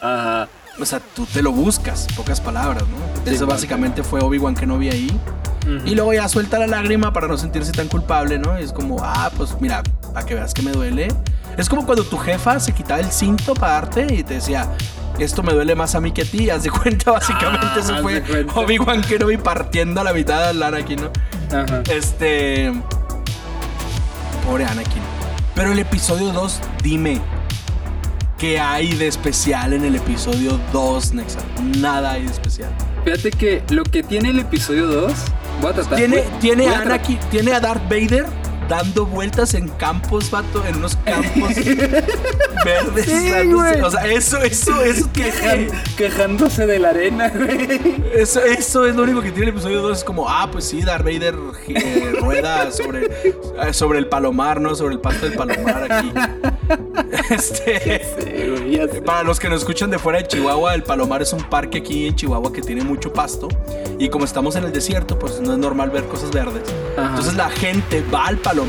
Ajá. 0.00 0.48
O 0.80 0.84
sea, 0.86 1.00
tú 1.14 1.26
te 1.26 1.42
lo 1.42 1.52
buscas, 1.52 2.06
pocas 2.16 2.40
palabras, 2.40 2.84
¿no? 2.88 2.96
Sí, 3.26 3.34
Eso 3.34 3.46
básicamente 3.46 4.02
fue 4.02 4.20
Obi-Wan 4.20 4.54
Kenobi 4.54 4.88
ahí. 4.90 5.20
Y 5.84 5.94
luego 5.94 6.12
ya 6.12 6.28
suelta 6.28 6.58
la 6.58 6.66
lágrima 6.66 7.12
para 7.12 7.28
no 7.28 7.36
sentirse 7.38 7.70
tan 7.70 7.86
culpable, 7.86 8.36
¿no? 8.38 8.58
Y 8.58 8.64
es 8.64 8.72
como, 8.72 8.96
ah, 9.00 9.30
pues 9.36 9.54
mira, 9.60 9.82
para 10.12 10.26
que 10.26 10.34
veas 10.34 10.52
que 10.54 10.62
me 10.62 10.72
duele. 10.72 11.08
Es 11.56 11.68
como 11.68 11.86
cuando 11.86 12.02
tu 12.04 12.18
jefa 12.18 12.58
se 12.58 12.72
quitaba 12.72 12.98
el 13.00 13.12
cinto 13.12 13.54
para 13.54 13.74
darte 13.74 14.12
y 14.12 14.24
te 14.24 14.34
decía, 14.34 14.66
esto 15.20 15.42
me 15.44 15.52
duele 15.52 15.76
más 15.76 15.94
a 15.94 16.00
mí 16.00 16.10
que 16.10 16.22
a 16.22 16.24
ti. 16.24 16.50
Haz 16.50 16.64
de 16.64 16.70
cuenta, 16.70 17.12
básicamente 17.12 17.64
Ah, 17.64 17.76
eso 17.78 17.96
fue. 18.02 18.24
Obi-Wan 18.54 19.02
Kenobi 19.02 19.36
partiendo 19.36 20.00
a 20.00 20.04
la 20.04 20.12
mitad 20.12 20.52
de 20.52 20.64
Anakin, 20.64 21.00
¿no? 21.02 21.10
Este. 21.88 22.72
Pobre 24.44 24.64
Anakin. 24.64 25.02
Pero 25.54 25.72
el 25.72 25.78
episodio 25.78 26.32
2, 26.32 26.60
dime. 26.82 27.20
¿Qué 28.42 28.58
hay 28.58 28.92
de 28.94 29.06
especial 29.06 29.72
en 29.72 29.84
el 29.84 29.94
episodio 29.94 30.58
2, 30.72 31.14
Nexa? 31.14 31.38
Nada 31.78 32.10
hay 32.10 32.22
de 32.24 32.32
especial. 32.32 32.70
Fíjate 33.04 33.30
que 33.30 33.62
lo 33.70 33.84
que 33.84 34.02
tiene 34.02 34.30
el 34.30 34.40
episodio 34.40 34.88
2, 34.88 35.12
voy 35.60 35.70
a 35.70 35.74
tratar. 35.74 35.96
Tiene, 35.96 36.16
voy- 36.22 36.40
tiene 36.40 36.64
voy 36.64 36.72
a 36.74 36.80
Anakin, 36.80 37.20
tiene 37.30 37.52
a 37.52 37.60
Darth 37.60 37.84
Vader 37.88 38.26
dando 38.72 39.04
vueltas 39.04 39.52
en 39.52 39.68
campos, 39.68 40.30
vato, 40.30 40.64
en 40.66 40.76
unos 40.76 40.96
campos 40.96 41.54
verdes. 42.64 43.04
Sí, 43.04 43.30
güey. 43.52 43.80
o 43.82 43.90
sea, 43.90 44.06
eso, 44.06 44.38
eso, 44.38 44.80
eso, 44.82 45.10
Quejan- 45.12 45.68
quejándose 45.98 46.66
de 46.66 46.78
la 46.78 46.88
arena, 46.88 47.28
güey. 47.28 48.02
eso, 48.14 48.40
eso 48.42 48.86
es 48.86 48.96
lo 48.96 49.02
único 49.02 49.20
que 49.20 49.30
tiene 49.30 49.48
el 49.50 49.54
episodio 49.56 49.82
2. 49.82 49.98
Es 49.98 50.04
como, 50.04 50.26
ah, 50.26 50.48
pues 50.50 50.64
sí, 50.64 50.80
Darth 50.80 51.04
Vader 51.04 51.34
eh, 51.68 52.14
rueda 52.18 52.70
sobre, 52.72 53.06
eh, 53.24 53.72
sobre 53.72 53.98
el 53.98 54.06
palomar, 54.06 54.58
¿no? 54.58 54.74
Sobre 54.74 54.94
el 54.94 55.00
pasto 55.00 55.26
del 55.28 55.36
palomar 55.36 55.92
aquí. 55.92 56.12
Este. 57.30 58.02
Sí, 58.18 58.48
güey. 58.48 59.00
Para 59.04 59.22
los 59.22 59.38
que 59.38 59.48
nos 59.48 59.60
escuchan 59.60 59.90
de 59.90 59.98
fuera 59.98 60.18
de 60.18 60.28
Chihuahua, 60.28 60.74
el 60.74 60.82
Palomar 60.82 61.20
es 61.22 61.32
un 61.32 61.42
parque 61.42 61.78
aquí 61.78 62.06
en 62.06 62.16
Chihuahua 62.16 62.52
que 62.52 62.62
tiene 62.62 62.82
mucho 62.84 63.12
pasto. 63.12 63.48
Y 63.98 64.08
como 64.08 64.24
estamos 64.24 64.56
en 64.56 64.64
el 64.64 64.72
desierto, 64.72 65.18
pues 65.18 65.38
no 65.40 65.52
es 65.52 65.58
normal 65.58 65.90
ver 65.90 66.04
cosas 66.04 66.30
verdes. 66.30 66.62
Ajá. 66.96 67.08
Entonces 67.10 67.34
la 67.34 67.50
gente 67.50 68.02
va 68.12 68.26
al 68.26 68.38
Palomar 68.38 68.61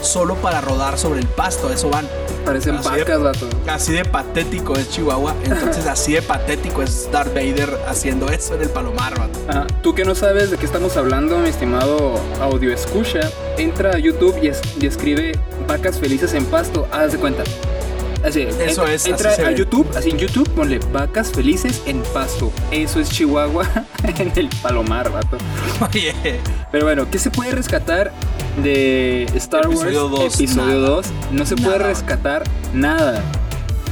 solo 0.00 0.34
para 0.36 0.60
rodar 0.60 0.98
sobre 0.98 1.20
el 1.20 1.26
pasto, 1.26 1.72
eso 1.72 1.90
van. 1.90 2.06
Parecen 2.44 2.76
Así 2.76 2.90
de- 2.90 2.98
vacas, 3.00 3.20
vato. 3.20 3.48
Así 3.68 3.92
de 3.92 4.04
patético 4.04 4.74
es 4.76 4.88
Chihuahua, 4.90 5.34
entonces 5.44 5.86
así 5.88 6.12
de 6.14 6.22
patético 6.22 6.82
es 6.82 7.10
Darth 7.12 7.34
Vader 7.34 7.78
haciendo 7.88 8.28
eso 8.30 8.54
en 8.54 8.62
el 8.62 8.70
Palomar, 8.70 9.18
vato. 9.18 9.38
Ajá. 9.48 9.66
Tú 9.82 9.94
que 9.94 10.04
no 10.04 10.14
sabes 10.14 10.50
de 10.50 10.56
qué 10.56 10.64
estamos 10.64 10.96
hablando, 10.96 11.38
mi 11.38 11.48
estimado 11.50 12.18
audio 12.40 12.72
escucha, 12.72 13.20
entra 13.58 13.90
a 13.96 13.98
YouTube 13.98 14.36
y, 14.42 14.48
es- 14.48 14.60
y 14.80 14.86
escribe 14.86 15.32
vacas 15.66 15.98
felices 15.98 16.32
en 16.34 16.44
pasto. 16.46 16.86
Haz 16.92 17.12
de 17.12 17.18
cuenta. 17.18 17.42
Así, 18.24 18.42
Eso 18.42 18.60
entra, 18.82 18.92
es, 18.94 19.02
así 19.02 19.10
Entra 19.10 19.30
a. 19.48 19.50
YouTube, 19.52 19.86
así 19.96 20.10
en 20.10 20.18
YouTube, 20.18 20.48
ponle 20.50 20.80
vacas 20.92 21.30
felices 21.30 21.82
en 21.86 22.02
pasto. 22.02 22.50
Eso 22.72 22.98
es 22.98 23.10
Chihuahua 23.10 23.64
en 24.04 24.32
el 24.34 24.48
Palomar, 24.62 25.12
vato. 25.12 25.36
Oye, 25.88 26.14
Pero 26.72 26.86
bueno, 26.86 27.06
¿qué 27.10 27.18
se 27.18 27.30
puede 27.30 27.52
rescatar 27.52 28.10
de 28.62 29.24
Star 29.34 29.66
Episodio 29.66 30.06
Wars? 30.08 30.20
dos, 30.22 30.34
Episodio 30.34 30.66
nada. 30.80 30.88
2. 30.88 31.06
No 31.32 31.46
se 31.46 31.56
puede 31.56 31.78
rescatar 31.78 32.44
nada. 32.74 33.22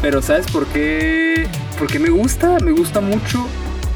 Pero 0.03 0.23
¿sabes 0.23 0.47
por 0.51 0.67
qué? 0.67 1.49
Porque 1.79 1.99
me 1.99 2.11
gusta, 2.11 2.59
me 2.63 2.73
gusta 2.73 3.01
mucho. 3.01 3.47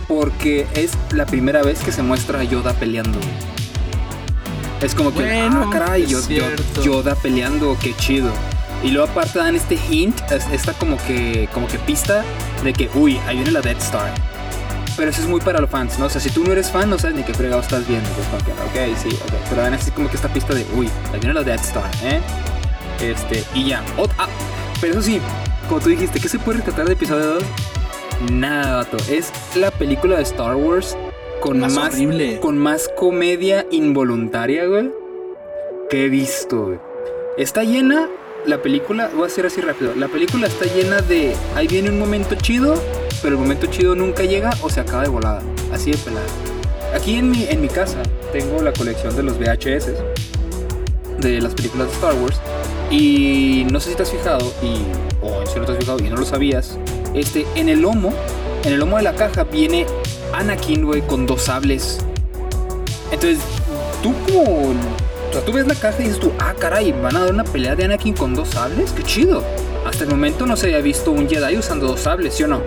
Porque 0.08 0.66
es 0.74 0.90
la 1.12 1.24
primera 1.26 1.62
vez 1.62 1.80
que 1.80 1.92
se 1.92 2.02
muestra 2.02 2.40
a 2.40 2.44
Yoda 2.44 2.72
peleando. 2.74 3.18
Es 4.82 4.94
como 4.94 5.12
que, 5.12 5.20
Bueno, 5.20 5.64
ah, 5.66 5.70
caray. 5.70 6.06
Yoda 6.82 7.14
peleando, 7.14 7.76
qué 7.80 7.94
chido. 7.96 8.30
Y 8.82 8.90
luego 8.90 9.08
aparte 9.10 9.38
dan 9.38 9.54
este 9.56 9.78
hint, 9.90 10.18
es- 10.32 10.46
esta 10.52 10.72
como 10.72 10.96
que, 11.06 11.48
como 11.52 11.66
que 11.68 11.78
pista 11.78 12.24
de 12.64 12.72
que, 12.72 12.88
uy, 12.94 13.18
ahí 13.26 13.36
viene 13.36 13.50
la 13.52 13.60
Death 13.60 13.82
Star. 13.82 14.10
Pero 14.96 15.10
eso 15.10 15.22
es 15.22 15.28
muy 15.28 15.40
para 15.40 15.60
los 15.60 15.70
fans, 15.70 15.98
¿no? 15.98 16.06
O 16.06 16.10
sea, 16.10 16.20
si 16.20 16.30
tú 16.30 16.44
no 16.44 16.52
eres 16.52 16.70
fan, 16.70 16.90
no 16.90 16.98
sabes 16.98 17.16
ni 17.16 17.22
qué 17.22 17.32
fregado 17.32 17.60
estás 17.62 17.86
viendo. 17.86 18.08
Pues, 18.10 18.26
ok, 18.28 18.98
sí, 18.98 19.08
ok. 19.08 19.32
Pero 19.48 19.62
dan 19.62 19.74
así 19.74 19.90
como 19.90 20.08
que 20.08 20.16
esta 20.16 20.32
pista 20.32 20.54
de, 20.54 20.66
uy, 20.74 20.88
ahí 21.12 21.20
viene 21.20 21.34
la 21.34 21.42
Death 21.42 21.64
Star, 21.64 21.90
¿eh? 22.02 22.20
Este, 23.00 23.44
y 23.54 23.68
ya. 23.68 23.82
Ah, 24.18 24.28
pero 24.80 24.94
eso 24.94 25.02
sí, 25.02 25.20
como 25.68 25.80
tú 25.80 25.88
dijiste, 25.90 26.20
¿qué 26.20 26.28
se 26.28 26.38
puede 26.38 26.58
rescatar 26.58 26.86
de 26.86 26.92
episodio 26.92 27.26
2? 27.34 27.44
Nada, 28.32 28.76
vato. 28.78 28.98
Es 29.08 29.32
la 29.54 29.70
película 29.70 30.16
de 30.16 30.22
Star 30.22 30.56
Wars 30.56 30.96
con 31.40 31.58
Más 31.58 31.96
con 32.40 32.58
más 32.58 32.90
comedia 32.96 33.66
involuntaria, 33.70 34.66
güey, 34.66 34.90
que 35.88 36.04
he 36.04 36.08
visto, 36.10 36.66
güey. 36.66 36.78
Está 37.38 37.64
llena, 37.64 38.08
la 38.46 38.62
película, 38.62 39.10
voy 39.14 39.24
a 39.24 39.26
hacer 39.26 39.46
así 39.46 39.60
rápido, 39.60 39.94
la 39.94 40.08
película 40.08 40.46
está 40.46 40.64
llena 40.66 41.00
de, 41.02 41.34
ahí 41.54 41.66
viene 41.66 41.90
un 41.90 41.98
momento 41.98 42.34
chido, 42.34 42.74
pero 43.22 43.34
el 43.36 43.42
momento 43.42 43.66
chido 43.66 43.94
nunca 43.94 44.24
llega 44.24 44.50
o 44.62 44.70
se 44.70 44.80
acaba 44.80 45.02
de 45.02 45.08
volada, 45.08 45.42
así 45.72 45.90
de 45.90 45.98
pelada. 45.98 46.26
Aquí 46.94 47.16
en 47.16 47.30
mi, 47.30 47.44
en 47.44 47.60
mi 47.60 47.68
casa 47.68 48.02
tengo 48.32 48.62
la 48.62 48.72
colección 48.72 49.14
de 49.14 49.22
los 49.22 49.38
VHS, 49.38 49.92
de 51.18 51.40
las 51.40 51.54
películas 51.54 51.88
de 51.88 51.92
Star 51.94 52.14
Wars, 52.14 52.40
y 52.90 53.66
no 53.70 53.78
sé 53.78 53.90
si 53.90 53.96
te 53.96 54.02
has 54.02 54.10
fijado, 54.10 54.52
y, 54.62 54.78
o 55.22 55.46
si 55.46 55.58
no 55.58 55.66
te 55.66 55.72
has 55.72 55.78
fijado 55.78 55.98
y 55.98 56.08
no 56.08 56.16
lo 56.16 56.24
sabías, 56.24 56.78
este, 57.14 57.46
en 57.56 57.68
el 57.68 57.82
lomo, 57.82 58.12
en 58.64 58.72
el 58.72 58.78
lomo 58.80 58.96
de 58.96 59.02
la 59.02 59.14
caja 59.14 59.44
viene 59.44 59.86
Anakin, 60.32 60.84
güey, 60.84 61.02
con 61.02 61.26
dos 61.26 61.42
sables. 61.42 61.98
Entonces, 63.10 63.38
tú 64.02 64.14
como... 64.26 64.74
O 65.30 65.32
sea, 65.32 65.44
tú 65.44 65.52
ves 65.52 65.66
la 65.66 65.76
caja 65.76 66.00
y 66.00 66.06
dices 66.06 66.18
tú, 66.18 66.32
ah, 66.40 66.54
caray, 66.58 66.90
van 66.92 67.14
a 67.16 67.20
dar 67.20 67.32
una 67.32 67.44
pelea 67.44 67.76
de 67.76 67.84
Anakin 67.84 68.14
con 68.14 68.34
dos 68.34 68.48
sables, 68.48 68.90
qué 68.90 69.04
chido. 69.04 69.44
Hasta 69.86 70.04
el 70.04 70.10
momento 70.10 70.44
no 70.44 70.56
se 70.56 70.66
había 70.66 70.80
visto 70.80 71.12
un 71.12 71.28
Jedi 71.28 71.56
usando 71.56 71.86
dos 71.86 72.00
sables, 72.00 72.34
¿sí 72.34 72.42
o 72.42 72.48
no? 72.48 72.60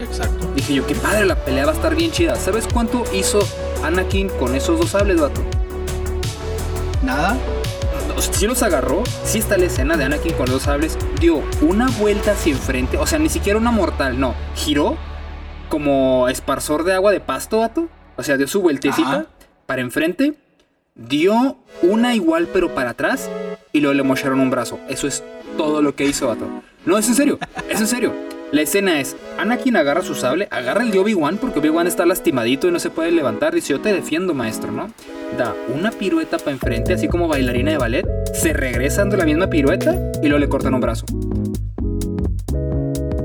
exacto. 0.00 0.52
Dije 0.54 0.74
yo, 0.74 0.86
qué 0.86 0.94
padre, 0.94 1.24
la 1.24 1.36
pelea 1.36 1.64
va 1.64 1.72
a 1.72 1.74
estar 1.74 1.94
bien 1.94 2.10
chida. 2.10 2.36
¿Sabes 2.36 2.68
cuánto 2.70 3.04
hizo 3.14 3.40
Anakin 3.82 4.28
con 4.28 4.54
esos 4.54 4.78
dos 4.78 4.90
sables, 4.90 5.20
vato? 5.20 5.40
Nada. 7.02 7.36
Si 8.18 8.46
los 8.46 8.62
agarró, 8.62 9.02
sí 9.24 9.38
está 9.38 9.56
la 9.56 9.64
escena 9.64 9.96
de 9.96 10.04
Anakin 10.04 10.34
con 10.34 10.46
los 10.46 10.56
dos 10.56 10.62
sables. 10.64 10.98
Dio 11.20 11.42
una 11.62 11.88
vuelta 11.88 12.32
hacia 12.32 12.52
enfrente, 12.52 12.98
o 12.98 13.06
sea, 13.06 13.18
ni 13.18 13.28
siquiera 13.28 13.58
una 13.58 13.70
mortal, 13.70 14.20
no. 14.20 14.34
Giró 14.54 14.96
como 15.68 16.28
esparsor 16.28 16.84
de 16.84 16.92
agua 16.92 17.12
de 17.12 17.20
pasto, 17.20 17.60
vato. 17.60 17.88
O 18.16 18.22
sea, 18.22 18.36
dio 18.36 18.46
su 18.46 18.60
vueltecita 18.60 19.08
Ajá. 19.08 19.26
para 19.66 19.80
enfrente. 19.80 20.34
Dio 20.94 21.56
una 21.82 22.14
igual, 22.14 22.48
pero 22.52 22.74
para 22.74 22.90
atrás. 22.90 23.30
Y 23.72 23.80
luego 23.80 23.94
le 23.94 24.02
mocharon 24.02 24.40
un 24.40 24.50
brazo. 24.50 24.78
Eso 24.88 25.06
es 25.06 25.24
todo 25.56 25.80
lo 25.80 25.94
que 25.94 26.04
hizo, 26.04 26.28
vato. 26.28 26.46
No, 26.84 26.98
es 26.98 27.08
en 27.08 27.14
serio, 27.14 27.38
es 27.70 27.80
en 27.80 27.86
serio. 27.86 28.12
La 28.50 28.60
escena 28.60 29.00
es, 29.00 29.16
Anakin 29.38 29.76
agarra 29.76 30.02
su 30.02 30.14
sable, 30.14 30.46
agarra 30.50 30.82
el 30.82 30.90
de 30.90 30.98
Obi-Wan 30.98 31.38
porque 31.38 31.60
Obi-Wan 31.60 31.86
está 31.86 32.04
lastimadito 32.04 32.68
y 32.68 32.70
no 32.70 32.78
se 32.78 32.90
puede 32.90 33.10
levantar. 33.10 33.54
Dice, 33.54 33.72
yo 33.72 33.80
te 33.80 33.90
defiendo, 33.90 34.34
maestro, 34.34 34.70
¿no? 34.70 34.88
Da 35.38 35.54
una 35.74 35.90
pirueta 35.90 36.36
para 36.36 36.50
enfrente, 36.50 36.92
así 36.92 37.08
como 37.08 37.28
bailarina 37.28 37.70
de 37.70 37.78
ballet. 37.78 38.06
Se 38.34 38.52
regresa 38.52 39.00
dando 39.00 39.16
la 39.16 39.24
misma 39.24 39.48
pirueta 39.48 39.96
y 40.22 40.26
luego 40.28 40.38
le 40.38 40.48
cortan 40.50 40.74
un 40.74 40.82
brazo. 40.82 41.06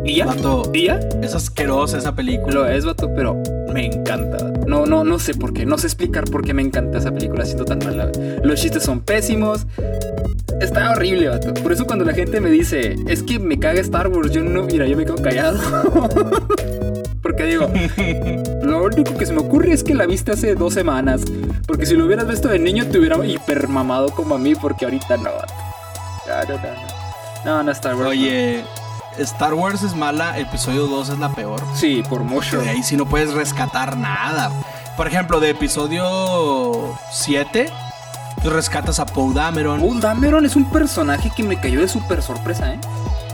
¿Y 0.06 0.16
ya? 0.16 0.28
Vato, 0.28 0.72
¿Y 0.74 0.86
ya? 0.86 1.00
es 1.22 1.36
asquerosa 1.36 1.98
esa 1.98 2.16
película. 2.16 2.54
Lo 2.54 2.66
es, 2.66 2.86
vato, 2.86 3.14
pero 3.14 3.44
me 3.74 3.86
encanta. 3.86 4.38
No, 4.66 4.86
no, 4.86 5.04
no 5.04 5.20
sé 5.20 5.34
por 5.34 5.54
qué. 5.54 5.66
No 5.66 5.78
sé 5.78 5.88
explicar 5.88 6.26
por 6.26 6.44
qué 6.44 6.54
me 6.54 6.62
encanta 6.62 6.98
esa 6.98 7.12
película 7.12 7.46
siendo 7.46 7.66
tan 7.66 7.80
mala. 7.80 8.12
Los 8.44 8.60
chistes 8.62 8.84
son 8.84 9.02
pésimos. 9.02 9.66
Está 10.60 10.92
horrible, 10.92 11.30
vato. 11.30 11.54
Por 11.54 11.72
eso 11.72 11.86
cuando 11.86 12.04
la 12.04 12.14
gente 12.14 12.42
me 12.42 12.50
dice, 12.50 12.96
es 13.08 13.24
que 13.24 13.40
me 13.40 13.60
caga 13.60 13.80
Star 13.82 14.08
Wars, 14.08 14.32
yo 14.32 14.44
no, 14.44 14.64
mira, 14.64 14.88
yo 14.88 14.98
me 14.98 15.06
quedo 15.06 15.22
callado. 15.22 15.60
Porque 17.22 17.44
digo, 17.44 17.70
lo 18.64 18.86
único 18.86 19.16
que 19.18 19.26
se 19.26 19.34
me 19.34 19.40
ocurre 19.40 19.74
es 19.74 19.84
que 19.84 19.94
la 19.94 20.06
viste 20.06 20.32
hace 20.32 20.56
dos 20.56 20.74
semanas. 20.74 21.22
Porque 21.68 21.86
si 21.86 21.96
lo 21.96 22.06
hubieras 22.06 22.28
visto 22.28 22.48
de 22.48 22.58
niño 22.58 22.86
te 22.88 23.00
hubiera 23.00 23.24
hipermamado 23.26 24.10
como 24.10 24.36
a 24.36 24.38
mí, 24.40 24.56
porque 24.56 24.86
ahorita 24.86 25.18
no, 25.18 25.32
vato. 25.34 25.54
No, 26.28 26.44
no, 26.44 26.62
no, 26.62 27.64
no. 27.64 27.64
No, 27.64 27.72
Star 27.72 27.96
Wars. 27.96 28.18
no. 28.18 28.87
Star 29.20 29.54
Wars 29.54 29.84
es 29.84 29.96
mala, 29.96 30.38
episodio 30.38 30.88
2 30.88 31.10
es 31.10 31.20
la 31.20 31.30
peor. 31.30 31.62
Sí, 31.76 32.04
por 32.08 32.22
mucho. 32.24 32.62
de 32.62 32.70
ahí 32.70 32.84
sí 32.84 32.96
no 32.96 33.08
puedes 33.08 33.34
rescatar 33.34 33.98
nada. 33.98 34.52
Por 34.96 35.08
ejemplo, 35.08 35.40
de 35.40 35.52
episodio 35.52 36.98
7, 37.12 37.70
tú 38.44 38.50
rescatas 38.50 39.00
a 39.00 39.06
Poe 39.06 39.34
Dameron. 39.34 39.80
Paul 39.80 40.00
Dameron 40.00 40.46
es 40.46 40.56
un 40.56 40.70
personaje 40.72 41.32
que 41.36 41.44
me 41.44 41.60
cayó 41.60 41.82
de 41.82 41.88
súper 41.88 42.22
sorpresa, 42.22 42.74
¿eh? 42.74 42.80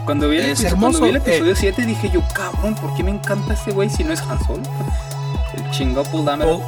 Cuando 0.05 0.27
vi, 0.27 0.37
el 0.37 0.43
Es 0.43 0.59
episodio, 0.59 0.73
hermoso, 0.73 0.99
cuando 0.99 1.05
vi 1.05 1.09
el 1.09 1.15
eh. 1.15 1.35
episodio 1.35 1.55
7 1.55 1.85
dije 1.85 2.09
yo, 2.09 2.21
cabrón, 2.33 2.75
¿por 2.75 2.93
qué 2.95 3.03
me 3.03 3.11
encanta 3.11 3.53
este 3.53 3.71
güey 3.71 3.89
si 3.89 4.03
no 4.03 4.13
es 4.13 4.21
Han 4.21 4.39
Solo? 4.45 4.63
El 5.55 5.69
chingado 5.71 6.03
Paul 6.05 6.25
Dameron. 6.25 6.61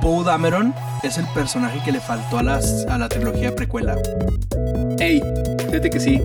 Poe 0.00 0.24
Dameron 0.24 0.74
es 1.02 1.18
el 1.18 1.26
personaje 1.28 1.80
que 1.84 1.92
le 1.92 2.00
faltó 2.00 2.38
a, 2.38 2.42
las, 2.42 2.86
a 2.88 2.96
la 2.96 3.08
trilogía 3.08 3.54
precuela. 3.54 3.96
Ey, 4.98 5.22
fíjate 5.66 5.90
que 5.90 6.00
sí. 6.00 6.22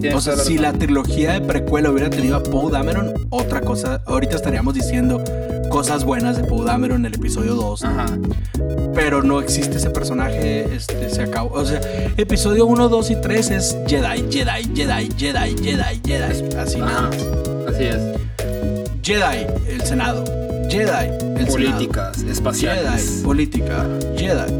Tienes 0.00 0.14
O 0.14 0.20
sea, 0.20 0.36
si 0.36 0.58
la 0.58 0.72
trilogía 0.72 1.32
de 1.32 1.40
precuela 1.40 1.90
hubiera 1.90 2.08
tenido 2.10 2.36
a 2.36 2.42
Poe 2.42 2.70
Dameron, 2.72 3.12
otra 3.30 3.60
cosa, 3.60 4.02
ahorita 4.06 4.36
estaríamos 4.36 4.74
diciendo 4.74 5.22
cosas 5.68 6.04
buenas 6.04 6.36
de 6.36 6.44
Poe 6.44 6.64
Dameron 6.64 7.00
en 7.00 7.06
el 7.06 7.14
episodio 7.14 7.54
2. 7.54 7.84
Ajá. 7.84 8.06
Pero 8.94 9.22
no 9.22 9.40
existe 9.40 9.76
ese 9.76 9.90
personaje, 9.90 10.74
este, 10.74 11.10
se 11.10 11.22
acabó. 11.22 11.54
O 11.54 11.64
sea, 11.64 11.80
episodio 12.16 12.66
1, 12.66 12.88
2 12.88 13.10
y 13.10 13.16
3 13.20 13.50
es 13.50 13.76
Jedi, 13.86 14.24
Jedi, 14.30 14.74
Jedi, 14.74 15.08
Jedi, 15.16 15.56
Jedi, 15.62 16.00
Jedi. 16.04 16.56
Así 16.56 16.78
nada 16.78 17.02
más. 17.02 17.16
Así 17.68 17.84
es. 17.84 17.98
Jedi, 19.02 19.46
el 19.68 19.82
Senado. 19.82 20.24
Jedi, 20.68 21.08
el 21.38 21.46
Políticas, 21.46 22.16
Senado. 22.16 22.32
espaciales. 22.32 23.10
Jedi, 23.10 23.22
política. 23.22 23.86
Jedi. 24.16 24.52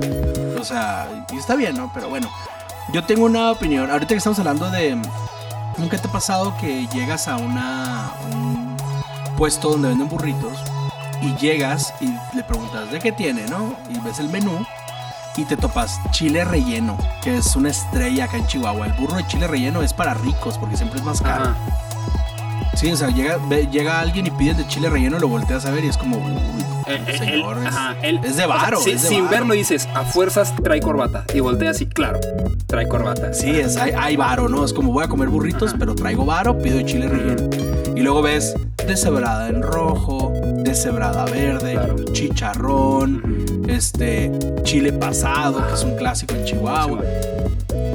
O 0.61 0.65
sea, 0.65 1.27
y 1.33 1.37
está 1.37 1.57
bien, 1.57 1.77
¿no? 1.77 1.91
Pero 1.95 2.09
bueno, 2.09 2.29
yo 2.93 3.05
tengo 3.05 3.25
una 3.25 3.51
opinión. 3.51 3.91
Ahorita 3.91 4.09
que 4.09 4.19
estamos 4.19 4.39
hablando 4.39 4.71
de. 4.71 5.01
¿Nunca 5.77 5.97
te 5.99 6.09
ha 6.09 6.13
pasado 6.13 6.57
que 6.61 6.87
llegas 6.89 7.29
a 7.29 7.37
una. 7.37 8.11
un 8.33 8.77
puesto 9.37 9.71
donde 9.71 9.89
venden 9.89 10.09
burritos? 10.09 10.59
Y 11.21 11.35
llegas 11.37 11.93
y 12.01 12.07
le 12.37 12.45
preguntas 12.45 12.91
de 12.93 12.99
qué 13.01 13.11
tiene, 13.13 13.47
¿no? 13.47 13.75
Y 13.91 13.99
ves 14.01 14.21
el 14.21 14.29
menú 14.29 14.65
y 15.37 15.45
te 15.45 15.57
topas 15.57 16.01
chile 16.11 16.45
relleno, 16.45 16.97
que 17.23 17.37
es 17.39 17.55
una 17.57 17.71
estrella 17.71 18.25
acá 18.25 18.37
en 18.39 18.47
Chihuahua. 18.47 18.87
El 18.87 18.93
burro 18.95 19.17
de 19.17 19.27
chile 19.27 19.47
relleno 19.47 19.83
es 19.83 19.93
para 19.93 20.15
ricos 20.15 20.59
porque 20.59 20.77
siempre 20.77 20.99
es 21.01 21.05
más 21.05 21.21
caro. 21.21 21.45
Ajá. 21.45 21.57
Sí, 22.75 22.91
o 22.93 22.97
sea, 22.97 23.09
llega, 23.09 24.01
alguien 24.01 24.27
y 24.29 24.31
pide 24.31 24.51
el 24.53 24.57
de 24.59 24.67
chile 24.69 24.89
relleno, 24.89 25.19
lo 25.19 25.27
volteas 25.29 25.65
a 25.67 25.71
ver 25.73 25.85
y 25.85 25.89
es 25.89 25.97
como, 25.97 26.19
uy, 26.19 26.33
Eh, 26.87 27.05
eh, 27.07 27.19
señor, 27.19 27.59
es, 27.59 27.67
ajá, 27.67 27.97
él- 28.03 28.21
es 28.23 28.37
de 28.37 28.45
o 28.45 28.47
sea, 28.47 28.47
varo. 28.47 28.81
sin 28.81 29.25
varo. 29.25 29.29
verlo 29.31 29.55
dices, 29.55 29.89
a 29.95 30.03
fuerzas 30.05 30.55
trae 30.63 30.81
corbata. 30.81 31.25
Y 31.35 31.41
volteas 31.41 31.81
y 31.81 31.87
claro, 31.87 32.21
trae 32.69 32.87
corbata. 32.87 33.33
Sí, 33.33 33.51
es, 33.51 33.77
hay, 33.77 33.93
hay 33.97 34.17
varo, 34.17 34.49
¿no? 34.49 34.65
Es 34.65 34.73
como 34.75 34.93
voy 34.93 35.05
a 35.05 35.09
comer 35.09 35.29
burritos, 35.31 35.75
pero 35.79 35.95
traigo 35.95 36.25
varo, 36.27 36.59
pido 36.59 36.81
chile 36.83 37.09
relleno. 37.09 37.49
Y 37.97 38.01
luego 38.03 38.23
ves 38.23 38.55
deshebrada 38.87 39.49
en 39.49 39.63
rojo, 39.63 40.33
deshebrada 40.63 41.25
verde, 41.25 41.73
Claro. 41.73 41.97
chicharrón, 42.13 43.65
este, 43.69 44.31
chile 44.65 44.93
pasado, 44.93 45.67
que 45.67 45.75
es 45.75 45.83
un 45.83 45.97
clásico 45.97 46.35
en 46.35 46.45
Chihuahua. 46.45 47.03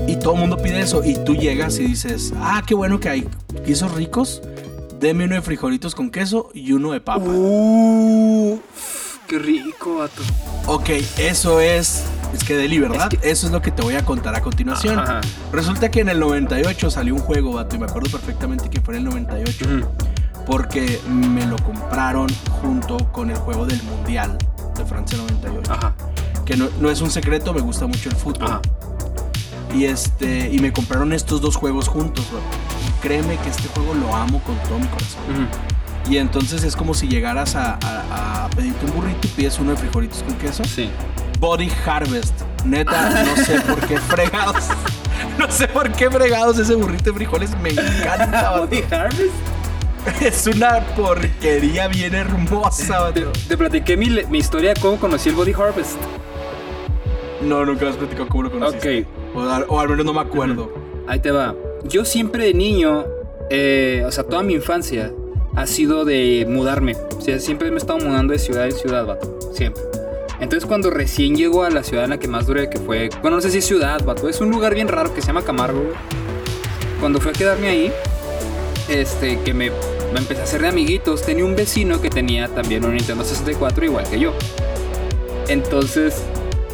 Y 0.07 0.15
todo 0.17 0.33
el 0.33 0.39
mundo 0.39 0.57
pide 0.57 0.81
eso. 0.81 1.03
Y 1.03 1.15
tú 1.23 1.35
llegas 1.35 1.77
y 1.77 1.85
dices, 1.85 2.33
ah, 2.37 2.63
qué 2.65 2.73
bueno 2.73 2.99
que 2.99 3.09
hay 3.09 3.27
guisos 3.65 3.93
ricos. 3.93 4.41
Deme 4.99 5.25
uno 5.25 5.35
de 5.35 5.41
frijolitos 5.41 5.93
con 5.93 6.09
queso 6.09 6.49
y 6.53 6.71
uno 6.73 6.91
de 6.93 6.99
papa. 6.99 7.25
Uh, 7.25 8.59
qué 9.27 9.37
rico, 9.37 9.97
vato. 9.97 10.21
Ok, 10.65 10.89
eso 11.17 11.59
es 11.59 12.03
Es 12.33 12.43
que 12.43 12.55
Deli, 12.57 12.79
¿verdad? 12.79 13.09
Es 13.13 13.19
que- 13.19 13.29
Eso 13.29 13.45
es 13.47 13.51
lo 13.53 13.61
que 13.61 13.71
te 13.71 13.81
voy 13.81 13.95
a 13.95 14.03
contar 14.03 14.35
a 14.35 14.41
continuación. 14.41 14.99
Ajá. 14.99 15.21
Resulta 15.51 15.89
que 15.91 16.01
en 16.01 16.09
el 16.09 16.19
98 16.19 16.89
salió 16.91 17.13
un 17.15 17.21
juego, 17.21 17.53
vato, 17.53 17.75
y 17.75 17.79
me 17.79 17.85
acuerdo 17.85 18.09
perfectamente 18.11 18.69
que 18.69 18.81
fue 18.81 18.95
en 18.95 18.99
el 18.99 19.05
98. 19.09 19.65
Ujú. 19.65 19.87
Porque 20.45 20.99
me 21.09 21.45
lo 21.45 21.55
compraron 21.57 22.27
junto 22.61 22.97
con 23.11 23.29
el 23.29 23.37
juego 23.37 23.65
del 23.65 23.81
Mundial 23.83 24.37
de 24.77 24.85
Francia 24.85 25.17
98. 25.17 25.71
Ajá. 25.71 25.93
Que 26.45 26.57
no, 26.57 26.67
no 26.81 26.89
es 26.89 26.99
un 27.01 27.09
secreto, 27.11 27.53
me 27.53 27.61
gusta 27.61 27.87
mucho 27.87 28.09
el 28.09 28.15
fútbol. 28.15 28.49
Ajá. 28.49 28.61
Y 29.73 29.85
este 29.85 30.49
y 30.51 30.59
me 30.59 30.71
compraron 30.73 31.13
estos 31.13 31.39
dos 31.41 31.55
juegos 31.55 31.87
juntos, 31.87 32.25
vato. 32.31 32.45
Y 32.87 33.01
créeme 33.01 33.37
que 33.37 33.49
este 33.49 33.67
juego 33.69 33.93
lo 33.93 34.15
amo 34.15 34.39
con 34.43 34.55
todo 34.67 34.77
mi 34.79 34.87
corazón. 34.87 35.21
Y 36.09 36.17
entonces 36.17 36.63
es 36.63 36.75
como 36.75 36.93
si 36.93 37.07
llegaras 37.07 37.55
a, 37.55 37.79
a- 37.81 38.45
a 38.45 38.49
pedirte 38.49 38.85
un 38.85 38.91
burrito 38.93 39.19
y 39.25 39.29
pides 39.29 39.57
uno 39.59 39.71
de 39.71 39.77
frijolitos 39.77 40.21
con 40.23 40.35
queso. 40.35 40.63
Sí. 40.65 40.89
Body 41.43 41.69
Harvest. 41.85 42.33
Neta, 42.63 43.25
no 43.25 43.35
sé 43.35 43.59
por 43.59 43.77
qué 43.85 43.97
fregados. 43.97 44.63
No 45.37 45.49
sé 45.49 45.67
por 45.67 45.91
qué 45.91 46.11
fregados 46.11 46.59
ese 46.59 46.75
burrito 46.75 47.05
de 47.05 47.13
frijoles 47.13 47.49
me 47.59 47.71
encanta. 47.71 48.51
Body 48.59 48.83
Harvest. 48.89 49.33
Es 50.21 50.47
una 50.47 50.79
porquería 50.95 51.87
bien 51.89 52.13
hermosa. 52.13 53.11
Te, 53.13 53.25
vato. 53.25 53.39
te 53.47 53.57
platiqué 53.57 53.97
mi, 53.97 54.37
historia 54.37 54.73
de 54.73 54.79
cómo 54.79 54.97
conocí 54.97 55.29
el 55.29 55.35
Body 55.35 55.51
Harvest. 55.51 55.97
No, 57.41 57.65
nunca 57.65 57.89
has 57.89 57.97
platicado 57.97 58.29
cómo 58.29 58.43
lo 58.43 58.51
conociste. 58.51 59.01
Ok. 59.01 59.35
O, 59.35 59.41
al- 59.41 59.65
o 59.67 59.79
al 59.81 59.89
menos 59.89 60.05
no 60.05 60.13
me 60.13 60.21
acuerdo. 60.21 60.71
Ahí 61.07 61.19
te 61.19 61.31
va. 61.31 61.55
Yo 61.83 62.05
siempre 62.05 62.45
de 62.45 62.53
niño, 62.53 63.03
eh, 63.49 64.03
o 64.05 64.11
sea, 64.11 64.23
toda 64.23 64.43
mi 64.43 64.53
infancia 64.53 65.11
ha 65.55 65.65
sido 65.67 66.05
de 66.05 66.45
mudarme. 66.47 66.95
O 67.17 67.21
sea, 67.21 67.39
siempre 67.39 67.69
me 67.69 67.75
he 67.75 67.79
estado 67.79 67.99
mudando 67.99 68.31
de 68.31 68.39
ciudad 68.39 68.65
en 68.65 68.71
ciudad, 68.73 69.05
vato. 69.05 69.39
Siempre. 69.53 69.83
Entonces, 70.43 70.67
cuando 70.67 70.89
recién 70.89 71.35
llego 71.35 71.63
a 71.63 71.69
la 71.69 71.83
ciudad 71.83 72.03
en 72.03 72.11
la 72.11 72.19
que 72.19 72.27
más 72.27 72.45
duré, 72.45 72.69
que 72.69 72.77
fue. 72.79 73.09
Bueno, 73.21 73.37
no 73.37 73.41
sé 73.41 73.49
si 73.49 73.59
es 73.59 73.65
ciudad, 73.65 74.03
vato. 74.03 74.27
Es 74.29 74.41
un 74.41 74.49
lugar 74.49 74.75
bien 74.75 74.87
raro 74.87 75.13
que 75.13 75.21
se 75.21 75.27
llama 75.27 75.41
Camargo, 75.43 75.79
güey. 75.79 75.93
Cuando 76.99 77.19
fui 77.19 77.29
a 77.31 77.33
quedarme 77.33 77.67
ahí, 77.69 77.93
este, 78.89 79.39
que 79.39 79.53
me, 79.53 79.71
me 80.13 80.19
empecé 80.19 80.41
a 80.41 80.43
hacer 80.43 80.61
de 80.61 80.67
amiguitos, 80.67 81.23
tenía 81.23 81.45
un 81.45 81.55
vecino 81.55 82.01
que 82.01 82.09
tenía 82.09 82.47
también 82.49 82.85
un 82.85 82.93
Nintendo 82.95 83.23
64 83.23 83.85
igual 83.85 84.07
que 84.09 84.19
yo. 84.19 84.33
Entonces, 85.47 86.23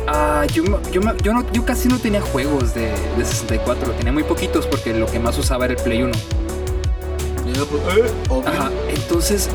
ah, 0.07 0.45
yo, 0.53 0.63
yo, 0.91 1.01
yo, 1.24 1.34
no- 1.34 1.51
yo 1.51 1.65
casi 1.65 1.88
no 1.88 1.97
tenía 1.99 2.22
juegos 2.22 2.74
de, 2.74 2.91
de 3.17 3.26
64, 3.26 3.91
tenía 3.93 4.11
muy 4.11 4.24
poquitos 4.24 4.65
porque 4.67 4.93
lo 4.93 5.05
que 5.07 5.20
más 5.20 5.38
usaba 5.38 5.65
era 5.65 5.74
el 5.76 5.82
Play 5.82 6.03
1. 6.03 6.11
Y 7.47 7.53
yo, 7.57 7.65
pues, 7.67 7.82
eh. 7.97 8.11
Ajá, 8.45 8.70
entonces, 8.93 9.49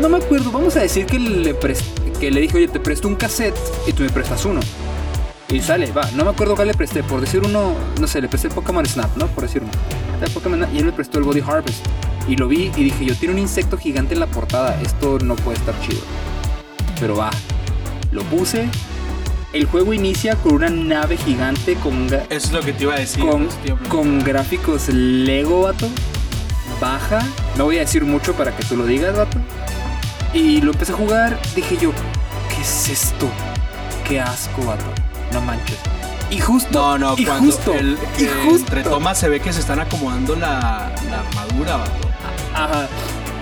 no 0.00 0.08
me 0.08 0.18
acuerdo, 0.18 0.50
vamos 0.52 0.76
a 0.76 0.80
decir 0.80 1.06
que 1.06 1.18
le, 1.18 1.54
pres- 1.58 1.82
que 2.20 2.30
le 2.30 2.42
dije, 2.42 2.58
oye, 2.58 2.68
te 2.68 2.78
presto 2.78 3.08
un 3.08 3.16
cassette 3.16 3.56
y 3.86 3.92
tú 3.92 4.02
me 4.02 4.10
prestas 4.10 4.44
uno. 4.44 4.60
Y 5.48 5.60
sale, 5.60 5.90
va, 5.90 6.08
no 6.12 6.24
me 6.24 6.30
acuerdo 6.30 6.54
cuál 6.54 6.68
le 6.68 6.74
presté, 6.74 7.02
por 7.02 7.20
decir 7.20 7.42
uno, 7.44 7.74
no 7.98 8.06
sé, 8.06 8.20
le 8.20 8.28
presté 8.28 8.48
el 8.48 8.54
Pokémon 8.54 8.86
Snap, 8.86 9.16
¿no? 9.16 9.26
Por 9.28 9.44
decir 9.44 9.62
uno. 9.62 9.72
El 10.24 10.30
Pokémon 10.30 10.64
y 10.72 10.78
él 10.78 10.84
me 10.84 10.92
prestó 10.92 11.18
el 11.18 11.24
Body 11.24 11.40
Harvest. 11.40 11.84
Y 12.28 12.36
lo 12.36 12.46
vi 12.46 12.70
y 12.76 12.84
dije, 12.84 13.04
yo 13.04 13.16
tiene 13.16 13.34
un 13.34 13.40
insecto 13.40 13.76
gigante 13.76 14.14
en 14.14 14.20
la 14.20 14.26
portada, 14.26 14.78
esto 14.82 15.18
no 15.18 15.34
puede 15.34 15.58
estar 15.58 15.74
chido. 15.80 16.02
Pero 17.00 17.16
va, 17.16 17.30
lo 18.12 18.22
puse. 18.24 18.68
El 19.52 19.64
juego 19.64 19.92
inicia 19.92 20.36
con 20.36 20.52
una 20.54 20.68
nave 20.68 21.16
gigante 21.16 21.74
con, 21.74 22.06
Eso 22.06 22.22
es 22.28 22.52
lo 22.52 22.60
que 22.60 22.72
te 22.72 22.84
iba 22.84 22.94
a 22.94 22.98
decir. 22.98 23.24
con, 23.24 23.48
con 23.88 24.22
gráficos 24.22 24.88
Lego, 24.88 25.62
vato. 25.62 25.88
Baja. 26.80 27.26
No 27.56 27.64
voy 27.64 27.78
a 27.78 27.80
decir 27.80 28.04
mucho 28.04 28.34
para 28.34 28.54
que 28.56 28.62
tú 28.64 28.76
lo 28.76 28.86
digas, 28.86 29.16
vato. 29.16 29.38
Y 30.32 30.60
lo 30.60 30.70
empecé 30.70 30.92
a 30.92 30.94
jugar. 30.94 31.40
Dije 31.56 31.76
yo, 31.76 31.92
¿qué 32.60 32.64
es 32.64 32.88
esto? 32.90 33.26
Qué 34.06 34.20
asco, 34.20 34.62
vato. 34.64 34.84
No 35.32 35.40
manches. 35.40 35.78
Y 36.30 36.38
justo. 36.38 36.78
No, 36.78 36.98
no, 36.98 37.14
y 37.16 37.24
cuando 37.24 37.46
justo. 37.50 37.72
el, 37.72 37.96
y 38.18 38.26
justo. 38.26 38.58
entre 38.58 38.82
tomas 38.82 39.18
se 39.18 39.30
ve 39.30 39.40
que 39.40 39.52
se 39.52 39.60
están 39.60 39.80
acomodando 39.80 40.36
la, 40.36 40.92
la 41.08 41.20
armadura, 41.20 41.76
vato. 41.78 41.92
Ajá. 42.54 42.86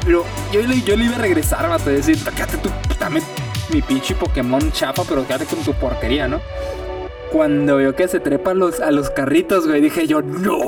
Pero 0.05 0.25
yo 0.53 0.62
le, 0.62 0.81
yo 0.83 0.97
le 0.97 1.07
iba 1.07 1.16
a 1.16 1.19
regresar, 1.19 1.69
vato. 1.69 1.91
Y 1.91 1.95
decir, 1.95 2.16
quédate 2.23 2.59
tú, 2.59 2.71
dame 3.01 3.21
mi 3.71 3.83
pinche 3.83 4.14
Pokémon 4.14 4.71
chapa, 4.73 5.03
pero 5.09 5.27
quédate 5.27 5.47
con 5.47 5.59
tu 5.64 5.75
porquería, 5.75 6.29
¿no? 6.29 6.41
Cuando 7.33 7.77
veo 7.77 7.97
que 7.97 8.07
se 8.09 8.21
trepa 8.21 8.53
a 8.53 8.55
los, 8.55 8.79
a 8.81 8.93
los 8.93 9.11
carritos, 9.11 9.66
güey, 9.66 9.81
dije 9.81 10.07
yo, 10.07 10.23
¡No! 10.23 10.59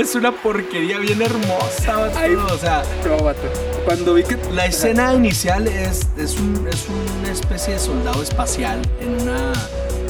Es 0.00 0.14
una 0.14 0.32
porquería 0.32 0.98
bien 0.98 1.20
hermosa, 1.20 1.96
vato. 1.96 2.18
Ay. 2.18 2.34
O 2.34 2.56
sea, 2.58 2.82
No, 3.06 3.22
vato. 3.22 3.42
Cuando 3.84 4.14
vi 4.14 4.22
que. 4.24 4.38
la 4.52 4.64
escena 4.66 5.12
inicial 5.14 5.66
es, 5.68 6.06
es, 6.16 6.36
un- 6.38 6.66
es 6.72 6.86
una 7.20 7.30
especie 7.32 7.74
de 7.74 7.80
soldado 7.80 8.22
espacial 8.22 8.80
en 9.00 9.20
una, 9.20 9.52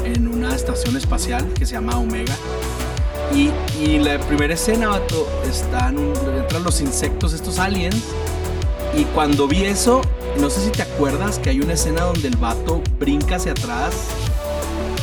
en 0.05 0.29
una 0.29 0.55
estación 0.55 0.97
espacial 0.97 1.45
que 1.59 1.67
se 1.67 1.73
llama 1.75 1.99
Omega. 1.99 2.35
Y, 3.35 3.51
y 3.81 3.99
la 3.99 4.19
primera 4.21 4.55
escena, 4.55 4.89
vato, 4.89 5.29
están 5.49 5.99
un- 5.99 6.35
entran 6.39 6.63
los 6.63 6.81
insectos, 6.81 7.33
estos 7.33 7.59
aliens. 7.59 7.97
Y 8.97 9.05
cuando 9.07 9.49
vi 9.49 9.65
eso, 9.65 10.03
no 10.39 10.51
sé 10.51 10.61
si 10.61 10.71
te 10.71 10.83
acuerdas 10.83 11.39
que 11.41 11.51
hay 11.51 11.61
una 11.61 11.73
escena 11.75 12.03
donde 12.03 12.29
el 12.29 12.37
vato 12.37 12.81
brinca 12.99 13.37
hacia 13.37 13.53
atrás, 13.53 13.95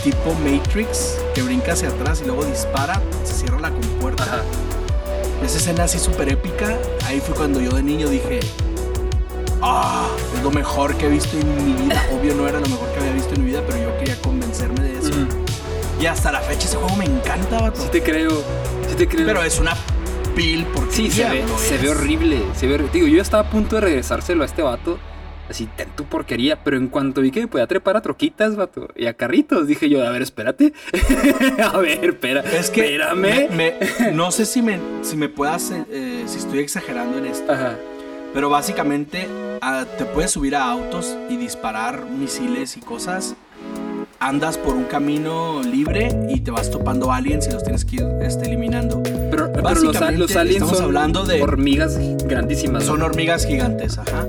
tipo 0.03 0.33
Matrix, 0.45 1.15
que 1.33 1.41
brinca 1.41 1.73
hacia 1.73 1.89
atrás 1.89 2.21
y 2.23 2.27
luego 2.27 2.45
dispara, 2.45 3.01
se 3.25 3.33
cierra 3.33 3.59
la 3.59 3.69
compuerta. 3.71 4.23
Ajá. 4.23 4.41
Esa 5.43 5.57
escena 5.57 5.83
así 5.83 5.99
súper 5.99 6.29
épica, 6.29 6.77
ahí 7.05 7.19
fue 7.19 7.35
cuando 7.35 7.61
yo 7.61 7.71
de 7.71 7.83
niño 7.83 8.09
dije, 8.09 8.39
ah, 9.61 10.07
es 10.35 10.43
lo 10.43 10.51
mejor 10.51 10.95
que 10.95 11.05
he 11.05 11.09
visto 11.09 11.37
en 11.37 11.65
mi 11.65 11.83
vida. 11.83 12.05
Obvio 12.19 12.33
no 12.35 12.47
era 12.47 12.59
lo 12.59 12.67
mejor 12.67 12.89
que 12.91 12.99
había 12.99 13.13
visto 13.13 13.33
en 13.35 13.41
mi 13.41 13.51
vida, 13.51 13.61
pero 13.65 13.77
yo 13.81 13.97
quería 13.97 14.19
convencerme 14.21 14.81
de 14.81 14.99
eso. 14.99 15.11
Y 15.99 16.05
hasta 16.05 16.31
la 16.31 16.41
fecha 16.41 16.67
ese 16.67 16.77
juego 16.77 16.95
me 16.95 17.05
encanta, 17.05 17.59
vato. 17.59 17.81
Sí 17.81 17.87
te 17.91 18.03
creo. 18.03 18.43
Sí 18.89 18.95
te 18.95 19.07
creo. 19.07 19.25
Pero 19.25 19.43
es 19.43 19.59
una 19.59 19.75
pil 20.35 20.65
porque 20.73 20.93
Sí, 20.93 21.11
se 21.11 21.27
ve, 21.27 21.43
se 21.57 21.77
ve 21.77 21.89
horrible. 21.89 22.43
Se 22.55 22.67
ve, 22.67 22.83
digo, 22.93 23.07
yo 23.07 23.21
estaba 23.21 23.47
a 23.47 23.49
punto 23.49 23.75
de 23.75 23.81
regresárselo 23.81 24.43
a 24.43 24.45
este 24.45 24.61
vato. 24.61 24.99
Así, 25.49 25.67
ten 25.77 25.87
tu 25.95 26.03
porquería. 26.05 26.63
Pero 26.63 26.77
en 26.77 26.87
cuanto 26.87 27.21
vi 27.21 27.31
que 27.31 27.39
me 27.41 27.47
podía 27.47 27.67
trepar 27.67 27.95
a 27.97 28.01
troquitas, 28.01 28.55
vato, 28.55 28.89
y 28.95 29.05
a 29.07 29.13
carritos, 29.13 29.67
dije 29.67 29.89
yo, 29.89 30.05
a 30.05 30.09
ver, 30.11 30.21
espérate. 30.21 30.73
a 31.63 31.77
ver, 31.77 32.03
espera. 32.03 32.41
Es 32.41 32.69
que 32.69 32.81
espérame. 32.81 33.49
me- 33.49 33.49
me- 33.49 34.11
no 34.13 34.31
sé 34.31 34.45
si 34.45 34.61
me, 34.61 34.79
si 35.03 35.15
me 35.15 35.29
puedas, 35.29 35.71
eh, 35.71 35.85
eh, 35.91 36.23
si 36.27 36.37
estoy 36.39 36.59
exagerando 36.59 37.17
en 37.17 37.25
esto, 37.27 37.51
Ajá. 37.51 37.75
pero 38.33 38.49
básicamente 38.49 39.27
ah, 39.61 39.85
te 39.97 40.05
puedes 40.05 40.31
subir 40.31 40.55
a 40.55 40.69
autos 40.69 41.15
y 41.29 41.37
disparar 41.37 42.05
misiles 42.05 42.75
y 42.77 42.81
cosas. 42.81 43.35
Andas 44.19 44.57
por 44.57 44.73
un 44.75 44.85
camino 44.85 45.61
libre 45.63 46.09
y 46.29 46.39
te 46.39 46.49
vas 46.49 46.71
topando 46.71 47.11
aliens 47.11 47.47
y 47.47 47.51
los 47.51 47.61
tienes 47.63 47.85
que 47.85 47.97
ir 47.97 48.03
este, 48.21 48.47
eliminando. 48.47 49.03
Pero, 49.03 49.53
pero 49.53 49.69
los, 49.75 49.95
aliens 49.95 50.31
estamos 50.55 50.77
son 50.77 50.85
hablando 50.85 51.23
de- 51.23 51.41
hormigas 51.41 51.97
grandísimas. 52.25 52.83
Son 52.83 52.99
¿no? 52.99 53.05
hormigas 53.05 53.45
gigantes, 53.45 53.99
ajá. 53.99 54.25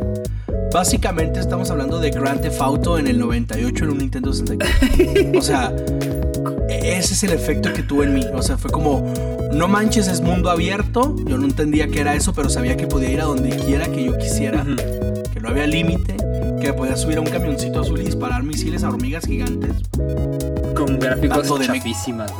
Básicamente 0.72 1.40
estamos 1.40 1.70
hablando 1.70 1.98
de 1.98 2.10
Grand 2.10 2.42
Theft 2.42 2.60
Auto 2.60 2.98
en 2.98 3.06
el 3.06 3.18
98 3.18 3.84
en 3.84 3.90
un 3.90 3.98
Nintendo 3.98 4.32
64. 4.34 5.38
o 5.38 5.42
sea, 5.42 5.74
ese 6.68 7.14
es 7.14 7.22
el 7.22 7.32
efecto 7.32 7.72
que 7.72 7.82
tuvo 7.82 8.02
en 8.04 8.12
mí. 8.12 8.26
O 8.34 8.42
sea, 8.42 8.58
fue 8.58 8.70
como, 8.70 9.12
no 9.50 9.66
manches, 9.66 10.08
es 10.08 10.20
mundo 10.20 10.50
abierto. 10.50 11.16
Yo 11.24 11.38
no 11.38 11.46
entendía 11.46 11.88
qué 11.88 12.00
era 12.00 12.14
eso, 12.14 12.34
pero 12.34 12.50
sabía 12.50 12.76
que 12.76 12.86
podía 12.86 13.10
ir 13.10 13.20
a 13.22 13.24
donde 13.24 13.50
quiera 13.56 13.88
que 13.88 14.04
yo 14.04 14.18
quisiera. 14.18 14.64
Que 15.32 15.40
no 15.40 15.48
había 15.48 15.66
límite. 15.66 16.16
Que 16.60 16.74
podía 16.74 16.96
subir 16.96 17.16
a 17.16 17.20
un 17.20 17.28
camioncito 17.28 17.80
azul 17.80 18.00
y 18.00 18.04
disparar 18.04 18.42
misiles 18.42 18.84
a 18.84 18.88
hormigas 18.88 19.24
gigantes. 19.24 19.72
Con 20.76 20.98
gráficos 20.98 21.58
de 21.60 21.66
chafísimas. 21.66 22.30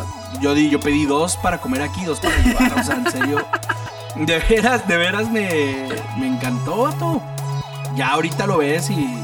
Yo, 0.43 0.55
di, 0.55 0.69
yo 0.69 0.81
pedí 0.81 1.07
dos 1.07 1.39
para 1.39 1.59
comer 1.59 1.81
aquí, 1.81 2.05
dos 2.05 2.21
para 2.21 2.37
llevar. 2.43 2.79
O 2.79 2.85
sea, 2.85 2.97
en 2.97 3.11
serio. 3.11 3.47
De 4.17 4.39
veras, 4.51 4.87
de 4.87 4.97
veras 4.97 5.31
me, 5.31 5.89
me 6.19 6.27
encantó, 6.27 6.83
vato. 6.83 7.23
Ya 7.97 8.09
ahorita 8.13 8.47
lo 8.47 8.59
ves 8.59 8.91
y. 8.91 9.23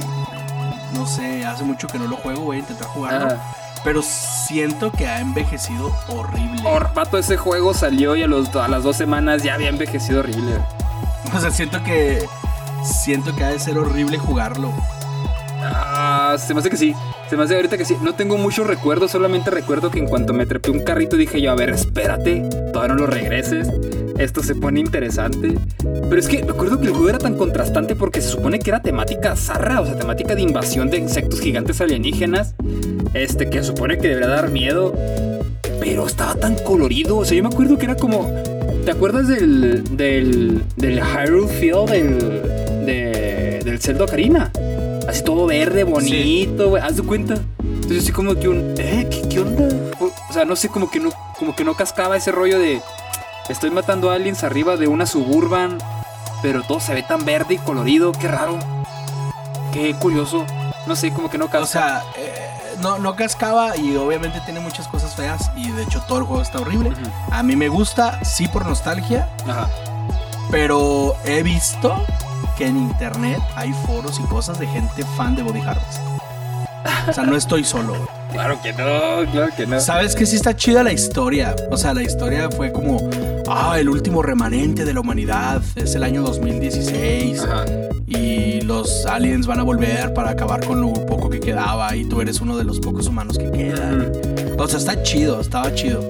No 0.95 1.07
sé, 1.07 1.45
hace 1.45 1.65
mucho 1.65 1.87
que 1.89 1.99
no 1.99 2.07
lo 2.07 2.17
juego, 2.17 2.43
voy 2.43 2.57
a 2.57 2.61
intentar 2.61 2.87
jugarlo. 2.89 3.37
Pero 3.83 4.01
siento 4.03 4.91
que 4.93 5.07
ha 5.07 5.21
envejecido 5.21 5.93
horrible. 6.09 6.63
Hor- 6.65 6.95
vato, 6.95 7.19
ese 7.19 7.37
juego 7.37 7.75
salió 7.75 8.17
y 8.17 8.23
a, 8.23 8.27
los, 8.27 8.55
a 8.57 8.69
las 8.69 8.83
dos 8.85 8.97
semanas 8.97 9.43
ya 9.43 9.55
había 9.55 9.69
envejecido 9.69 10.21
horrible. 10.21 10.53
O 11.35 11.41
sea, 11.41 11.51
siento 11.51 11.83
que. 11.83 12.25
Siento 12.85 13.35
que 13.35 13.43
ha 13.45 13.49
de 13.49 13.59
ser 13.59 13.77
horrible 13.79 14.19
jugarlo. 14.19 14.71
Ah, 15.63 16.37
se 16.39 16.53
me 16.55 16.61
hace 16.61 16.71
que 16.71 16.77
sí. 16.77 16.95
Se 17.29 17.37
me 17.37 17.43
hace 17.45 17.57
ahorita 17.57 17.77
que 17.79 17.85
sí. 17.85 17.97
No 18.03 18.15
tengo 18.15 18.37
muchos 18.37 18.67
recuerdos, 18.67 19.11
solamente 19.11 19.51
recuerdo 19.51 19.91
que 19.91 19.99
en 19.99 20.07
cuanto 20.07 20.33
me 20.35 20.47
trepé 20.47 20.71
un 20.71 20.85
carrito 20.85 21.17
dije 21.17 21.41
yo, 21.41 21.51
a 21.51 21.55
ver, 21.55 21.71
espérate, 21.71 22.43
todavía 22.73 22.95
no 22.95 23.01
lo 23.01 23.07
regreses. 23.07 23.69
Esto 24.19 24.43
se 24.43 24.55
pone 24.55 24.81
interesante. 24.81 25.55
Pero 25.83 26.17
es 26.19 26.29
que 26.29 26.43
me 26.45 26.51
acuerdo 26.53 26.79
que 26.81 26.87
el 26.87 26.93
juego 26.93 27.09
era 27.09 27.19
tan 27.19 27.35
contrastante 27.37 27.97
porque 27.97 28.21
se 28.21 28.29
supone 28.29 28.59
que 28.59 28.71
era 28.71 28.81
temática 28.81 29.35
zarra, 29.37 29.81
o 29.81 29.87
sea, 29.87 29.97
temática 29.97 30.35
de 30.35 30.43
invasión 30.43 30.89
de 30.91 30.99
insectos 30.99 31.41
gigantes 31.41 31.81
alienígenas. 31.81 32.55
Este, 33.15 33.51
que 33.51 33.59
se 33.59 33.65
supone 33.65 33.99
que 33.99 34.09
debería 34.09 34.29
dar 34.29 34.51
miedo. 34.51 34.95
Pero 35.81 36.07
estaba 36.07 36.35
tan 36.37 36.55
colorido. 36.57 37.17
O 37.19 37.25
sea, 37.25 37.37
yo 37.37 37.43
me 37.43 37.49
acuerdo 37.49 37.77
que 37.79 37.85
era 37.87 37.97
como. 37.97 38.31
¿Te 38.85 38.91
acuerdas 38.93 39.29
del. 39.29 39.97
del. 39.97 40.63
del 40.77 41.01
Hyrule 41.01 41.49
Field 41.49 41.91
del. 41.91 42.19
de- 42.87 43.61
del 43.65 43.81
Zelda 43.81 44.05
Ocarina? 44.05 44.53
Así 45.09 45.23
todo 45.25 45.47
verde, 45.47 45.85
bonito, 45.85 46.69
güey. 46.71 46.83
Haz 46.83 46.97
de 46.97 47.03
cuenta. 47.03 47.35
Entonces 47.63 48.05
así 48.05 48.13
como 48.13 48.35
que 48.39 48.49
un, 48.49 48.75
¿eh? 48.79 49.07
¿Qué, 49.11 49.23
qué 49.29 49.41
onda? 49.41 49.69
O, 50.01 50.07
o 50.07 50.33
sea, 50.33 50.45
no 50.45 50.55
sé, 50.57 50.69
como 50.69 50.91
que 50.91 51.01
no, 51.01 51.11
como 51.39 51.55
que 51.57 51.65
no 51.65 51.75
cascaba 51.75 52.17
ese 52.17 52.31
rollo 52.33 52.59
de 52.59 52.81
estoy 53.49 53.71
matando 53.71 54.11
a 54.11 54.15
aliens 54.15 54.45
arriba 54.45 54.77
de 54.77 54.89
una 54.89 55.07
suburban, 55.07 55.79
pero 56.43 56.63
todo 56.63 56.81
se 56.81 56.95
ve 56.95 57.03
tan 57.03 57.25
verde 57.25 57.55
y 57.55 57.59
colorido, 57.59 58.13
qué 58.13 58.29
raro. 58.29 58.59
Qué 59.73 59.95
curioso. 59.95 60.47
No 60.87 60.95
sé, 60.97 61.13
como 61.13 61.31
que 61.31 61.39
no 61.39 61.47
casca. 61.49 61.63
O 61.63 61.67
sea, 61.67 62.03
eh, 62.17 62.51
no, 62.81 62.99
no 62.99 63.17
cascaba 63.17 63.77
y 63.77 63.97
obviamente 63.97 64.41
tiene 64.45 64.61
muchas 64.61 64.89
cosas 64.89 65.15
feas 65.15 65.51
y 65.57 65.71
de 65.71 65.83
hecho 65.83 66.03
todo 66.07 66.19
el 66.19 66.25
juego 66.25 66.43
está 66.43 66.61
horrible. 66.61 66.93
A 67.31 67.43
mí 67.43 67.57
me 67.57 67.69
gusta, 67.69 68.23
sí 68.25 68.49
por 68.49 68.67
nostalgia, 68.67 69.29
Ajá. 69.49 69.69
pero 70.51 71.15
he 71.25 71.43
visto 71.43 72.05
que 72.57 72.67
en 72.67 72.77
internet 72.77 73.41
hay 73.57 73.73
foros 73.87 74.21
y 74.21 74.23
cosas 74.25 74.59
de 74.59 74.67
gente 74.67 75.05
fan 75.17 75.35
de 75.35 75.43
Body 75.43 75.61
Harvest. 75.61 76.01
O 77.09 77.13
sea, 77.13 77.25
no 77.25 77.37
estoy 77.37 77.65
solo. 77.65 77.95
Claro 78.35 78.61
que 78.61 78.73
no, 78.73 79.31
claro 79.31 79.53
que 79.57 79.65
no. 79.65 79.79
Sabes 79.79 80.17
que 80.17 80.27
sí 80.27 80.35
está 80.35 80.57
chida 80.57 80.83
la 80.83 80.93
historia. 80.93 81.55
O 81.71 81.77
sea, 81.77 81.95
la 81.95 82.03
historia 82.03 82.51
fue 82.51 82.73
como, 82.73 83.09
ah, 83.47 83.79
el 83.79 83.89
último 83.89 84.23
remanente 84.23 84.85
de 84.85 84.93
la 84.93 85.01
humanidad. 85.01 85.63
Es 85.77 85.95
el 85.95 86.03
año 86.03 86.23
2016. 86.23 87.41
Ajá. 87.41 87.65
Y 88.09 88.61
los 88.63 89.07
aliens 89.07 89.47
van 89.47 89.61
a 89.61 89.63
volver 89.63 90.13
para 90.15 90.31
acabar 90.31 90.67
con 90.67 90.81
lo 90.81 90.93
poco 91.07 91.31
que 91.31 91.39
quedaba. 91.39 91.95
Y 91.95 92.07
tú 92.07 92.21
eres 92.21 92.41
uno 92.41 92.57
de 92.57 92.65
los 92.65 92.81
pocos 92.81 93.07
humanos 93.07 93.39
que 93.39 93.53
quedan. 93.53 94.11
O 94.59 94.67
sea, 94.67 94.81
está 94.81 95.01
chido, 95.05 95.41
estaba 95.41 95.73
chido. 95.73 96.09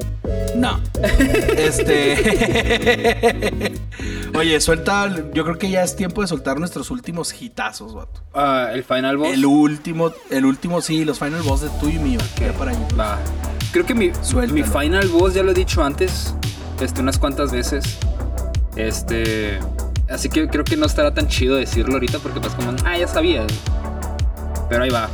No. 0.57 0.81
Este. 1.59 2.15
Oye, 4.35 4.61
suelta. 4.61 5.09
Yo 5.33 5.45
creo 5.45 5.59
que 5.59 5.71
ya 5.71 5.83
es 5.83 5.95
tiempo 5.97 6.21
de 6.23 6.27
soltar 6.27 6.59
nuestros 6.59 6.91
últimos 6.91 7.33
hitazos, 7.41 7.95
vato. 7.95 8.21
Ah, 8.35 8.71
el 8.73 8.83
final 8.83 9.17
boss. 9.17 9.33
El 9.33 9.47
último, 9.47 10.11
el 10.31 10.45
último, 10.45 10.81
sí, 10.81 11.05
los 11.05 11.19
final 11.19 11.43
boss 11.43 11.61
de 11.63 11.69
tú 11.81 11.89
y 11.89 11.99
mío. 11.99 12.19
Ok, 12.35 12.41
Ya 12.41 12.53
para 12.53 12.73
ahí. 12.73 12.79
va. 12.99 13.19
Creo 13.73 13.87
que 13.87 13.95
mi, 13.95 14.13
Suéltalo. 14.23 14.55
mi 14.55 14.63
final 14.65 15.09
boss 15.09 15.35
ya 15.35 15.43
lo 15.43 15.53
he 15.53 15.55
dicho 15.55 15.83
antes, 15.85 16.35
este, 16.81 17.01
unas 17.01 17.19
cuantas 17.19 17.53
veces. 17.53 17.99
Este, 18.77 19.59
así 20.11 20.29
que 20.29 20.49
creo 20.49 20.65
que 20.65 20.77
no 20.77 20.87
estará 20.87 21.15
tan 21.15 21.29
chido 21.29 21.57
decirlo 21.57 21.95
ahorita 21.95 22.19
porque 22.19 22.41
pues 22.41 22.55
como, 22.55 22.73
ah, 22.85 22.99
ya 22.99 23.07
sabía. 23.07 23.47
Pero 24.69 24.83
ahí 24.85 24.91
va. 24.91 25.09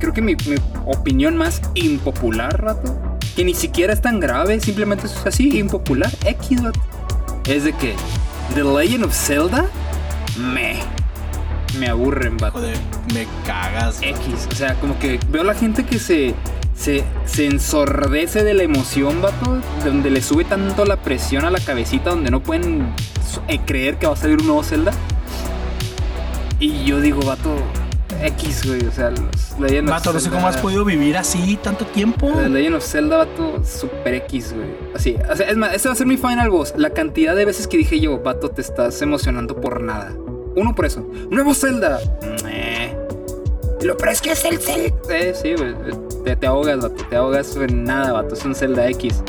Creo 0.00 0.12
que 0.12 0.20
mi, 0.20 0.34
mi 0.34 0.56
opinión 0.86 1.36
más 1.36 1.62
impopular, 1.74 2.60
rato, 2.60 3.16
que 3.36 3.44
ni 3.44 3.54
siquiera 3.54 3.92
es 3.92 4.02
tan 4.02 4.18
grave, 4.18 4.58
simplemente 4.58 5.06
es 5.06 5.24
así, 5.24 5.58
impopular, 5.58 6.10
X, 6.24 6.60
vato, 6.62 6.80
es 7.46 7.62
de 7.64 7.72
que 7.72 7.94
The 8.54 8.64
Legend 8.64 9.04
of 9.04 9.14
Zelda, 9.14 9.66
me, 10.38 10.78
me 11.78 11.88
aburren, 11.88 12.36
vato. 12.36 12.58
Joder, 12.58 12.76
me 13.14 13.26
cagas. 13.46 13.96
vato. 13.96 14.06
X. 14.06 14.48
O 14.50 14.54
sea, 14.54 14.74
como 14.74 14.98
que 14.98 15.18
veo 15.30 15.40
a 15.40 15.44
la 15.44 15.54
gente 15.54 15.84
que 15.86 15.98
se, 15.98 16.34
se, 16.76 17.02
se 17.24 17.46
ensordece 17.46 18.44
de 18.44 18.52
la 18.52 18.62
emoción, 18.62 19.22
vato, 19.22 19.58
donde 19.84 20.10
le 20.10 20.20
sube 20.20 20.44
tanto 20.44 20.84
la 20.84 20.96
presión 20.96 21.46
a 21.46 21.50
la 21.50 21.60
cabecita, 21.60 22.10
donde 22.10 22.30
no 22.30 22.42
pueden 22.42 22.92
eh, 23.48 23.58
creer 23.64 23.98
que 23.98 24.06
va 24.06 24.12
a 24.12 24.16
salir 24.16 24.38
un 24.38 24.46
nuevo 24.46 24.62
Zelda. 24.62 24.92
Y 26.60 26.84
yo 26.84 27.00
digo, 27.00 27.22
vato, 27.22 27.56
X, 28.22 28.66
güey. 28.66 28.86
O 28.86 28.92
sea, 28.92 29.10
los 29.10 29.58
Legend 29.60 29.88
of 29.88 29.94
Vato, 29.94 30.12
no 30.12 30.18
sé 30.18 30.24
Zelda- 30.24 30.36
cómo 30.36 30.48
has 30.48 30.56
podido 30.58 30.84
vivir 30.84 31.16
así 31.16 31.58
tanto 31.62 31.84
tiempo. 31.86 32.30
The 32.34 32.48
Legend 32.48 32.76
of 32.76 32.84
Zelda, 32.84 33.16
vato, 33.18 33.62
super 33.64 34.14
X, 34.14 34.52
güey. 34.54 34.68
Así, 34.94 35.16
o 35.30 35.36
sea, 35.36 35.48
es 35.48 35.56
más, 35.56 35.74
este 35.74 35.88
va 35.88 35.94
a 35.94 35.96
ser 35.96 36.06
mi 36.06 36.16
final 36.16 36.50
boss. 36.50 36.74
La 36.76 36.90
cantidad 36.90 37.34
de 37.36 37.44
veces 37.44 37.66
que 37.66 37.76
dije 37.78 38.00
yo, 38.00 38.18
vato, 38.18 38.48
te 38.50 38.60
estás 38.60 39.00
emocionando 39.02 39.56
por 39.60 39.80
nada. 39.82 40.12
Uno 40.54 40.74
por 40.74 40.86
eso. 40.86 41.06
Nuevo 41.30 41.54
Zelda. 41.54 41.98
Lo 43.82 43.96
pero 43.96 44.12
es 44.12 44.20
que 44.20 44.30
es 44.32 44.44
el 44.44 44.58
Zelda. 44.60 44.94
Eh, 45.10 45.34
sí, 45.34 45.54
güey. 45.54 45.74
Te, 46.24 46.36
te 46.36 46.46
ahogas, 46.46 46.80
vato. 46.80 47.04
Te 47.08 47.16
ahogas 47.16 47.56
en 47.56 47.84
nada, 47.84 48.12
vato. 48.12 48.34
Es 48.34 48.44
un 48.44 48.54
Zelda 48.54 48.86
X. 48.90 49.22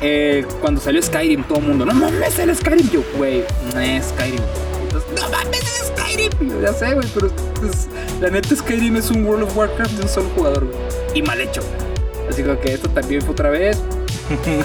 Eh, 0.00 0.46
cuando 0.60 0.80
salió 0.80 1.02
Skyrim, 1.02 1.42
todo 1.42 1.58
el 1.58 1.64
mundo, 1.64 1.84
no 1.84 1.92
mames, 1.94 2.38
el 2.38 2.54
Skyrim. 2.54 2.88
Yo, 2.90 3.00
güey, 3.16 3.42
no 3.74 3.80
es 3.80 4.04
Skyrim. 4.10 4.38
Entonces, 5.28 5.30
no 5.30 5.38
mames, 5.44 5.60
es 5.60 5.92
Skyrim. 5.96 6.62
Ya 6.62 6.72
sé, 6.72 6.94
güey, 6.94 7.06
pero 7.14 7.28
pues, 7.60 7.88
la 8.20 8.30
neta 8.30 8.54
Skyrim 8.56 8.96
es 8.96 9.10
un 9.10 9.24
World 9.26 9.44
of 9.44 9.56
Warcraft 9.56 9.92
de 9.92 10.02
un 10.02 10.08
solo 10.08 10.28
jugador, 10.34 10.64
güey. 10.66 10.78
Y 11.14 11.22
mal 11.22 11.40
hecho. 11.40 11.62
Así 12.28 12.42
que 12.42 12.72
esto 12.74 12.88
también 12.90 13.22
fue 13.22 13.30
otra 13.30 13.50
vez. 13.50 13.78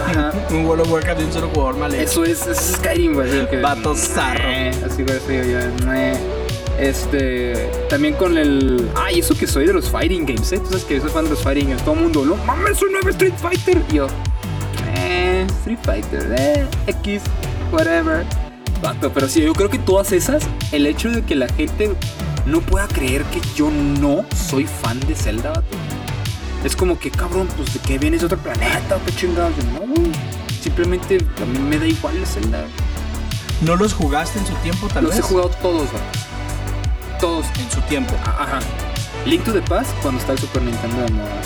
Ajá. 0.09 0.33
un 0.51 0.65
World 0.65 0.81
of 0.85 0.91
Warcraft 0.91 1.19
de 1.19 1.25
un 1.25 1.33
solo 1.33 1.49
jugador 1.53 1.77
mal 1.77 1.93
hecho. 1.93 2.03
Eso 2.03 2.23
es, 2.25 2.41
eso 2.41 2.51
es 2.51 2.75
Skyrim, 2.77 3.13
güey. 3.13 3.29
así 3.29 3.49
que- 3.49 3.61
Vato 3.61 3.95
zarro. 3.95 4.49
Así, 4.85 5.03
güey, 5.03 5.19
sí, 5.27 5.51
yo, 5.51 5.85
meh. 5.87 6.13
Este. 6.79 7.69
También 7.87 8.15
con 8.15 8.37
el. 8.37 8.89
Ay, 8.95 9.19
eso 9.19 9.35
que 9.35 9.45
soy 9.47 9.67
de 9.67 9.73
los 9.73 9.89
fighting 9.89 10.25
games, 10.25 10.51
¿eh? 10.51 10.57
Tú 10.59 10.65
sabes 10.69 10.83
que 10.85 10.95
yo 10.95 11.01
soy 11.01 11.11
fan 11.11 11.25
de 11.25 11.29
los 11.31 11.41
fighting 11.41 11.67
games. 11.69 11.83
Todo 11.83 11.93
el 11.93 12.01
mundo, 12.01 12.25
no 12.25 12.35
mames, 12.37 12.81
un 12.81 12.91
nuevo 12.91 13.09
Street 13.09 13.33
Fighter. 13.37 13.77
Y 13.91 13.95
yo, 13.97 14.07
eh, 14.95 15.45
Street 15.61 15.77
Fighter, 15.83 16.35
eh, 16.37 16.65
X, 16.87 17.21
whatever. 17.71 18.25
Pero 19.13 19.27
sí, 19.29 19.41
yo 19.41 19.53
creo 19.53 19.69
que 19.69 19.79
todas 19.79 20.11
esas, 20.11 20.43
el 20.71 20.85
hecho 20.85 21.09
de 21.09 21.21
que 21.23 21.35
la 21.35 21.47
gente 21.47 21.93
no 22.45 22.59
pueda 22.61 22.87
creer 22.87 23.23
que 23.25 23.41
yo 23.55 23.69
no 23.71 24.25
soy 24.49 24.65
fan 24.65 24.99
de 25.01 25.15
Zelda, 25.15 25.49
vato. 25.51 25.77
Es 26.63 26.75
como 26.75 26.97
que, 26.99 27.11
cabrón, 27.11 27.47
pues 27.57 27.73
de 27.73 27.79
que 27.79 27.97
vienes 27.97 28.21
de 28.21 28.25
otro 28.27 28.37
planeta 28.37 28.97
qué 29.05 29.11
chingados. 29.15 29.53
No, 29.73 29.79
güey. 29.81 30.11
Simplemente 30.61 31.17
a 31.41 31.45
mí 31.45 31.59
me 31.59 31.77
da 31.77 31.85
igual 31.87 32.15
el 32.17 32.25
Zelda. 32.25 32.63
¿No 33.61 33.75
los 33.75 33.93
jugaste 33.93 34.39
en 34.39 34.45
su 34.47 34.53
tiempo, 34.55 34.87
tal 34.87 35.03
Los 35.05 35.11
vez? 35.15 35.19
he 35.19 35.27
jugado 35.27 35.49
todos, 35.61 35.83
vato. 35.91 37.19
Todos. 37.19 37.45
En 37.59 37.71
su 37.71 37.81
tiempo. 37.81 38.13
A- 38.25 38.43
Ajá. 38.43 38.59
Link 39.25 39.43
to 39.43 39.53
the 39.53 39.61
Past 39.61 39.91
cuando 40.01 40.19
está 40.19 40.33
el 40.33 40.39
Super 40.39 40.61
Nintendo 40.61 41.01
de 41.03 41.11
moda. 41.11 41.41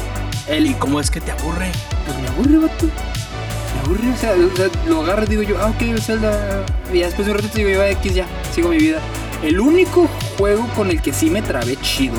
El 0.48 0.66
¿Y 0.68 0.74
cómo 0.76 1.00
es 1.00 1.12
que 1.12 1.20
te 1.22 1.32
aburre? 1.32 1.72
pues 2.06 2.18
me 2.20 2.28
aburre, 2.30 2.58
vato. 2.68 2.88
Aburre, 3.88 4.12
o 4.14 4.18
sea, 4.18 4.34
o 4.34 4.56
sea, 4.56 4.68
lo 4.88 5.02
agarro 5.02 5.24
y 5.24 5.28
digo 5.28 5.42
yo, 5.44 5.58
ah, 5.60 5.68
ok, 5.76 5.82
el 5.84 6.02
Zelda. 6.02 6.66
Y 6.94 7.00
después 7.00 7.26
de 7.26 7.32
un 7.32 7.38
ratito 7.38 7.58
digo 7.58 7.70
yo, 7.70 7.82
ah, 7.82 7.90
X 7.92 8.14
ya, 8.16 8.26
sigo 8.54 8.70
mi 8.70 8.78
vida. 8.78 9.00
El 9.44 9.60
único 9.60 10.08
juego 10.38 10.68
con 10.76 10.90
el 10.92 11.02
que 11.02 11.14
sí 11.14 11.30
me 11.30 11.42
trabé 11.42 11.78
chido, 11.78 12.16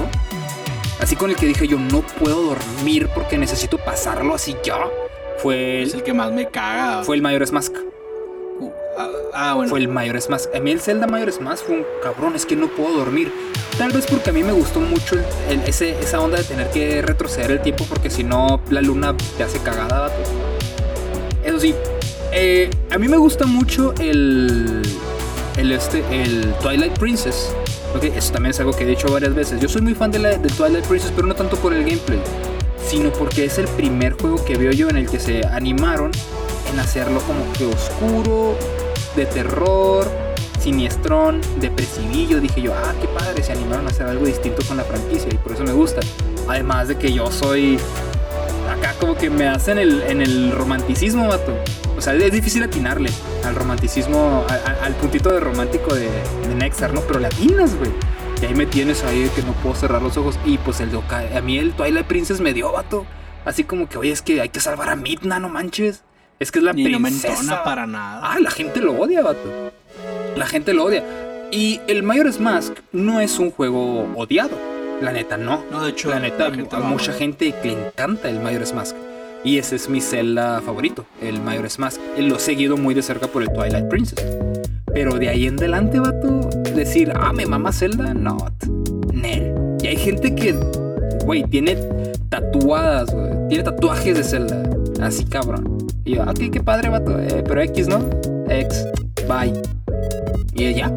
así 1.00 1.14
con 1.16 1.30
el 1.30 1.36
que 1.36 1.46
dije 1.46 1.66
yo, 1.68 1.78
no 1.78 2.00
puedo 2.02 2.42
dormir 2.42 3.08
porque 3.14 3.36
necesito 3.36 3.76
pasarlo 3.78 4.34
así 4.34 4.56
ya, 4.64 4.78
fue 5.38 5.82
Es 5.82 5.92
el, 5.92 5.98
el 6.00 6.04
que 6.04 6.14
más 6.14 6.32
me 6.32 6.46
caga. 6.48 7.02
fue 7.02 7.16
el 7.16 7.22
Majora's 7.22 7.52
Mask. 7.52 7.74
Uh, 8.60 8.70
ah, 8.98 9.08
ah, 9.34 9.54
bueno. 9.54 9.68
Fue 9.70 9.80
el 9.80 9.88
Majora's 9.88 10.28
Mask. 10.30 10.48
A 10.54 10.60
mí 10.60 10.70
el 10.70 10.80
Zelda 10.80 11.06
Majora's 11.06 11.40
Mask 11.40 11.64
fue 11.66 11.76
un 11.78 11.84
cabrón, 12.02 12.34
es 12.36 12.46
que 12.46 12.56
no 12.56 12.68
puedo 12.68 12.96
dormir. 12.96 13.32
Tal 13.76 13.90
vez 13.92 14.06
porque 14.06 14.30
a 14.30 14.32
mí 14.32 14.42
me 14.42 14.52
gustó 14.52 14.80
mucho 14.80 15.16
el- 15.16 15.24
el- 15.60 15.64
ese, 15.68 15.98
esa 16.00 16.20
onda 16.20 16.38
de 16.38 16.44
tener 16.44 16.70
que 16.70 17.02
retroceder 17.02 17.50
el 17.52 17.60
tiempo 17.62 17.84
porque 17.88 18.10
si 18.10 18.24
no 18.24 18.60
la 18.70 18.80
luna 18.80 19.14
te 19.36 19.42
hace 19.44 19.58
cagada, 19.60 20.00
vato. 20.00 20.14
Eso 21.48 21.60
sí, 21.60 21.74
eh, 22.30 22.68
a 22.90 22.98
mí 22.98 23.08
me 23.08 23.16
gusta 23.16 23.46
mucho 23.46 23.94
el, 23.98 24.82
el, 25.56 25.72
este, 25.72 26.04
el 26.10 26.52
Twilight 26.60 26.98
Princess. 26.98 27.54
Ok, 27.96 28.04
eso 28.04 28.34
también 28.34 28.50
es 28.50 28.60
algo 28.60 28.72
que 28.72 28.84
he 28.84 28.86
dicho 28.86 29.10
varias 29.10 29.34
veces. 29.34 29.58
Yo 29.58 29.66
soy 29.66 29.80
muy 29.80 29.94
fan 29.94 30.10
de 30.10 30.18
la, 30.18 30.36
del 30.36 30.52
Twilight 30.52 30.84
Princess, 30.84 31.10
pero 31.16 31.26
no 31.26 31.34
tanto 31.34 31.56
por 31.56 31.72
el 31.72 31.84
gameplay, 31.84 32.20
sino 32.86 33.10
porque 33.14 33.46
es 33.46 33.56
el 33.56 33.66
primer 33.66 34.12
juego 34.12 34.44
que 34.44 34.58
veo 34.58 34.72
yo 34.72 34.90
en 34.90 34.98
el 34.98 35.08
que 35.08 35.18
se 35.18 35.40
animaron 35.46 36.10
en 36.70 36.78
hacerlo 36.78 37.18
como 37.20 37.50
que 37.54 37.64
oscuro, 37.64 38.54
de 39.16 39.24
terror, 39.24 40.06
siniestrón, 40.60 41.40
depresivillo. 41.62 42.42
Dije 42.42 42.60
yo, 42.60 42.74
ah, 42.74 42.92
qué 43.00 43.08
padre, 43.08 43.42
se 43.42 43.52
animaron 43.52 43.86
a 43.86 43.88
hacer 43.88 44.06
algo 44.06 44.26
distinto 44.26 44.62
con 44.68 44.76
la 44.76 44.84
franquicia 44.84 45.30
y 45.32 45.38
por 45.38 45.52
eso 45.52 45.64
me 45.64 45.72
gusta. 45.72 46.02
Además 46.46 46.88
de 46.88 46.98
que 46.98 47.10
yo 47.10 47.32
soy 47.32 47.78
acá 48.78 48.94
como 48.98 49.14
que 49.16 49.30
me 49.30 49.46
hacen 49.48 49.78
el, 49.78 50.02
en 50.02 50.20
el 50.22 50.52
romanticismo, 50.52 51.28
vato. 51.28 51.52
O 51.96 52.00
sea, 52.00 52.14
es 52.14 52.32
difícil 52.32 52.62
atinarle 52.62 53.10
al 53.44 53.54
romanticismo, 53.54 54.44
a- 54.48 54.54
a- 54.54 54.84
al 54.86 54.94
puntito 54.94 55.30
de 55.32 55.40
romántico 55.40 55.94
de, 55.94 56.08
de 56.48 56.54
Nexar, 56.54 56.92
¿no? 56.94 57.00
Pero 57.02 57.18
le 57.20 57.26
atinas, 57.26 57.74
güey. 57.76 57.90
Y 58.40 58.46
ahí 58.46 58.54
me 58.54 58.66
tienes 58.66 59.02
ahí 59.04 59.24
de 59.24 59.30
que 59.30 59.42
no 59.42 59.52
puedo 59.54 59.74
cerrar 59.74 60.00
los 60.00 60.16
ojos. 60.16 60.38
Y 60.44 60.58
pues 60.58 60.80
el 60.80 60.90
de 60.92 60.96
Oka- 60.98 61.36
a 61.36 61.40
mí 61.40 61.58
el 61.58 61.72
Twilight 61.72 62.06
Princess 62.06 62.40
me 62.40 62.52
dio, 62.54 62.70
vato. 62.72 63.04
Así 63.44 63.64
como 63.64 63.88
que, 63.88 63.98
oye, 63.98 64.12
es 64.12 64.22
que 64.22 64.40
hay 64.40 64.48
que 64.50 64.60
salvar 64.60 64.90
a 64.90 64.96
Midna, 64.96 65.38
no 65.40 65.48
manches. 65.48 66.04
Es 66.38 66.52
que 66.52 66.60
es 66.60 66.64
la 66.64 66.72
y 66.76 66.84
no 66.84 67.00
me 67.00 67.08
princesa. 67.08 67.34
entona 67.40 67.64
para 67.64 67.86
nada. 67.86 68.20
Ah, 68.22 68.38
la 68.40 68.50
gente 68.50 68.80
lo 68.80 68.92
odia, 68.92 69.22
vato. 69.22 69.72
La 70.36 70.46
gente 70.46 70.72
lo 70.72 70.84
odia. 70.84 71.02
Y 71.50 71.80
el 71.88 72.02
Majora's 72.04 72.38
Mask 72.38 72.74
no 72.92 73.20
es 73.20 73.38
un 73.40 73.50
juego 73.50 74.06
odiado. 74.14 74.56
La 75.00 75.12
neta, 75.12 75.36
no. 75.36 75.62
no, 75.70 75.82
de 75.84 75.90
hecho, 75.90 76.10
La 76.10 76.18
neta, 76.18 76.50
gente 76.50 76.74
a 76.74 76.80
mucha 76.80 77.12
ama. 77.12 77.18
gente 77.18 77.52
que 77.62 77.68
le 77.68 77.86
encanta 77.86 78.28
el 78.28 78.40
Majora's 78.40 78.74
Mask. 78.74 78.96
Y 79.44 79.58
ese 79.58 79.76
es 79.76 79.88
mi 79.88 80.00
Zelda 80.00 80.60
favorito, 80.60 81.06
el 81.22 81.40
Majora's 81.40 81.78
Mask. 81.78 82.00
Lo 82.18 82.36
he 82.36 82.40
seguido 82.40 82.76
muy 82.76 82.94
de 82.94 83.02
cerca 83.02 83.28
por 83.28 83.42
el 83.42 83.48
Twilight 83.52 83.86
Princess. 83.88 84.24
Pero 84.92 85.12
de 85.18 85.28
ahí 85.28 85.46
en 85.46 85.56
adelante, 85.56 86.00
vato, 86.00 86.50
decir, 86.74 87.12
ah, 87.14 87.32
me 87.32 87.46
mama 87.46 87.72
Zelda, 87.72 88.12
no. 88.14 88.36
Nel. 89.12 89.54
Y 89.82 89.86
hay 89.86 89.96
gente 89.96 90.34
que, 90.34 90.52
güey, 91.24 91.44
tiene 91.44 91.76
tatuadas, 92.28 93.14
güey. 93.14 93.48
Tiene 93.48 93.62
tatuajes 93.64 94.16
de 94.16 94.24
Zelda. 94.24 94.62
Así 95.00 95.24
cabrón. 95.24 95.78
Y 96.04 96.16
yo, 96.16 96.24
qué, 96.36 96.50
qué 96.50 96.60
padre, 96.60 96.88
vato. 96.88 97.16
eh, 97.20 97.44
pero 97.46 97.60
X, 97.62 97.86
¿no? 97.86 98.04
X. 98.48 98.84
Bye. 99.28 99.52
Y 100.54 100.74
ya. 100.74 100.92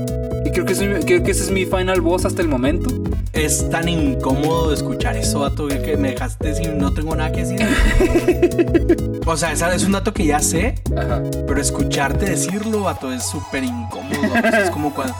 Y 0.52 0.54
creo 0.54 0.66
que, 0.66 0.74
ese, 0.74 0.99
creo 1.06 1.24
que 1.24 1.32
ese 1.32 1.43
es 1.43 1.49
mi 1.49 1.66
final 1.66 2.02
boss 2.02 2.26
hasta 2.26 2.41
el 2.41 2.49
momento. 2.49 2.93
Es 3.32 3.70
tan 3.70 3.88
incómodo 3.88 4.74
escuchar 4.74 5.16
eso, 5.16 5.39
vato, 5.39 5.70
que 5.70 5.95
me 5.95 6.10
dejaste 6.12 6.54
sin 6.56 6.78
no 6.78 6.93
tengo 6.93 7.16
nada 7.16 7.32
que 7.32 7.45
decir. 7.45 9.22
o 9.26 9.38
sea, 9.38 9.54
es 9.54 9.86
un 9.86 9.93
dato 9.93 10.14
que 10.14 10.26
ya 10.26 10.41
sé, 10.41 10.76
Ajá. 10.97 11.24
pero 11.47 11.62
escucharte 11.62 12.26
decirlo, 12.26 12.82
vato, 12.82 13.14
es 13.14 13.24
súper 13.24 13.64
incómodo. 13.64 14.30
vato. 14.34 14.58
Es 14.58 14.70
como 14.72 14.93
cuando. 14.93 15.16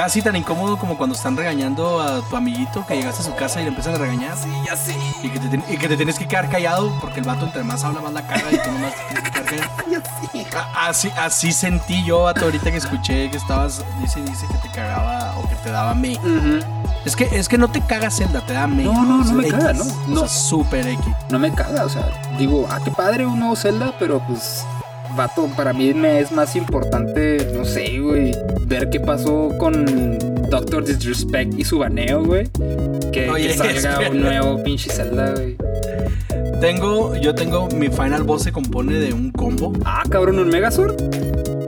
Casi 0.00 0.22
tan 0.22 0.34
incómodo 0.34 0.78
como 0.78 0.96
cuando 0.96 1.14
están 1.14 1.36
regañando 1.36 2.00
a 2.00 2.22
tu 2.22 2.34
amiguito 2.34 2.86
que 2.86 2.96
llegaste 2.96 3.20
a 3.20 3.24
su 3.26 3.34
casa 3.34 3.60
y 3.60 3.64
le 3.64 3.68
empiezan 3.68 3.96
a 3.96 3.98
regañar. 3.98 4.34
Sí, 4.34 4.48
ya 4.66 4.74
sé. 4.74 4.96
Y 5.22 5.28
que, 5.28 5.38
te, 5.38 5.56
y 5.74 5.76
que 5.76 5.88
te 5.88 5.96
tienes 5.98 6.18
que 6.18 6.26
quedar 6.26 6.48
callado 6.48 6.90
porque 7.02 7.20
el 7.20 7.26
vato 7.26 7.44
entre 7.44 7.62
más 7.64 7.84
habla 7.84 8.00
más 8.00 8.14
la 8.14 8.26
caga 8.26 8.50
y 8.50 8.56
tú 8.56 8.70
nomás 8.72 8.94
te 8.94 9.04
tienes 9.04 9.22
que 9.24 9.30
quedar 9.30 9.76
callado. 9.76 10.02
A- 10.74 10.86
Así, 10.88 11.10
así 11.18 11.52
sentí 11.52 12.02
yo, 12.02 12.22
vato, 12.22 12.46
ahorita 12.46 12.70
que 12.70 12.78
escuché 12.78 13.30
que 13.30 13.36
estabas, 13.36 13.84
dice, 14.00 14.22
dice 14.22 14.46
que 14.46 14.54
te 14.66 14.70
cagaba 14.74 15.36
o 15.38 15.46
que 15.46 15.54
te 15.56 15.70
daba 15.70 15.94
me. 15.94 16.18
Es 17.04 17.14
que, 17.14 17.24
es 17.38 17.46
que 17.50 17.58
no 17.58 17.68
te 17.68 17.82
caga 17.82 18.10
Zelda, 18.10 18.40
te 18.40 18.54
da 18.54 18.66
me. 18.66 18.84
No, 18.84 19.04
no, 19.04 19.22
no 19.22 19.32
me 19.34 19.42
X, 19.48 19.52
caga, 19.52 19.72
no, 19.74 19.84
O 19.84 20.08
no. 20.08 20.20
sea, 20.20 20.28
súper 20.28 20.86
X. 20.88 21.04
No 21.28 21.38
me 21.38 21.52
caga, 21.52 21.84
o 21.84 21.90
sea, 21.90 22.06
digo, 22.38 22.66
ah, 22.70 22.78
qué 22.82 22.90
padre 22.90 23.26
un 23.26 23.38
nuevo 23.38 23.54
Zelda, 23.54 23.92
pero 23.98 24.18
pues, 24.20 24.64
vato, 25.16 25.48
para 25.56 25.72
mí 25.72 25.92
me 25.94 26.20
es 26.20 26.32
más 26.32 26.56
importante, 26.56 27.46
no 27.56 27.64
sé, 27.64 27.98
güey, 27.98 28.32
ver 28.66 28.90
qué 28.90 29.00
pasó 29.00 29.50
con 29.58 30.18
Doctor 30.50 30.84
Disrespect 30.84 31.58
y 31.58 31.64
su 31.64 31.78
baneo, 31.78 32.24
güey. 32.24 32.48
Que, 33.12 33.28
Oye, 33.30 33.48
que 33.48 33.54
salga 33.80 34.10
un 34.10 34.20
nuevo 34.20 34.62
pinche 34.62 34.90
Zelda, 34.90 35.32
güey. 35.32 35.56
Tengo, 36.60 37.14
yo 37.16 37.34
tengo, 37.34 37.68
mi 37.68 37.88
final 37.88 38.22
boss 38.24 38.42
se 38.42 38.52
compone 38.52 38.94
de 38.94 39.12
un 39.14 39.30
combo. 39.30 39.72
Ah, 39.84 40.02
cabrón, 40.08 40.38
un 40.38 40.48
Megazord. 40.48 40.94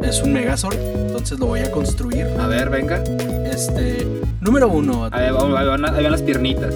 Es 0.04 0.22
un 0.22 0.32
Megazord, 0.34 0.76
entonces 1.06 1.38
lo 1.38 1.46
voy 1.46 1.60
a 1.60 1.70
construir. 1.70 2.26
A 2.38 2.46
ver, 2.46 2.68
venga. 2.68 3.02
Este, 3.50 4.06
número 4.40 4.68
uno, 4.68 5.08
ahí 5.10 5.30
van- 5.30 5.84
ahí 5.86 6.02
van 6.02 6.12
las 6.12 6.22
piernitas. 6.22 6.74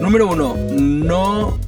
Número 0.00 0.28
uno, 0.28 0.56
no 0.70 1.58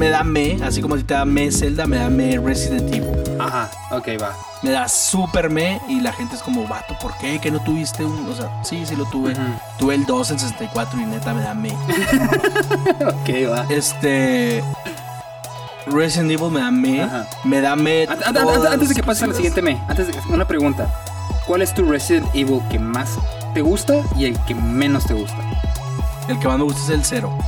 me 0.00 0.08
da 0.08 0.24
me, 0.24 0.56
así 0.62 0.80
como 0.80 0.96
si 0.96 1.02
te 1.02 1.12
da 1.12 1.26
me 1.26 1.52
Zelda, 1.52 1.86
me 1.86 1.98
da 1.98 2.08
me 2.08 2.38
Resident 2.38 2.88
Evil. 2.94 3.12
Ajá, 3.38 3.70
ok, 3.90 4.08
va. 4.20 4.34
Me 4.62 4.70
da 4.70 4.88
super 4.88 5.50
me 5.50 5.78
y 5.90 6.00
la 6.00 6.10
gente 6.10 6.36
es 6.36 6.42
como, 6.42 6.66
vato, 6.66 6.96
¿por 7.02 7.14
qué? 7.18 7.38
¿Que 7.38 7.50
no 7.50 7.62
tuviste 7.62 8.02
un...? 8.02 8.26
O 8.26 8.34
sea, 8.34 8.50
sí, 8.64 8.86
sí 8.86 8.96
lo 8.96 9.04
tuve. 9.04 9.32
Ujú. 9.32 9.42
Tuve 9.78 9.96
el 9.96 10.06
2 10.06 10.30
en 10.30 10.38
64 10.38 11.00
y 11.02 11.04
neta 11.04 11.34
me 11.34 11.42
da 11.42 11.52
me. 11.52 11.68
Ok, 13.08 13.50
va. 13.52 13.66
Este... 13.68 14.64
Resident 15.86 16.30
Evil 16.30 16.50
me 16.50 16.60
da 16.60 16.70
me. 16.70 17.02
Ajá. 17.02 17.26
Me 17.44 17.60
da 17.60 17.76
me... 17.76 18.06
Antes 18.08 18.88
de 18.88 18.94
que 18.94 19.02
pases 19.02 19.24
a 19.24 19.26
la 19.26 19.34
siguiente 19.34 19.60
me, 19.60 19.78
antes 19.86 20.06
de 20.06 20.14
que, 20.14 20.20
una 20.32 20.48
pregunta. 20.48 20.88
¿Cuál 21.46 21.60
es 21.60 21.74
tu 21.74 21.84
Resident 21.84 22.26
Evil 22.34 22.62
que 22.70 22.78
más 22.78 23.18
te 23.52 23.60
gusta 23.60 23.96
y 24.16 24.24
el 24.24 24.38
que 24.44 24.54
menos 24.54 25.04
te 25.04 25.12
gusta? 25.12 25.36
El 26.26 26.38
que 26.38 26.48
más 26.48 26.56
me 26.56 26.64
gusta 26.64 26.80
es 26.84 26.88
el 26.88 27.04
0. 27.04 27.38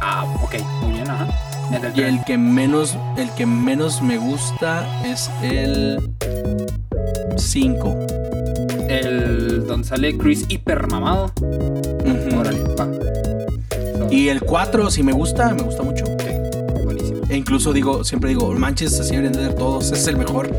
Ah, 0.00 0.24
ok, 0.42 0.56
muy 0.80 0.94
bien, 0.94 1.08
ajá. 1.08 1.28
El 1.72 1.98
Y 1.98 2.02
el 2.02 2.24
que 2.24 2.36
menos, 2.38 2.96
el 3.16 3.30
que 3.30 3.46
menos 3.46 4.02
me 4.02 4.18
gusta 4.18 4.86
es 5.04 5.30
el 5.42 5.98
5. 7.36 7.98
El 8.88 9.66
donde 9.66 9.88
sale 9.88 10.16
Chris 10.18 10.44
hiper 10.48 10.86
mamado. 10.88 11.32
Órale, 12.36 12.62
va. 12.78 12.88
So, 13.98 14.12
Y 14.12 14.28
el 14.28 14.42
4, 14.42 14.90
si 14.90 15.02
me 15.02 15.12
gusta, 15.12 15.54
me 15.54 15.62
gusta 15.62 15.82
mucho. 15.82 16.04
buenísimo. 16.84 17.20
E 17.30 17.36
incluso 17.36 17.72
digo, 17.72 18.04
siempre 18.04 18.28
digo, 18.30 18.52
manches, 18.52 18.98
así 19.00 19.16
deberían 19.16 19.32
de 19.32 19.54
todos, 19.54 19.92
es 19.92 20.06
el 20.06 20.16
mejor. 20.18 20.50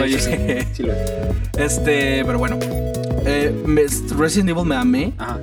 Oye, 0.00 0.18
sí, 0.18 0.32
sí. 0.72 0.84
Este, 1.58 2.24
pero 2.24 2.38
bueno. 2.38 2.58
Eh, 3.26 3.54
Resident 4.16 4.50
Evil 4.50 4.64
me 4.64 4.76
amé. 4.76 5.12
Ajá. 5.18 5.38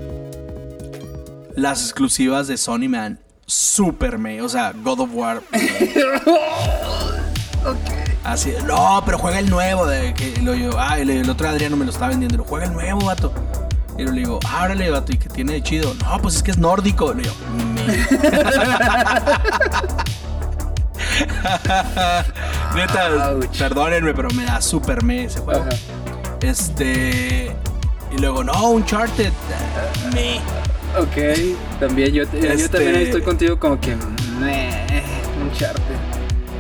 Las 1.56 1.84
exclusivas 1.84 2.48
de 2.48 2.58
Sony 2.58 2.88
me 2.90 2.98
dan 2.98 3.20
super 3.52 4.18
me. 4.18 4.42
O 4.42 4.50
sea, 4.50 4.72
God 4.72 5.02
of 5.02 5.10
War. 5.14 5.44
Así, 8.24 8.54
no, 8.66 9.02
pero 9.06 9.18
juega 9.18 9.40
el 9.40 9.50
nuevo. 9.50 9.86
De, 9.86 10.14
que, 10.14 10.40
lo 10.42 10.56
yo, 10.56 10.72
ah, 10.80 10.98
el, 11.00 11.10
el 11.10 11.30
otro 11.30 11.50
Adriano 11.50 11.76
me 11.76 11.84
lo 11.86 11.92
estaba 11.92 12.10
vendiendo. 12.10 12.38
Lo 12.38 12.46
juega 12.46 12.66
el 12.66 12.74
nuevo, 12.74 13.06
vato. 13.06 13.34
Y 13.98 14.06
yo 14.06 14.12
le 14.12 14.20
digo, 14.22 14.40
órale, 14.64 14.90
vato, 14.90 15.12
¿y 15.12 15.18
qué 15.18 15.28
tiene 15.30 15.54
de 15.54 15.64
chido? 15.64 15.94
No, 15.96 16.22
pues 16.22 16.36
es 16.36 16.44
que 16.44 16.52
es 16.52 16.58
nórdico. 16.58 17.14
Le 17.14 17.24
digo. 17.24 17.36
Neta, 22.74 23.34
Ouch. 23.34 23.58
perdónenme, 23.58 24.14
pero 24.14 24.30
me 24.30 24.46
da 24.46 24.62
super 24.62 25.04
me 25.04 25.26
ese 25.26 25.40
juego. 25.40 25.62
Ajá. 25.62 25.72
Este. 26.42 27.54
Y 28.12 28.18
luego, 28.18 28.44
no, 28.44 28.70
Uncharted. 28.70 29.34
Me. 30.14 30.40
Ok, 31.00 31.80
también 31.80 32.14
yo, 32.14 32.24
yo 32.24 32.40
Este- 32.50 32.70
también 32.70 32.96
ahí 32.96 33.04
estoy 33.06 33.22
contigo 33.22 33.58
como 33.58 33.80
que 33.80 33.96
meh, 34.40 35.04
un 35.42 35.52
charte. 35.54 35.82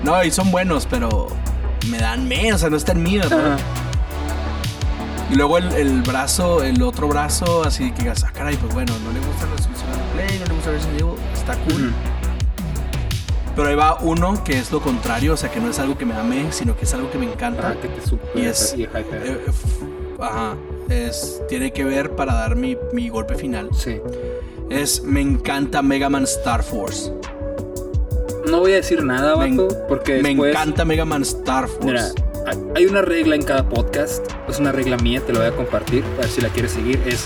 No, 0.04 0.24
y 0.24 0.32
son 0.32 0.52
buenos, 0.52 0.88
pero 0.90 1.28
me 1.90 1.98
dan 1.98 2.28
me, 2.28 2.54
o 2.54 2.58
sea, 2.58 2.70
no 2.70 2.78
están 2.78 3.04
míos, 3.04 3.30
¿no? 3.30 3.38
Ajá. 3.38 3.58
Y 5.32 5.36
luego 5.36 5.58
el, 5.58 5.72
el 5.74 6.02
brazo, 6.02 6.64
el 6.64 6.82
otro 6.82 7.08
brazo, 7.08 7.64
así 7.64 7.92
que 7.92 8.04
digas, 8.04 8.24
ah, 8.26 8.32
caray, 8.34 8.56
pues 8.58 8.74
bueno, 8.74 8.94
no 9.04 9.12
le 9.14 9.20
gusta 9.20 9.46
la 9.46 9.56
resolución 9.56 9.90
de 9.92 9.98
Play, 10.26 10.40
no 10.40 10.46
le 10.46 10.54
gusta 10.54 10.72
Resident 10.72 11.02
Evil, 11.02 11.14
está 11.34 11.56
cool. 11.58 11.94
Pero 13.56 13.68
ahí 13.68 13.76
va 13.76 13.98
uno 14.02 14.44
que 14.44 14.58
es 14.58 14.72
lo 14.72 14.82
contrario, 14.82 15.34
o 15.34 15.38
sea, 15.38 15.52
que 15.52 15.60
no 15.60 15.70
es 15.70 15.80
algo 15.80 15.98
que 15.98 16.06
me 16.06 16.16
ame, 16.16 16.48
sino 16.52 16.76
que 16.76 16.86
es 16.86 16.94
algo 16.94 17.12
que 17.12 17.18
me 17.18 17.26
encanta. 17.32 17.70
Ah, 17.70 17.76
que 17.82 17.88
te 17.90 18.42
Y 18.42 18.46
es- 18.46 18.74
y. 18.78 18.84
Eh, 18.84 19.46
ajá, 20.22 20.56
es, 20.92 21.42
tiene 21.50 21.72
que 21.74 21.84
ver 21.84 22.12
para 22.12 22.34
dar 22.34 22.56
mi, 22.56 22.78
mi 22.94 23.10
golpe 23.10 23.36
final. 23.36 23.70
Sí. 23.76 24.00
Es, 24.70 25.04
me 25.04 25.22
encanta 25.22 25.82
Mega 25.82 26.10
Man 26.10 26.24
Star 26.24 26.64
Force. 26.64 27.12
No 28.50 28.60
voy 28.60 28.74
a 28.74 28.76
decir 28.78 29.04
nada, 29.04 29.36
Me, 29.38 29.50
vato, 29.52 29.70
en- 29.70 29.88
porque 29.88 30.22
me 30.22 30.30
después... 30.30 30.52
encanta 30.52 30.86
Mega 30.86 31.06
Man 31.06 31.22
Star 31.24 31.68
Force. 31.68 31.86
Mira, 31.86 32.08
hay- 32.76 32.86
una 32.86 33.02
regla 33.02 33.36
en 33.36 33.44
cada 33.44 33.68
podcast, 33.70 34.26
es 34.50 34.60
una 34.60 34.72
regla 34.72 34.98
mía, 34.98 35.22
te 35.26 35.32
la 35.34 35.40
voy 35.40 35.48
a 35.50 35.52
compartir, 35.52 36.04
a 36.18 36.22
ver 36.22 36.28
si 36.30 36.42
la 36.42 36.50
quieres 36.50 36.72
seguir, 36.72 37.00
es 37.06 37.26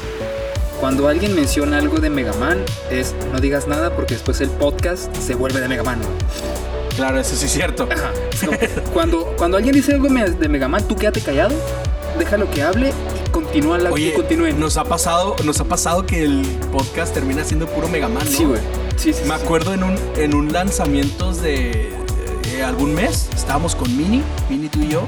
cuando 0.80 1.08
alguien 1.08 1.34
menciona 1.36 1.78
algo 1.78 2.00
de 2.00 2.10
Mega 2.10 2.34
Man, 2.34 2.58
es 2.92 3.16
no 3.32 3.40
digas 3.40 3.66
nada 3.68 3.96
porque 3.96 4.16
después 4.16 4.42
el 4.42 4.50
podcast 4.50 5.16
se 5.16 5.34
vuelve 5.36 5.62
de 5.62 5.68
Mega 5.70 5.84
Man. 5.84 6.00
Claro, 6.98 7.20
eso 7.20 7.36
sí 7.36 7.46
es 7.46 7.52
cierto. 7.54 7.88
Ajá. 7.92 8.12
No, 8.46 8.52
cuando, 8.94 9.34
cuando 9.38 9.58
alguien 9.58 9.74
dice 9.74 9.94
algo 9.94 10.10
me- 10.10 10.30
de 10.30 10.50
Mega 10.50 10.68
Man, 10.68 10.86
tú 10.88 10.96
quédate 10.96 11.22
callado, 11.22 11.56
déjalo 12.20 12.50
que 12.52 12.62
hable 12.62 12.92
y 13.36 13.44
continúa 13.44 13.78
la 13.78 13.92
Oye, 13.92 14.14
continúen. 14.14 14.60
nos 14.60 14.78
ha 14.78 14.84
pasado, 14.86 15.36
nos 15.44 15.60
ha 15.60 15.66
pasado 15.66 16.06
que 16.06 16.24
el 16.24 16.42
podcast 16.72 17.14
termina 17.14 17.44
siendo 17.44 17.68
puro 17.68 17.88
Mega 17.88 18.08
Man, 18.08 18.24
¿no? 18.26 18.32
Sí, 18.32 18.46
güey. 18.46 18.62
Sí, 18.96 19.14
sí, 19.14 19.22
Me 19.28 19.38
sí. 19.38 19.44
acuerdo 19.44 19.74
en 19.74 19.84
un, 19.84 19.98
en 20.18 20.34
un 20.34 20.52
lanzamientos 20.54 21.42
de 21.42 21.90
eh, 22.54 22.64
algún 22.64 22.94
mes, 22.94 23.30
estábamos 23.36 23.76
con 23.76 23.96
Mini, 23.96 24.24
Mini 24.50 24.70
tú 24.70 24.80
y 24.82 24.88
yo, 24.90 25.04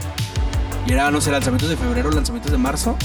y 0.85 0.91
era, 0.93 1.09
no 1.11 1.21
sé, 1.21 1.31
lanzamientos 1.31 1.69
de 1.69 1.77
febrero, 1.77 2.11
lanzamientos 2.11 2.51
de 2.51 2.57
marzo, 2.57 2.95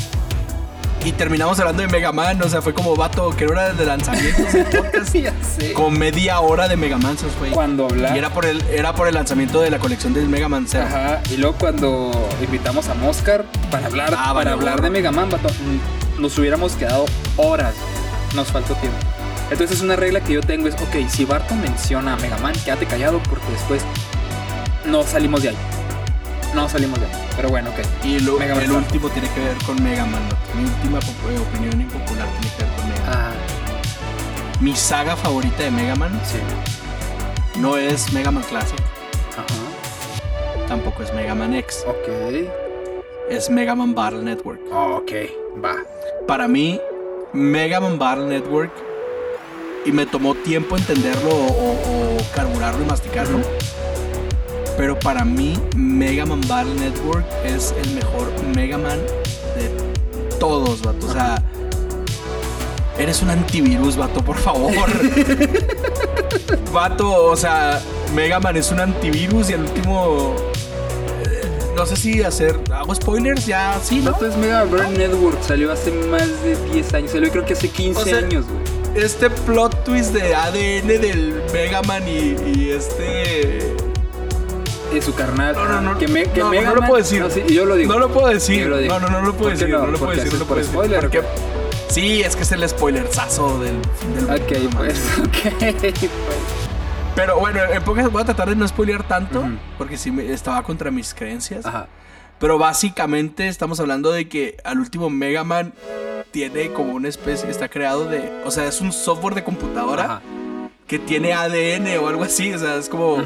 y 1.04 1.12
terminamos 1.12 1.58
hablando 1.58 1.82
de 1.82 1.88
Mega 1.88 2.12
Man, 2.12 2.40
o 2.42 2.48
sea, 2.48 2.62
fue 2.62 2.72
como 2.74 2.94
vato, 2.94 3.30
que 3.30 3.44
era 3.44 3.72
de 3.72 3.84
lanzamientos 3.84 4.52
del 4.52 4.64
podcast, 4.66 5.72
con 5.74 5.98
media 5.98 6.40
hora 6.40 6.68
de 6.68 6.76
Mega 6.76 6.98
Man 6.98 7.18
se 7.18 7.26
fue. 7.26 7.50
Cuando 7.50 7.86
hablar. 7.86 8.14
Y 8.14 8.18
era 8.18 8.30
por, 8.30 8.46
el, 8.46 8.60
era 8.70 8.94
por 8.94 9.08
el 9.08 9.14
lanzamiento 9.14 9.60
de 9.60 9.70
la 9.70 9.78
colección 9.78 10.14
del 10.14 10.28
Mega 10.28 10.48
Man 10.48 10.66
Zero. 10.68 10.84
Ajá, 10.86 11.20
y 11.30 11.36
luego 11.36 11.56
cuando 11.58 12.10
invitamos 12.40 12.88
a 12.88 12.94
Moscar 12.94 13.44
para 13.70 13.86
hablar, 13.86 14.14
Ah, 14.16 14.32
para 14.32 14.52
hablar 14.52 14.80
de 14.80 14.90
Mega 14.90 15.10
Man, 15.10 15.28
vato, 15.30 15.48
nos 16.18 16.38
hubiéramos 16.38 16.74
quedado 16.74 17.04
horas. 17.36 17.74
Nos 18.34 18.48
faltó 18.52 18.74
tiempo. 18.76 18.98
Entonces 19.50 19.80
una 19.82 19.96
regla 19.96 20.20
que 20.20 20.34
yo 20.34 20.40
tengo 20.40 20.68
es, 20.68 20.74
ok, 20.74 21.08
si 21.08 21.24
Barton 21.24 21.60
menciona 21.60 22.14
a 22.14 22.16
Mega 22.16 22.38
Man, 22.38 22.54
quédate 22.64 22.86
callado 22.86 23.20
porque 23.28 23.50
después 23.52 23.82
no 24.86 25.02
salimos 25.02 25.42
de 25.42 25.50
ahí. 25.50 25.56
No 26.54 26.68
salimos 26.68 27.00
de 27.00 27.06
ahí. 27.06 27.12
Pero 27.36 27.48
bueno, 27.48 27.70
ok. 27.70 28.04
Y 28.04 28.18
lo- 28.20 28.38
Mega 28.38 28.62
el 28.62 28.70
último 28.72 29.08
tiene 29.08 29.28
que 29.30 29.40
ver 29.40 29.56
con 29.64 29.82
Mega 29.82 30.04
Man. 30.04 30.20
Mi 30.54 30.64
última 30.64 30.98
eh, 30.98 31.38
opinión 31.38 31.80
impopular 31.80 32.28
tiene 32.40 32.56
que 32.56 32.64
ver 32.64 32.72
con 32.76 32.88
Mega 32.88 33.00
Man. 33.06 33.14
Ah, 33.14 33.32
Mi 34.60 34.76
saga 34.76 35.16
favorita 35.16 35.62
de 35.62 35.70
Mega 35.70 35.96
Man 35.96 36.20
sí. 36.24 36.38
no 37.58 37.76
es 37.76 38.12
Mega 38.12 38.30
Man 38.30 38.44
Classic, 38.44 38.78
Ajá. 39.32 40.66
tampoco 40.68 41.02
es 41.02 41.12
Mega 41.14 41.34
Man 41.34 41.52
X, 41.54 41.84
Ok. 41.88 42.08
es 43.28 43.50
Mega 43.50 43.74
Man 43.74 43.94
Battle 43.94 44.22
Network. 44.22 44.60
Ok, 44.72 45.10
va. 45.64 45.74
Para 46.28 46.46
mí, 46.48 46.80
Mega 47.32 47.80
Man 47.80 47.98
Battle 47.98 48.26
Network, 48.26 48.70
y 49.84 49.90
me 49.90 50.06
tomó 50.06 50.34
tiempo 50.36 50.76
entenderlo 50.76 51.30
o, 51.30 51.34
o- 51.34 52.16
o 52.16 52.16
carburarlo 52.34 52.82
y 52.84 52.86
masticarlo, 52.86 53.40
pero 54.76 54.98
para 54.98 55.24
mí, 55.24 55.58
Mega 55.76 56.26
Man 56.26 56.40
Battle 56.48 56.74
Network 56.74 57.24
es 57.44 57.74
el 57.82 57.90
mejor 57.94 58.30
Mega 58.54 58.78
Man 58.78 58.98
de 59.56 59.70
todos, 60.38 60.82
vato. 60.82 61.06
O 61.06 61.12
sea, 61.12 61.42
eres 62.98 63.22
un 63.22 63.30
antivirus, 63.30 63.96
vato, 63.96 64.22
por 64.24 64.36
favor. 64.36 64.72
vato, 66.72 67.24
o 67.30 67.36
sea, 67.36 67.80
Mega 68.14 68.40
Man 68.40 68.56
es 68.56 68.70
un 68.70 68.80
antivirus 68.80 69.50
y 69.50 69.54
al 69.54 69.60
último. 69.62 70.34
eh, 71.24 71.48
no 71.76 71.86
sé 71.86 71.96
si 71.96 72.22
hacer. 72.22 72.58
¿Hago 72.72 72.94
spoilers? 72.94 73.46
Ya, 73.46 73.78
sí, 73.82 74.00
¿no? 74.00 74.12
Vato 74.12 74.26
es 74.26 74.36
Mega 74.36 74.64
Burn 74.64 74.94
Network, 74.94 75.42
salió 75.42 75.72
hace 75.72 75.90
más 75.92 76.28
de 76.42 76.56
10 76.72 76.94
años, 76.94 77.10
salió 77.12 77.30
creo 77.30 77.44
que 77.44 77.52
hace 77.54 77.68
15 77.68 78.00
O 78.00 78.04
sea, 78.04 78.18
años, 78.18 78.44
güey. 78.46 79.02
Este 79.04 79.30
plot 79.30 79.84
twist 79.84 80.12
de 80.12 80.34
ADN 80.34 80.86
del 80.88 81.42
Mega 81.52 81.80
Man 81.82 82.02
y, 82.06 82.36
y 82.54 82.70
este. 82.70 83.71
De 84.92 85.00
su 85.02 85.14
carnal. 85.14 85.54
No, 85.54 85.64
no, 85.66 85.80
no. 85.80 85.98
Que, 85.98 86.06
me, 86.08 86.24
que 86.24 86.40
No, 86.40 86.50
Mega 86.50 86.68
no 86.68 86.74
lo 86.74 86.80
Man- 86.82 86.90
puedo 86.90 87.02
decir. 87.02 87.20
No, 87.22 87.30
sí, 87.30 87.42
yo 87.48 87.64
lo 87.64 87.76
digo. 87.76 87.92
No 87.92 87.98
lo 87.98 88.10
puedo 88.12 88.28
decir. 88.28 88.66
Lo 88.66 88.76
digo. 88.78 88.98
No, 88.98 89.08
no, 89.08 89.20
no 89.20 89.26
lo 89.26 89.32
puedo 89.34 89.50
¿Por 89.50 89.58
qué 89.58 89.64
decir. 89.64 89.68
no? 89.70 89.80
No, 89.86 89.86
lo 89.92 89.98
puedo 89.98 90.12
decir. 90.12 90.32
No 90.32 90.38
lo 90.38 90.44
puedo 90.46 90.58
decir. 90.58 90.72
spoiler, 90.72 91.00
Porque- 91.00 91.18
¿o 91.20 91.24
Sí, 91.88 92.22
es 92.22 92.36
que 92.36 92.42
es 92.42 92.52
el 92.52 92.66
spoilerzazo 92.68 93.58
del 93.60 93.80
del 94.14 94.24
Ok, 94.42 94.52
no 94.72 94.78
pues, 94.78 94.98
ok. 95.18 95.52
pues. 95.68 96.10
Pero 97.14 97.38
bueno, 97.38 97.60
en 97.70 97.82
pocas 97.82 98.10
voy 98.10 98.22
a 98.22 98.24
tratar 98.24 98.48
de 98.48 98.56
no 98.56 98.66
spoilear 98.66 99.06
tanto. 99.06 99.44
Porque 99.76 99.96
sí 99.98 100.10
me, 100.10 100.32
estaba 100.32 100.62
contra 100.62 100.90
mis 100.90 101.12
creencias. 101.14 101.66
Ajá. 101.66 101.88
Pero 102.38 102.58
básicamente 102.58 103.46
estamos 103.48 103.78
hablando 103.80 104.10
de 104.10 104.28
que 104.28 104.56
al 104.64 104.78
último 104.78 105.10
Mega 105.10 105.44
Man 105.44 105.74
tiene 106.30 106.72
como 106.72 106.94
una 106.94 107.08
especie, 107.08 107.50
está 107.50 107.68
creado 107.68 108.06
de, 108.06 108.32
o 108.44 108.50
sea, 108.50 108.66
es 108.66 108.80
un 108.80 108.92
software 108.92 109.34
de 109.34 109.44
computadora 109.44 110.04
Ajá. 110.04 110.22
que 110.86 110.98
tiene 110.98 111.34
ADN 111.34 111.98
o 111.98 112.08
algo 112.08 112.24
así, 112.24 112.52
o 112.54 112.58
sea, 112.58 112.76
es 112.76 112.88
como. 112.88 113.22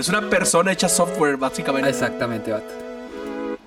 Es 0.00 0.08
una 0.08 0.28
persona 0.28 0.72
hecha 0.72 0.88
software 0.88 1.36
básicamente. 1.36 1.90
Exactamente, 1.90 2.52
vato. 2.52 2.90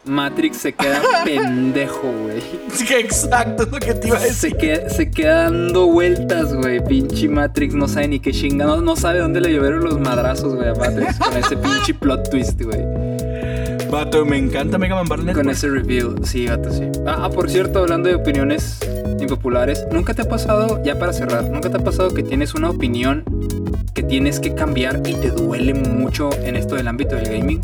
Matrix 0.05 0.57
se 0.57 0.73
queda 0.73 1.01
pendejo, 1.25 2.11
güey. 2.23 2.41
Sí, 2.73 2.93
exacto, 2.93 3.63
es 3.63 3.71
lo 3.71 3.79
que 3.79 3.93
te 3.93 4.09
iba 4.09 4.17
a 4.17 4.21
decir. 4.21 4.51
Se 4.51 4.57
queda, 4.57 4.89
se 4.89 5.11
queda 5.11 5.43
dando 5.43 5.87
vueltas, 5.87 6.53
güey. 6.53 6.83
Pinche 6.83 7.29
Matrix 7.29 7.73
no 7.73 7.87
sabe 7.87 8.09
ni 8.09 8.19
qué 8.19 8.31
chinga. 8.31 8.65
No, 8.65 8.81
no 8.81 8.95
sabe 8.95 9.19
dónde 9.19 9.39
le 9.39 9.49
llevaron 9.51 9.83
los 9.83 9.99
madrazos, 9.99 10.55
güey, 10.55 10.67
a 10.67 10.73
Matrix. 10.73 11.17
Con 11.19 11.37
ese 11.37 11.55
pinche 11.55 11.93
plot 11.93 12.29
twist, 12.29 12.61
güey. 12.61 12.81
Vato, 13.93 14.25
me 14.25 14.37
encanta 14.39 14.79
Mega 14.79 14.95
Man 14.95 15.05
Battle 15.07 15.33
Con 15.33 15.45
Network. 15.45 15.55
ese 15.55 15.69
reveal. 15.69 16.15
Sí, 16.25 16.45
gato, 16.45 16.71
sí. 16.71 16.89
Ah, 17.05 17.25
ah, 17.25 17.29
por 17.29 17.47
cierto, 17.47 17.77
hablando 17.77 18.09
de 18.09 18.15
opiniones 18.15 18.79
impopulares, 19.19 19.85
¿nunca 19.91 20.15
te 20.15 20.23
ha 20.23 20.27
pasado, 20.27 20.81
ya 20.83 20.97
para 20.97 21.13
cerrar, 21.13 21.43
¿nunca 21.43 21.69
te 21.69 21.77
ha 21.77 21.79
pasado 21.79 22.11
que 22.11 22.23
tienes 22.23 22.55
una 22.55 22.71
opinión 22.71 23.23
que 23.93 24.01
tienes 24.01 24.39
que 24.39 24.55
cambiar 24.55 25.03
y 25.05 25.13
te 25.13 25.29
duele 25.29 25.75
mucho 25.75 26.31
en 26.41 26.55
esto 26.55 26.73
del 26.73 26.87
ámbito 26.87 27.15
del 27.15 27.25
gaming? 27.25 27.61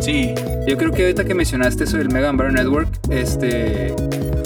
Sí, 0.00 0.34
Yo 0.68 0.76
creo 0.78 0.92
que 0.92 1.02
ahorita 1.02 1.24
que 1.24 1.34
mencionaste 1.34 1.82
eso 1.82 1.96
del 1.96 2.10
Mega 2.10 2.28
Man 2.32 2.36
Battle 2.36 2.62
Network, 2.62 2.88
este, 3.10 3.92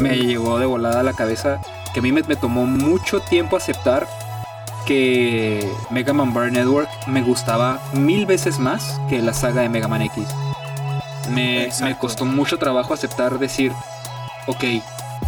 me 0.00 0.16
llegó 0.16 0.58
de 0.58 0.64
volada 0.64 1.00
a 1.00 1.02
la 1.02 1.12
cabeza 1.12 1.60
que 1.92 2.00
a 2.00 2.02
mí 2.02 2.12
me, 2.12 2.22
me 2.22 2.36
tomó 2.36 2.64
mucho 2.64 3.20
tiempo 3.20 3.58
aceptar 3.58 4.06
que 4.86 5.68
Mega 5.90 6.14
Man 6.14 6.32
Battle 6.32 6.52
Network 6.52 6.88
me 7.08 7.20
gustaba 7.20 7.78
mil 7.92 8.24
veces 8.24 8.58
más 8.58 8.98
que 9.10 9.20
la 9.20 9.34
saga 9.34 9.60
de 9.60 9.68
Mega 9.68 9.86
Man 9.86 10.00
X. 10.00 10.24
Me, 11.30 11.70
costó 12.00 12.24
mucho 12.24 12.58
trabajo 12.58 12.94
aceptar 12.94 13.38
decir, 13.38 13.72
ok, 14.46 14.64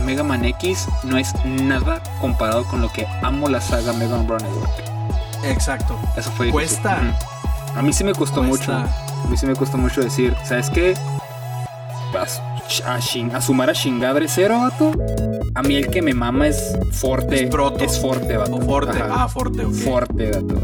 Mega 0.05 0.23
Man 0.23 0.45
X 0.45 0.87
no 1.05 1.17
es 1.17 1.33
nada 1.45 2.03
comparado 2.21 2.65
con 2.65 2.81
lo 2.81 2.93
que 2.93 3.07
amo 3.23 3.49
la 3.49 3.61
saga 3.61 3.93
Mega 3.93 4.17
Man 4.17 4.27
Network. 4.27 4.71
exacto. 5.45 5.99
Eso 6.17 6.31
fue 6.33 6.47
difícil. 6.47 6.53
Cuesta. 6.53 7.01
A 7.75 7.83
mí 7.83 7.93
sí 7.93 8.05
me 8.05 8.15
costó 8.15 8.43
mucho. 8.43 8.73
A 8.73 9.29
mí 9.29 9.37
sí 9.37 9.47
me 9.47 9.55
costó 9.55 9.77
mucho 9.79 10.01
decir, 10.01 10.35
¿sabes 10.45 10.71
qué? 10.71 10.95
A, 12.85 13.41
sumar 13.41 13.71
a 13.71 13.73
Shingadre 13.73 14.27
cero, 14.29 14.61
vato. 14.61 14.93
A 15.55 15.63
mí 15.63 15.77
el 15.77 15.89
que 15.89 16.03
me 16.03 16.15
mama 16.15 16.49
es 16.49 16.77
Forte. 16.93 17.45
Es 17.45 17.51
Proto. 17.51 17.85
Es 17.85 18.01
Forte, 18.01 18.37
vato. 18.37 18.57
O 18.57 18.61
Forte, 18.61 18.99
Ajá. 18.99 19.25
ah, 19.25 19.29
Forte, 19.29 19.65
ok. 19.65 19.75
Forte, 19.75 20.31
vato. 20.31 20.63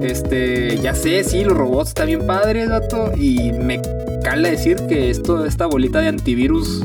Este, 0.00 0.78
ya 0.78 0.94
sé, 0.94 1.24
sí, 1.24 1.44
los 1.44 1.56
robots 1.56 1.88
están 1.90 2.06
bien 2.06 2.26
padres, 2.26 2.68
vato. 2.68 3.12
Y 3.16 3.52
me 3.52 3.80
cala 4.28 4.50
decir 4.50 4.76
que 4.88 5.08
esto, 5.08 5.46
esta 5.46 5.64
bolita 5.64 6.00
de 6.00 6.08
antivirus 6.08 6.84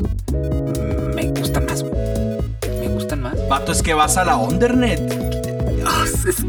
me 1.14 1.26
gustan 1.26 1.66
más. 1.66 1.84
Me 2.80 2.88
gustan 2.88 3.20
más. 3.20 3.34
Vato, 3.50 3.72
es 3.72 3.82
que 3.82 3.92
vas 3.92 4.16
a 4.16 4.24
la 4.24 4.36
Undernet. 4.36 5.00
Ah, 5.86 6.04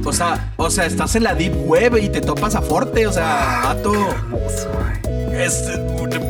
O 0.05 0.13
sea, 0.13 0.53
o 0.55 0.69
sea, 0.69 0.85
estás 0.85 1.17
en 1.17 1.23
la 1.23 1.35
Deep 1.35 1.67
Web 1.67 1.97
y 2.01 2.07
te 2.07 2.21
topas 2.21 2.55
a 2.55 2.61
Forte, 2.61 3.07
o 3.07 3.11
sea, 3.11 3.61
vato. 3.65 3.93
Es, 5.33 5.69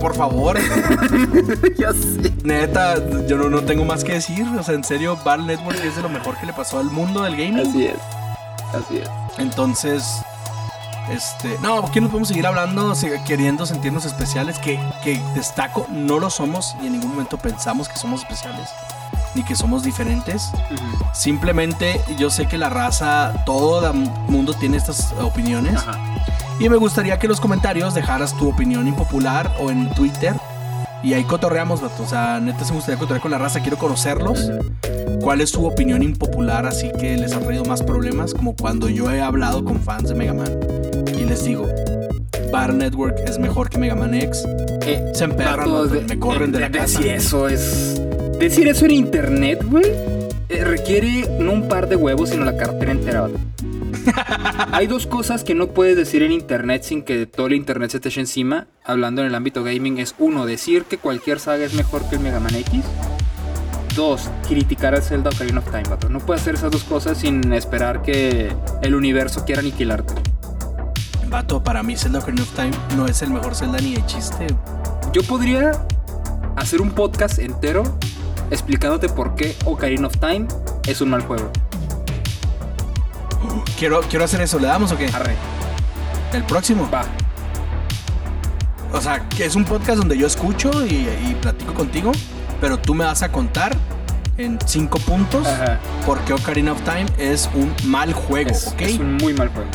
por 0.01 0.15
favor, 0.15 0.57
ya 1.77 1.93
sé. 1.93 2.33
neta, 2.43 2.95
yo 3.27 3.37
no, 3.37 3.49
no 3.49 3.61
tengo 3.61 3.85
más 3.85 4.03
que 4.03 4.13
decir. 4.13 4.47
O 4.59 4.63
sea, 4.63 4.73
en 4.73 4.83
serio, 4.83 5.15
Battle 5.23 5.45
Network 5.45 5.77
es 5.85 5.95
de 5.95 6.01
lo 6.01 6.09
mejor 6.09 6.37
que 6.39 6.47
le 6.47 6.53
pasó 6.53 6.79
al 6.79 6.85
mundo 6.85 7.21
del 7.21 7.35
gaming. 7.35 7.59
Así 7.67 7.85
es. 7.85 7.97
Así 8.73 8.97
es. 8.97 9.09
Entonces, 9.37 10.03
este, 11.09 11.57
no, 11.61 11.79
aquí 11.79 12.01
nos 12.01 12.09
podemos 12.09 12.27
seguir 12.27 12.47
hablando, 12.47 12.93
queriendo 13.25 13.65
sentirnos 13.65 14.05
especiales, 14.05 14.59
que, 14.59 14.79
que 15.03 15.21
destaco, 15.33 15.85
no 15.89 16.19
lo 16.19 16.29
somos 16.29 16.75
y 16.81 16.87
en 16.87 16.93
ningún 16.93 17.11
momento 17.11 17.37
pensamos 17.37 17.87
que 17.87 17.97
somos 17.97 18.21
especiales, 18.21 18.69
ni 19.35 19.43
que 19.43 19.55
somos 19.55 19.83
diferentes. 19.83 20.51
Simplemente 21.13 22.01
yo 22.17 22.29
sé 22.29 22.47
que 22.47 22.57
la 22.57 22.69
raza, 22.69 23.33
todo 23.45 23.91
el 23.91 23.97
mundo 24.27 24.53
tiene 24.53 24.77
estas 24.77 25.13
opiniones. 25.21 25.75
Ajá. 25.75 25.99
Y 26.57 26.69
me 26.69 26.77
gustaría 26.77 27.19
que 27.19 27.25
en 27.25 27.31
los 27.31 27.41
comentarios 27.41 27.93
dejaras 27.93 28.35
tu 28.37 28.47
opinión 28.49 28.87
impopular 28.87 29.51
o 29.59 29.71
en 29.71 29.89
Twitter. 29.89 30.35
Y 31.05 31.13
ahí 31.13 31.23
cotorreamos, 31.23 31.81
vato. 31.81 32.03
O 32.03 32.07
sea, 32.07 32.39
neta 32.39 32.59
se 32.65 32.71
me 32.71 32.77
gustaría 32.77 32.97
cotorrear 32.99 33.21
con 33.21 33.31
la 33.31 33.37
raza. 33.37 33.61
Quiero 33.61 33.77
conocerlos. 33.77 34.51
¿Cuál 35.21 35.41
es 35.41 35.51
su 35.51 35.65
opinión 35.65 36.01
impopular? 36.03 36.65
Así 36.65 36.91
que 36.99 37.15
les 37.17 37.33
ha 37.33 37.39
traído 37.39 37.63
más 37.65 37.83
problemas. 37.83 38.33
Como 38.33 38.55
cuando 38.55 38.89
yo 38.89 39.11
he 39.11 39.21
hablado 39.21 39.63
con 39.63 39.79
fans 39.81 40.09
de 40.09 40.15
Mega 40.15 40.33
Man. 40.33 40.59
Y 41.17 41.23
les 41.25 41.43
digo, 41.43 41.67
Bar 42.51 42.73
Network 42.73 43.17
es 43.25 43.37
mejor 43.39 43.69
que 43.69 43.77
Mega 43.77 43.95
Man 43.95 44.13
X. 44.15 44.43
Eh, 44.85 45.11
Se 45.13 45.23
emperran, 45.25 45.57
vato, 45.71 45.87
de- 45.87 46.01
me 46.01 46.19
corren 46.19 46.51
de 46.51 46.59
la 46.59 46.71
casa. 46.71 46.99
Decir 46.99 47.13
eso 47.13 47.47
es. 47.49 48.01
Decir 48.39 48.67
eso 48.67 48.85
en 48.85 48.91
internet, 48.91 49.63
güey, 49.69 49.85
eh, 50.49 50.63
requiere 50.63 51.27
no 51.39 51.53
un 51.53 51.67
par 51.67 51.87
de 51.87 51.95
huevos, 51.95 52.29
sino 52.29 52.43
la 52.45 52.57
cartera 52.57 52.91
entera. 52.91 53.21
vato. 53.21 53.35
Hay 54.71 54.87
dos 54.87 55.07
cosas 55.07 55.43
que 55.43 55.55
no 55.55 55.67
puedes 55.67 55.95
decir 55.95 56.23
en 56.23 56.31
internet 56.31 56.83
sin 56.83 57.03
que 57.03 57.25
todo 57.25 57.47
el 57.47 57.53
internet 57.53 57.91
se 57.91 57.99
te 57.99 58.09
eche 58.09 58.19
encima. 58.19 58.67
Hablando 58.83 59.21
en 59.21 59.27
el 59.27 59.35
ámbito 59.35 59.63
gaming, 59.63 59.99
es 59.99 60.15
uno, 60.19 60.45
decir 60.45 60.83
que 60.85 60.97
cualquier 60.97 61.39
saga 61.39 61.65
es 61.65 61.73
mejor 61.73 62.07
que 62.09 62.15
el 62.15 62.21
Mega 62.21 62.39
Man 62.39 62.55
X. 62.55 62.83
Dos, 63.95 64.29
criticar 64.47 64.93
a 64.93 65.01
Zelda 65.01 65.29
Ocarina 65.29 65.59
of 65.59 65.65
Time, 65.65 65.83
vato. 65.89 66.09
No 66.09 66.19
puedes 66.19 66.41
hacer 66.41 66.55
esas 66.55 66.71
dos 66.71 66.83
cosas 66.83 67.17
sin 67.17 67.53
esperar 67.53 68.01
que 68.01 68.53
el 68.81 68.95
universo 68.95 69.45
quiera 69.45 69.61
aniquilarte. 69.61 70.13
Vato, 71.27 71.63
para 71.63 71.81
mí 71.81 71.95
Zelda 71.95 72.19
Ocarina 72.19 72.43
of 72.43 72.51
Time 72.51 72.71
no 72.97 73.05
es 73.07 73.21
el 73.21 73.29
mejor 73.29 73.55
Zelda 73.55 73.79
ni 73.79 73.95
de 73.95 74.05
chiste. 74.05 74.47
Yo 75.13 75.23
podría 75.23 75.71
hacer 76.57 76.81
un 76.81 76.91
podcast 76.91 77.39
entero 77.39 77.83
explicándote 78.51 79.09
por 79.09 79.35
qué 79.35 79.55
Ocarina 79.65 80.07
of 80.07 80.17
Time 80.17 80.47
es 80.87 81.01
un 81.01 81.09
mal 81.09 81.21
juego. 81.21 81.51
Quiero, 83.77 84.01
quiero 84.01 84.25
hacer 84.25 84.41
eso. 84.41 84.59
¿Le 84.59 84.67
damos 84.67 84.91
o 84.91 84.97
qué? 84.97 85.07
Arre, 85.07 85.35
El 86.33 86.43
próximo. 86.43 86.89
va. 86.93 87.03
O 88.93 89.01
sea, 89.01 89.27
que 89.29 89.45
es 89.45 89.55
un 89.55 89.65
podcast 89.65 89.97
donde 89.97 90.17
yo 90.17 90.25
escucho 90.27 90.85
y, 90.85 91.07
y 91.29 91.37
platico 91.41 91.73
contigo, 91.73 92.11
pero 92.61 92.77
tú 92.79 92.93
me 92.95 93.03
vas 93.03 93.23
a 93.23 93.31
contar 93.31 93.75
en 94.37 94.57
cinco 94.65 94.99
puntos 94.99 95.45
Ajá. 95.47 95.79
por 96.05 96.19
qué 96.21 96.33
Ocarina 96.33 96.71
of 96.73 96.81
Time 96.81 97.05
es 97.17 97.49
un 97.53 97.73
mal 97.85 98.13
juego, 98.13 98.51
Es, 98.51 98.67
¿ok? 98.67 98.81
es 98.81 98.99
un 98.99 99.15
muy 99.17 99.33
mal 99.33 99.49
juego. 99.49 99.69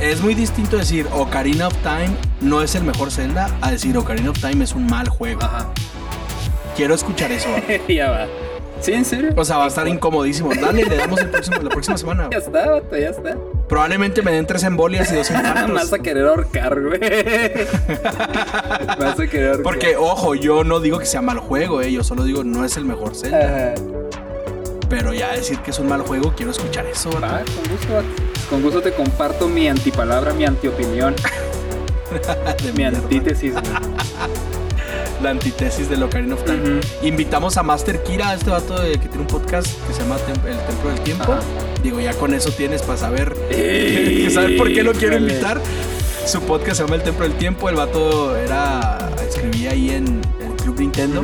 Es 0.00 0.20
muy 0.20 0.34
distinto 0.34 0.76
decir 0.76 1.08
Ocarina 1.12 1.68
of 1.68 1.74
Time 1.82 2.10
no 2.40 2.62
es 2.62 2.74
el 2.74 2.84
mejor 2.84 3.10
Zelda 3.10 3.48
a 3.62 3.70
decir 3.70 3.96
Ocarina 3.96 4.30
of 4.30 4.38
Time 4.38 4.62
es 4.62 4.74
un 4.74 4.86
mal 4.86 5.08
juego. 5.08 5.42
Ajá. 5.42 5.68
Quiero 6.76 6.94
escuchar 6.94 7.32
eso. 7.32 7.48
ya 7.88 8.10
va. 8.10 8.26
¿Sí, 8.80 8.92
en 8.92 9.04
serio? 9.04 9.30
O 9.36 9.44
sea, 9.44 9.56
va 9.58 9.64
a 9.64 9.68
estar 9.68 9.88
incomodísimo. 9.88 10.50
Dale, 10.54 10.84
le 10.84 10.96
damos 10.96 11.18
el 11.20 11.30
próximo- 11.30 11.56
la 11.62 11.70
próxima 11.70 11.98
semana. 11.98 12.28
Ya 12.30 12.38
está, 12.38 12.70
vato, 12.70 12.96
ya 12.96 13.08
está. 13.10 13.36
Probablemente 13.68 14.22
me 14.22 14.32
den 14.32 14.46
tres 14.46 14.62
embolias 14.64 15.10
y 15.12 15.16
dos 15.16 15.30
infartos. 15.32 15.72
vas 15.74 15.92
a 15.92 15.98
querer 15.98 16.26
ahorcar, 16.26 16.80
güey. 16.80 17.00
Vas 18.98 19.18
a 19.18 19.26
querer 19.26 19.46
ahorcar. 19.48 19.62
Porque, 19.62 19.96
ojo, 19.96 20.34
yo 20.34 20.62
no 20.62 20.80
digo 20.80 20.98
que 20.98 21.06
sea 21.06 21.22
mal 21.22 21.38
juego, 21.38 21.80
eh, 21.82 21.90
yo 21.90 22.04
solo 22.04 22.22
digo 22.24 22.44
no 22.44 22.64
es 22.64 22.76
el 22.76 22.84
mejor 22.84 23.14
Zelda. 23.16 23.72
Ajá. 23.72 23.74
Pero 24.88 25.12
ya 25.12 25.32
decir 25.32 25.58
que 25.60 25.72
es 25.72 25.78
un 25.80 25.88
mal 25.88 26.02
juego, 26.02 26.32
quiero 26.36 26.52
escuchar 26.52 26.86
eso. 26.86 27.10
vato. 27.10 27.22
Va, 27.26 27.38
con 27.40 27.72
gusto, 27.72 27.92
vato. 27.94 28.06
Con 28.50 28.62
gusto 28.62 28.80
te 28.82 28.92
comparto 28.92 29.48
mi 29.48 29.68
antipalabra, 29.68 30.32
mi 30.32 30.44
antiopinión, 30.44 31.14
De 32.62 32.72
mi 32.72 32.84
antítesis, 32.84 33.52
güey. 33.52 33.64
La 35.26 35.32
antítesis 35.32 35.88
de 35.88 36.00
Ocarina 36.00 36.36
of 36.36 36.44
Time. 36.44 36.78
Ujú. 36.78 37.04
Invitamos 37.04 37.56
a 37.56 37.64
Master 37.64 38.00
Kira, 38.04 38.32
este 38.32 38.48
vato 38.48 38.80
de- 38.80 38.92
que 38.92 39.08
tiene 39.08 39.22
un 39.22 39.26
podcast 39.26 39.66
que 39.88 39.92
se 39.92 40.02
llama 40.02 40.18
Tem- 40.18 40.48
El 40.48 40.56
Templo 40.66 40.88
del 40.90 41.00
Tiempo. 41.00 41.32
Ajá. 41.32 41.42
Digo, 41.82 41.98
ya 41.98 42.14
con 42.14 42.32
eso 42.32 42.52
tienes 42.52 42.82
para 42.82 42.96
saber, 42.96 43.34
que 43.50 44.30
saber 44.32 44.56
por 44.56 44.72
qué 44.72 44.84
lo 44.84 44.92
quiero 44.92 45.16
invitar. 45.16 45.60
Su 46.24 46.40
podcast 46.42 46.76
se 46.76 46.84
llama 46.84 46.94
El 46.94 47.02
Templo 47.02 47.24
del 47.28 47.36
Tiempo. 47.38 47.68
El 47.68 47.74
vato 47.74 48.36
era 48.36 49.10
escribía 49.28 49.72
ahí 49.72 49.90
en 49.90 50.20
el 50.40 50.52
Club 50.62 50.78
Nintendo. 50.78 51.22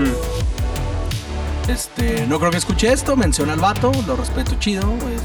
Este, 1.68 2.26
no 2.26 2.40
creo 2.40 2.50
que 2.50 2.56
escuche 2.58 2.92
esto, 2.92 3.16
menciona 3.16 3.52
al 3.52 3.60
vato, 3.60 3.92
lo 4.08 4.16
respeto 4.16 4.56
chido. 4.58 4.82
Pues, 4.98 5.22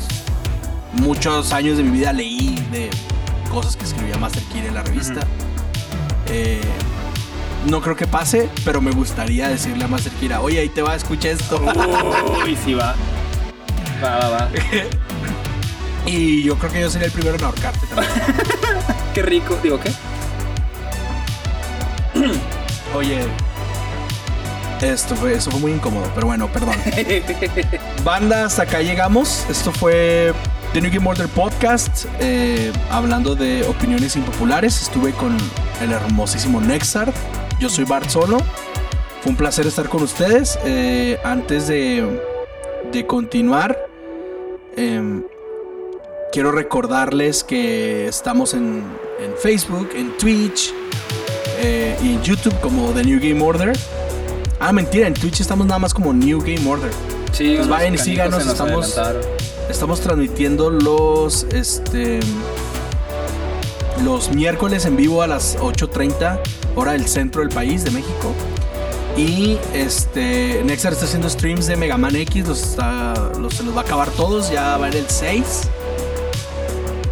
muchos 1.02 1.52
años 1.52 1.78
de 1.78 1.84
mi 1.84 1.98
vida 1.98 2.14
leí 2.14 2.64
de 2.72 2.92
cosas 3.50 3.76
que 3.76 3.86
escribía 3.86 4.18
Master 4.18 4.44
Kira 4.54 4.68
en 4.68 4.76
la 4.76 4.84
revista. 4.84 5.22
Eh, 6.30 6.62
No 7.68 7.82
creo 7.82 7.98
que 7.98 8.08
pase, 8.08 8.50
pero 8.64 8.80
me 8.80 8.92
gustaría 8.92 9.50
decirle 9.50 9.84
a 9.84 9.88
Master 9.90 10.14
Kira, 10.14 10.40
oye, 10.40 10.60
ahí 10.60 10.70
te 10.70 10.82
va, 10.82 10.96
escucha 10.96 11.30
esto. 11.30 11.62
Uy, 12.46 12.58
sí 12.64 12.74
va. 12.74 12.96
Va, 14.02 14.18
va, 14.18 14.30
va. 14.30 14.50
y 16.06 16.44
yo 16.44 16.58
creo 16.58 16.72
que 16.72 16.80
yo 16.80 16.90
sería 16.90 17.08
el 17.08 17.12
primero 17.12 17.36
en 17.36 17.44
ahorcarte 17.44 17.86
también. 17.88 18.10
Qué 19.14 19.22
rico. 19.22 19.60
Digo, 19.62 19.78
¿qué? 19.82 19.92
Oye, 22.96 23.20
esto 24.82 25.18
fue, 25.18 25.34
eso 25.34 25.52
fue 25.52 25.60
muy 25.60 25.72
incómodo, 25.74 26.10
pero 26.16 26.28
bueno, 26.28 26.48
perdón. 26.48 26.76
Banda, 28.06 28.46
hasta 28.46 28.64
acá 28.64 28.82
llegamos. 28.82 29.46
Esto 29.50 29.74
fue 29.74 30.34
The 30.72 30.80
New 30.80 30.92
Game 30.94 31.10
Order 31.10 31.28
Podcast, 31.28 32.06
eh, 32.20 32.72
hablando 32.90 33.36
de 33.36 33.66
opiniones 33.68 34.16
impopulares. 34.16 34.84
Estuve 34.84 35.12
con 35.12 35.36
el 35.82 35.92
hermosísimo 35.92 36.62
Nexart. 36.62 37.14
Yo 37.60 37.70
soy 37.70 37.86
Bart 37.86 38.10
Solo. 38.10 38.38
Fue 39.22 39.32
un 39.32 39.36
placer 39.36 39.66
estar 39.68 39.90
con 39.90 40.04
ustedes. 40.04 40.58
Eh, 40.66 41.18
antes 41.24 41.68
de, 41.68 42.22
de 42.92 43.06
continuar, 43.06 43.78
em, 44.76 45.24
quiero 46.32 46.52
recordarles 46.52 47.44
que 47.44 48.08
estamos 48.08 48.54
en, 48.54 48.84
en 49.20 49.36
Facebook, 49.42 49.90
en 49.96 50.16
Twitch 50.18 50.74
eh, 51.60 51.98
y 52.04 52.14
en 52.14 52.22
YouTube 52.24 52.58
como 52.60 52.92
The 52.92 53.04
New 53.04 53.20
Game 53.20 53.44
Order. 53.44 53.74
Ah, 54.60 54.72
mentira, 54.72 55.08
en 55.08 55.14
Twitch 55.14 55.40
estamos 55.42 55.66
nada 55.68 55.80
más 55.80 55.94
como 55.94 56.14
New 56.14 56.40
Game 56.40 56.68
Order. 56.68 56.92
Sí, 57.32 57.56
Pues 57.58 57.68
vayan 57.68 57.96
y 57.96 57.98
síganos, 57.98 58.46
estamos- 58.46 58.98
adelantaron. 58.98 59.38
Estamos 59.70 60.00
transmitiendo 60.00 60.70
los 60.70 61.44
este 61.52 62.22
los 64.04 64.30
miércoles 64.32 64.86
en 64.86 64.96
vivo 64.96 65.22
a 65.22 65.28
las 65.28 65.58
8:30 65.60 66.40
hora 66.76 66.92
del 66.94 67.08
centro 67.08 67.42
del 67.42 67.50
país 67.50 67.84
de 67.84 67.92
México. 67.92 68.34
Y 69.16 69.58
este 69.74 70.62
Nexar 70.64 70.94
está 70.94 71.06
haciendo 71.06 71.28
streams 71.30 71.66
de 71.68 71.76
Mega 71.76 71.98
Man 71.98 72.16
X, 72.16 72.48
los, 72.48 72.62
está, 72.62 73.14
los- 73.40 73.56
se 73.56 73.64
los 73.64 73.76
va 73.76 73.82
a 73.82 73.84
acabar 73.84 74.10
todos, 74.12 74.52
ya 74.52 74.78
va 74.78 74.86
a 74.86 74.90
ir 74.90 74.98
el 74.98 75.10
6. 75.10 75.62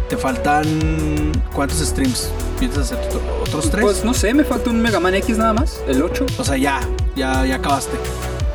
Te 0.08 0.16
faltan 0.16 1.32
¿cuántos 1.52 1.78
streams? 1.78 2.30
¿Piensas 2.60 2.92
hacer 2.92 2.98
otros 3.42 3.70
tres? 3.70 3.82
Pues 3.84 4.04
no 4.04 4.14
sé, 4.14 4.32
me 4.34 4.44
falta 4.44 4.70
un 4.70 4.80
Mega 4.80 5.00
Man 5.00 5.14
X 5.16 5.36
nada 5.36 5.52
más, 5.52 5.80
el 5.88 6.00
8. 6.00 6.26
o 6.38 6.44
sea, 6.44 6.56
ya, 6.56 6.80
ya, 7.16 7.44
ya 7.44 7.56
acabaste. 7.56 7.96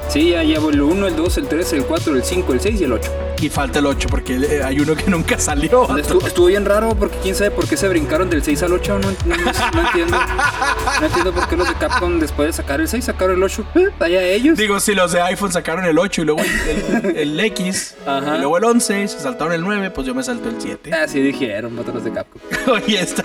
Sí, 0.07 0.29
ya 0.31 0.43
llevo 0.43 0.69
el 0.69 0.81
1, 0.81 1.07
el 1.07 1.15
2, 1.15 1.37
el 1.37 1.47
3, 1.47 1.73
el 1.73 1.85
4, 1.85 2.15
el 2.15 2.23
5, 2.23 2.53
el 2.53 2.61
6 2.61 2.79
y 2.81 2.83
el 2.85 2.93
8. 2.93 3.11
Y 3.41 3.49
falta 3.49 3.79
el 3.79 3.87
8 3.87 4.07
porque 4.09 4.35
eh, 4.35 4.61
hay 4.63 4.79
uno 4.79 4.95
que 4.95 5.09
nunca 5.09 5.39
salió. 5.39 5.97
Estuvo, 5.97 6.25
estuvo 6.27 6.45
bien 6.45 6.63
raro 6.63 6.95
porque 6.95 7.17
quién 7.23 7.33
sabe 7.35 7.49
por 7.51 7.67
qué 7.67 7.75
se 7.75 7.87
brincaron 7.89 8.29
del 8.29 8.43
6 8.43 8.61
al 8.63 8.73
8. 8.73 8.99
No, 8.99 9.09
no- 9.11 9.35
no 9.73 9.81
entiendo. 9.87 10.17
No 10.99 11.05
entiendo 11.07 11.33
por 11.33 11.47
qué 11.47 11.57
los 11.57 11.67
de 11.67 11.73
Capcom 11.75 12.19
después 12.19 12.47
de 12.49 12.53
sacar 12.53 12.79
el 12.79 12.87
6 12.87 13.03
sacaron 13.03 13.37
el 13.37 13.43
8. 13.43 13.65
Eh, 13.75 13.89
allá 13.99 14.21
ellos. 14.23 14.57
Digo, 14.57 14.79
si 14.79 14.93
los 14.93 15.11
de 15.11 15.21
iPhone 15.21 15.51
sacaron 15.51 15.85
el 15.85 15.97
8 15.97 16.21
y 16.21 16.25
luego 16.25 16.41
el, 16.41 17.05
el- 17.05 17.17
el 17.17 17.39
X 17.39 17.95
Ajá. 18.05 18.35
y 18.35 18.39
luego 18.39 18.57
el 18.59 18.63
11, 18.65 19.07
se 19.07 19.19
saltaron 19.19 19.53
el 19.53 19.61
9, 19.61 19.89
pues 19.89 20.05
yo 20.05 20.13
me 20.13 20.21
salto 20.23 20.47
el 20.49 20.61
7. 20.61 20.93
Así 20.93 21.19
dijeron, 21.19 21.75
botones 21.75 22.03
de 22.03 22.11
Capcom. 22.13 22.41
Oye, 22.75 23.01
está, 23.01 23.23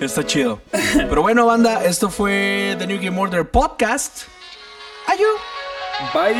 está 0.00 0.26
chido. 0.26 0.60
Pero 1.08 1.22
bueno, 1.22 1.46
banda, 1.46 1.84
esto 1.84 2.10
fue 2.10 2.74
The 2.78 2.86
New 2.88 2.98
Game 3.00 3.18
Order 3.20 3.48
Podcast. 3.48 4.22
Ayú. 5.06 5.26
Bye. 6.12 6.34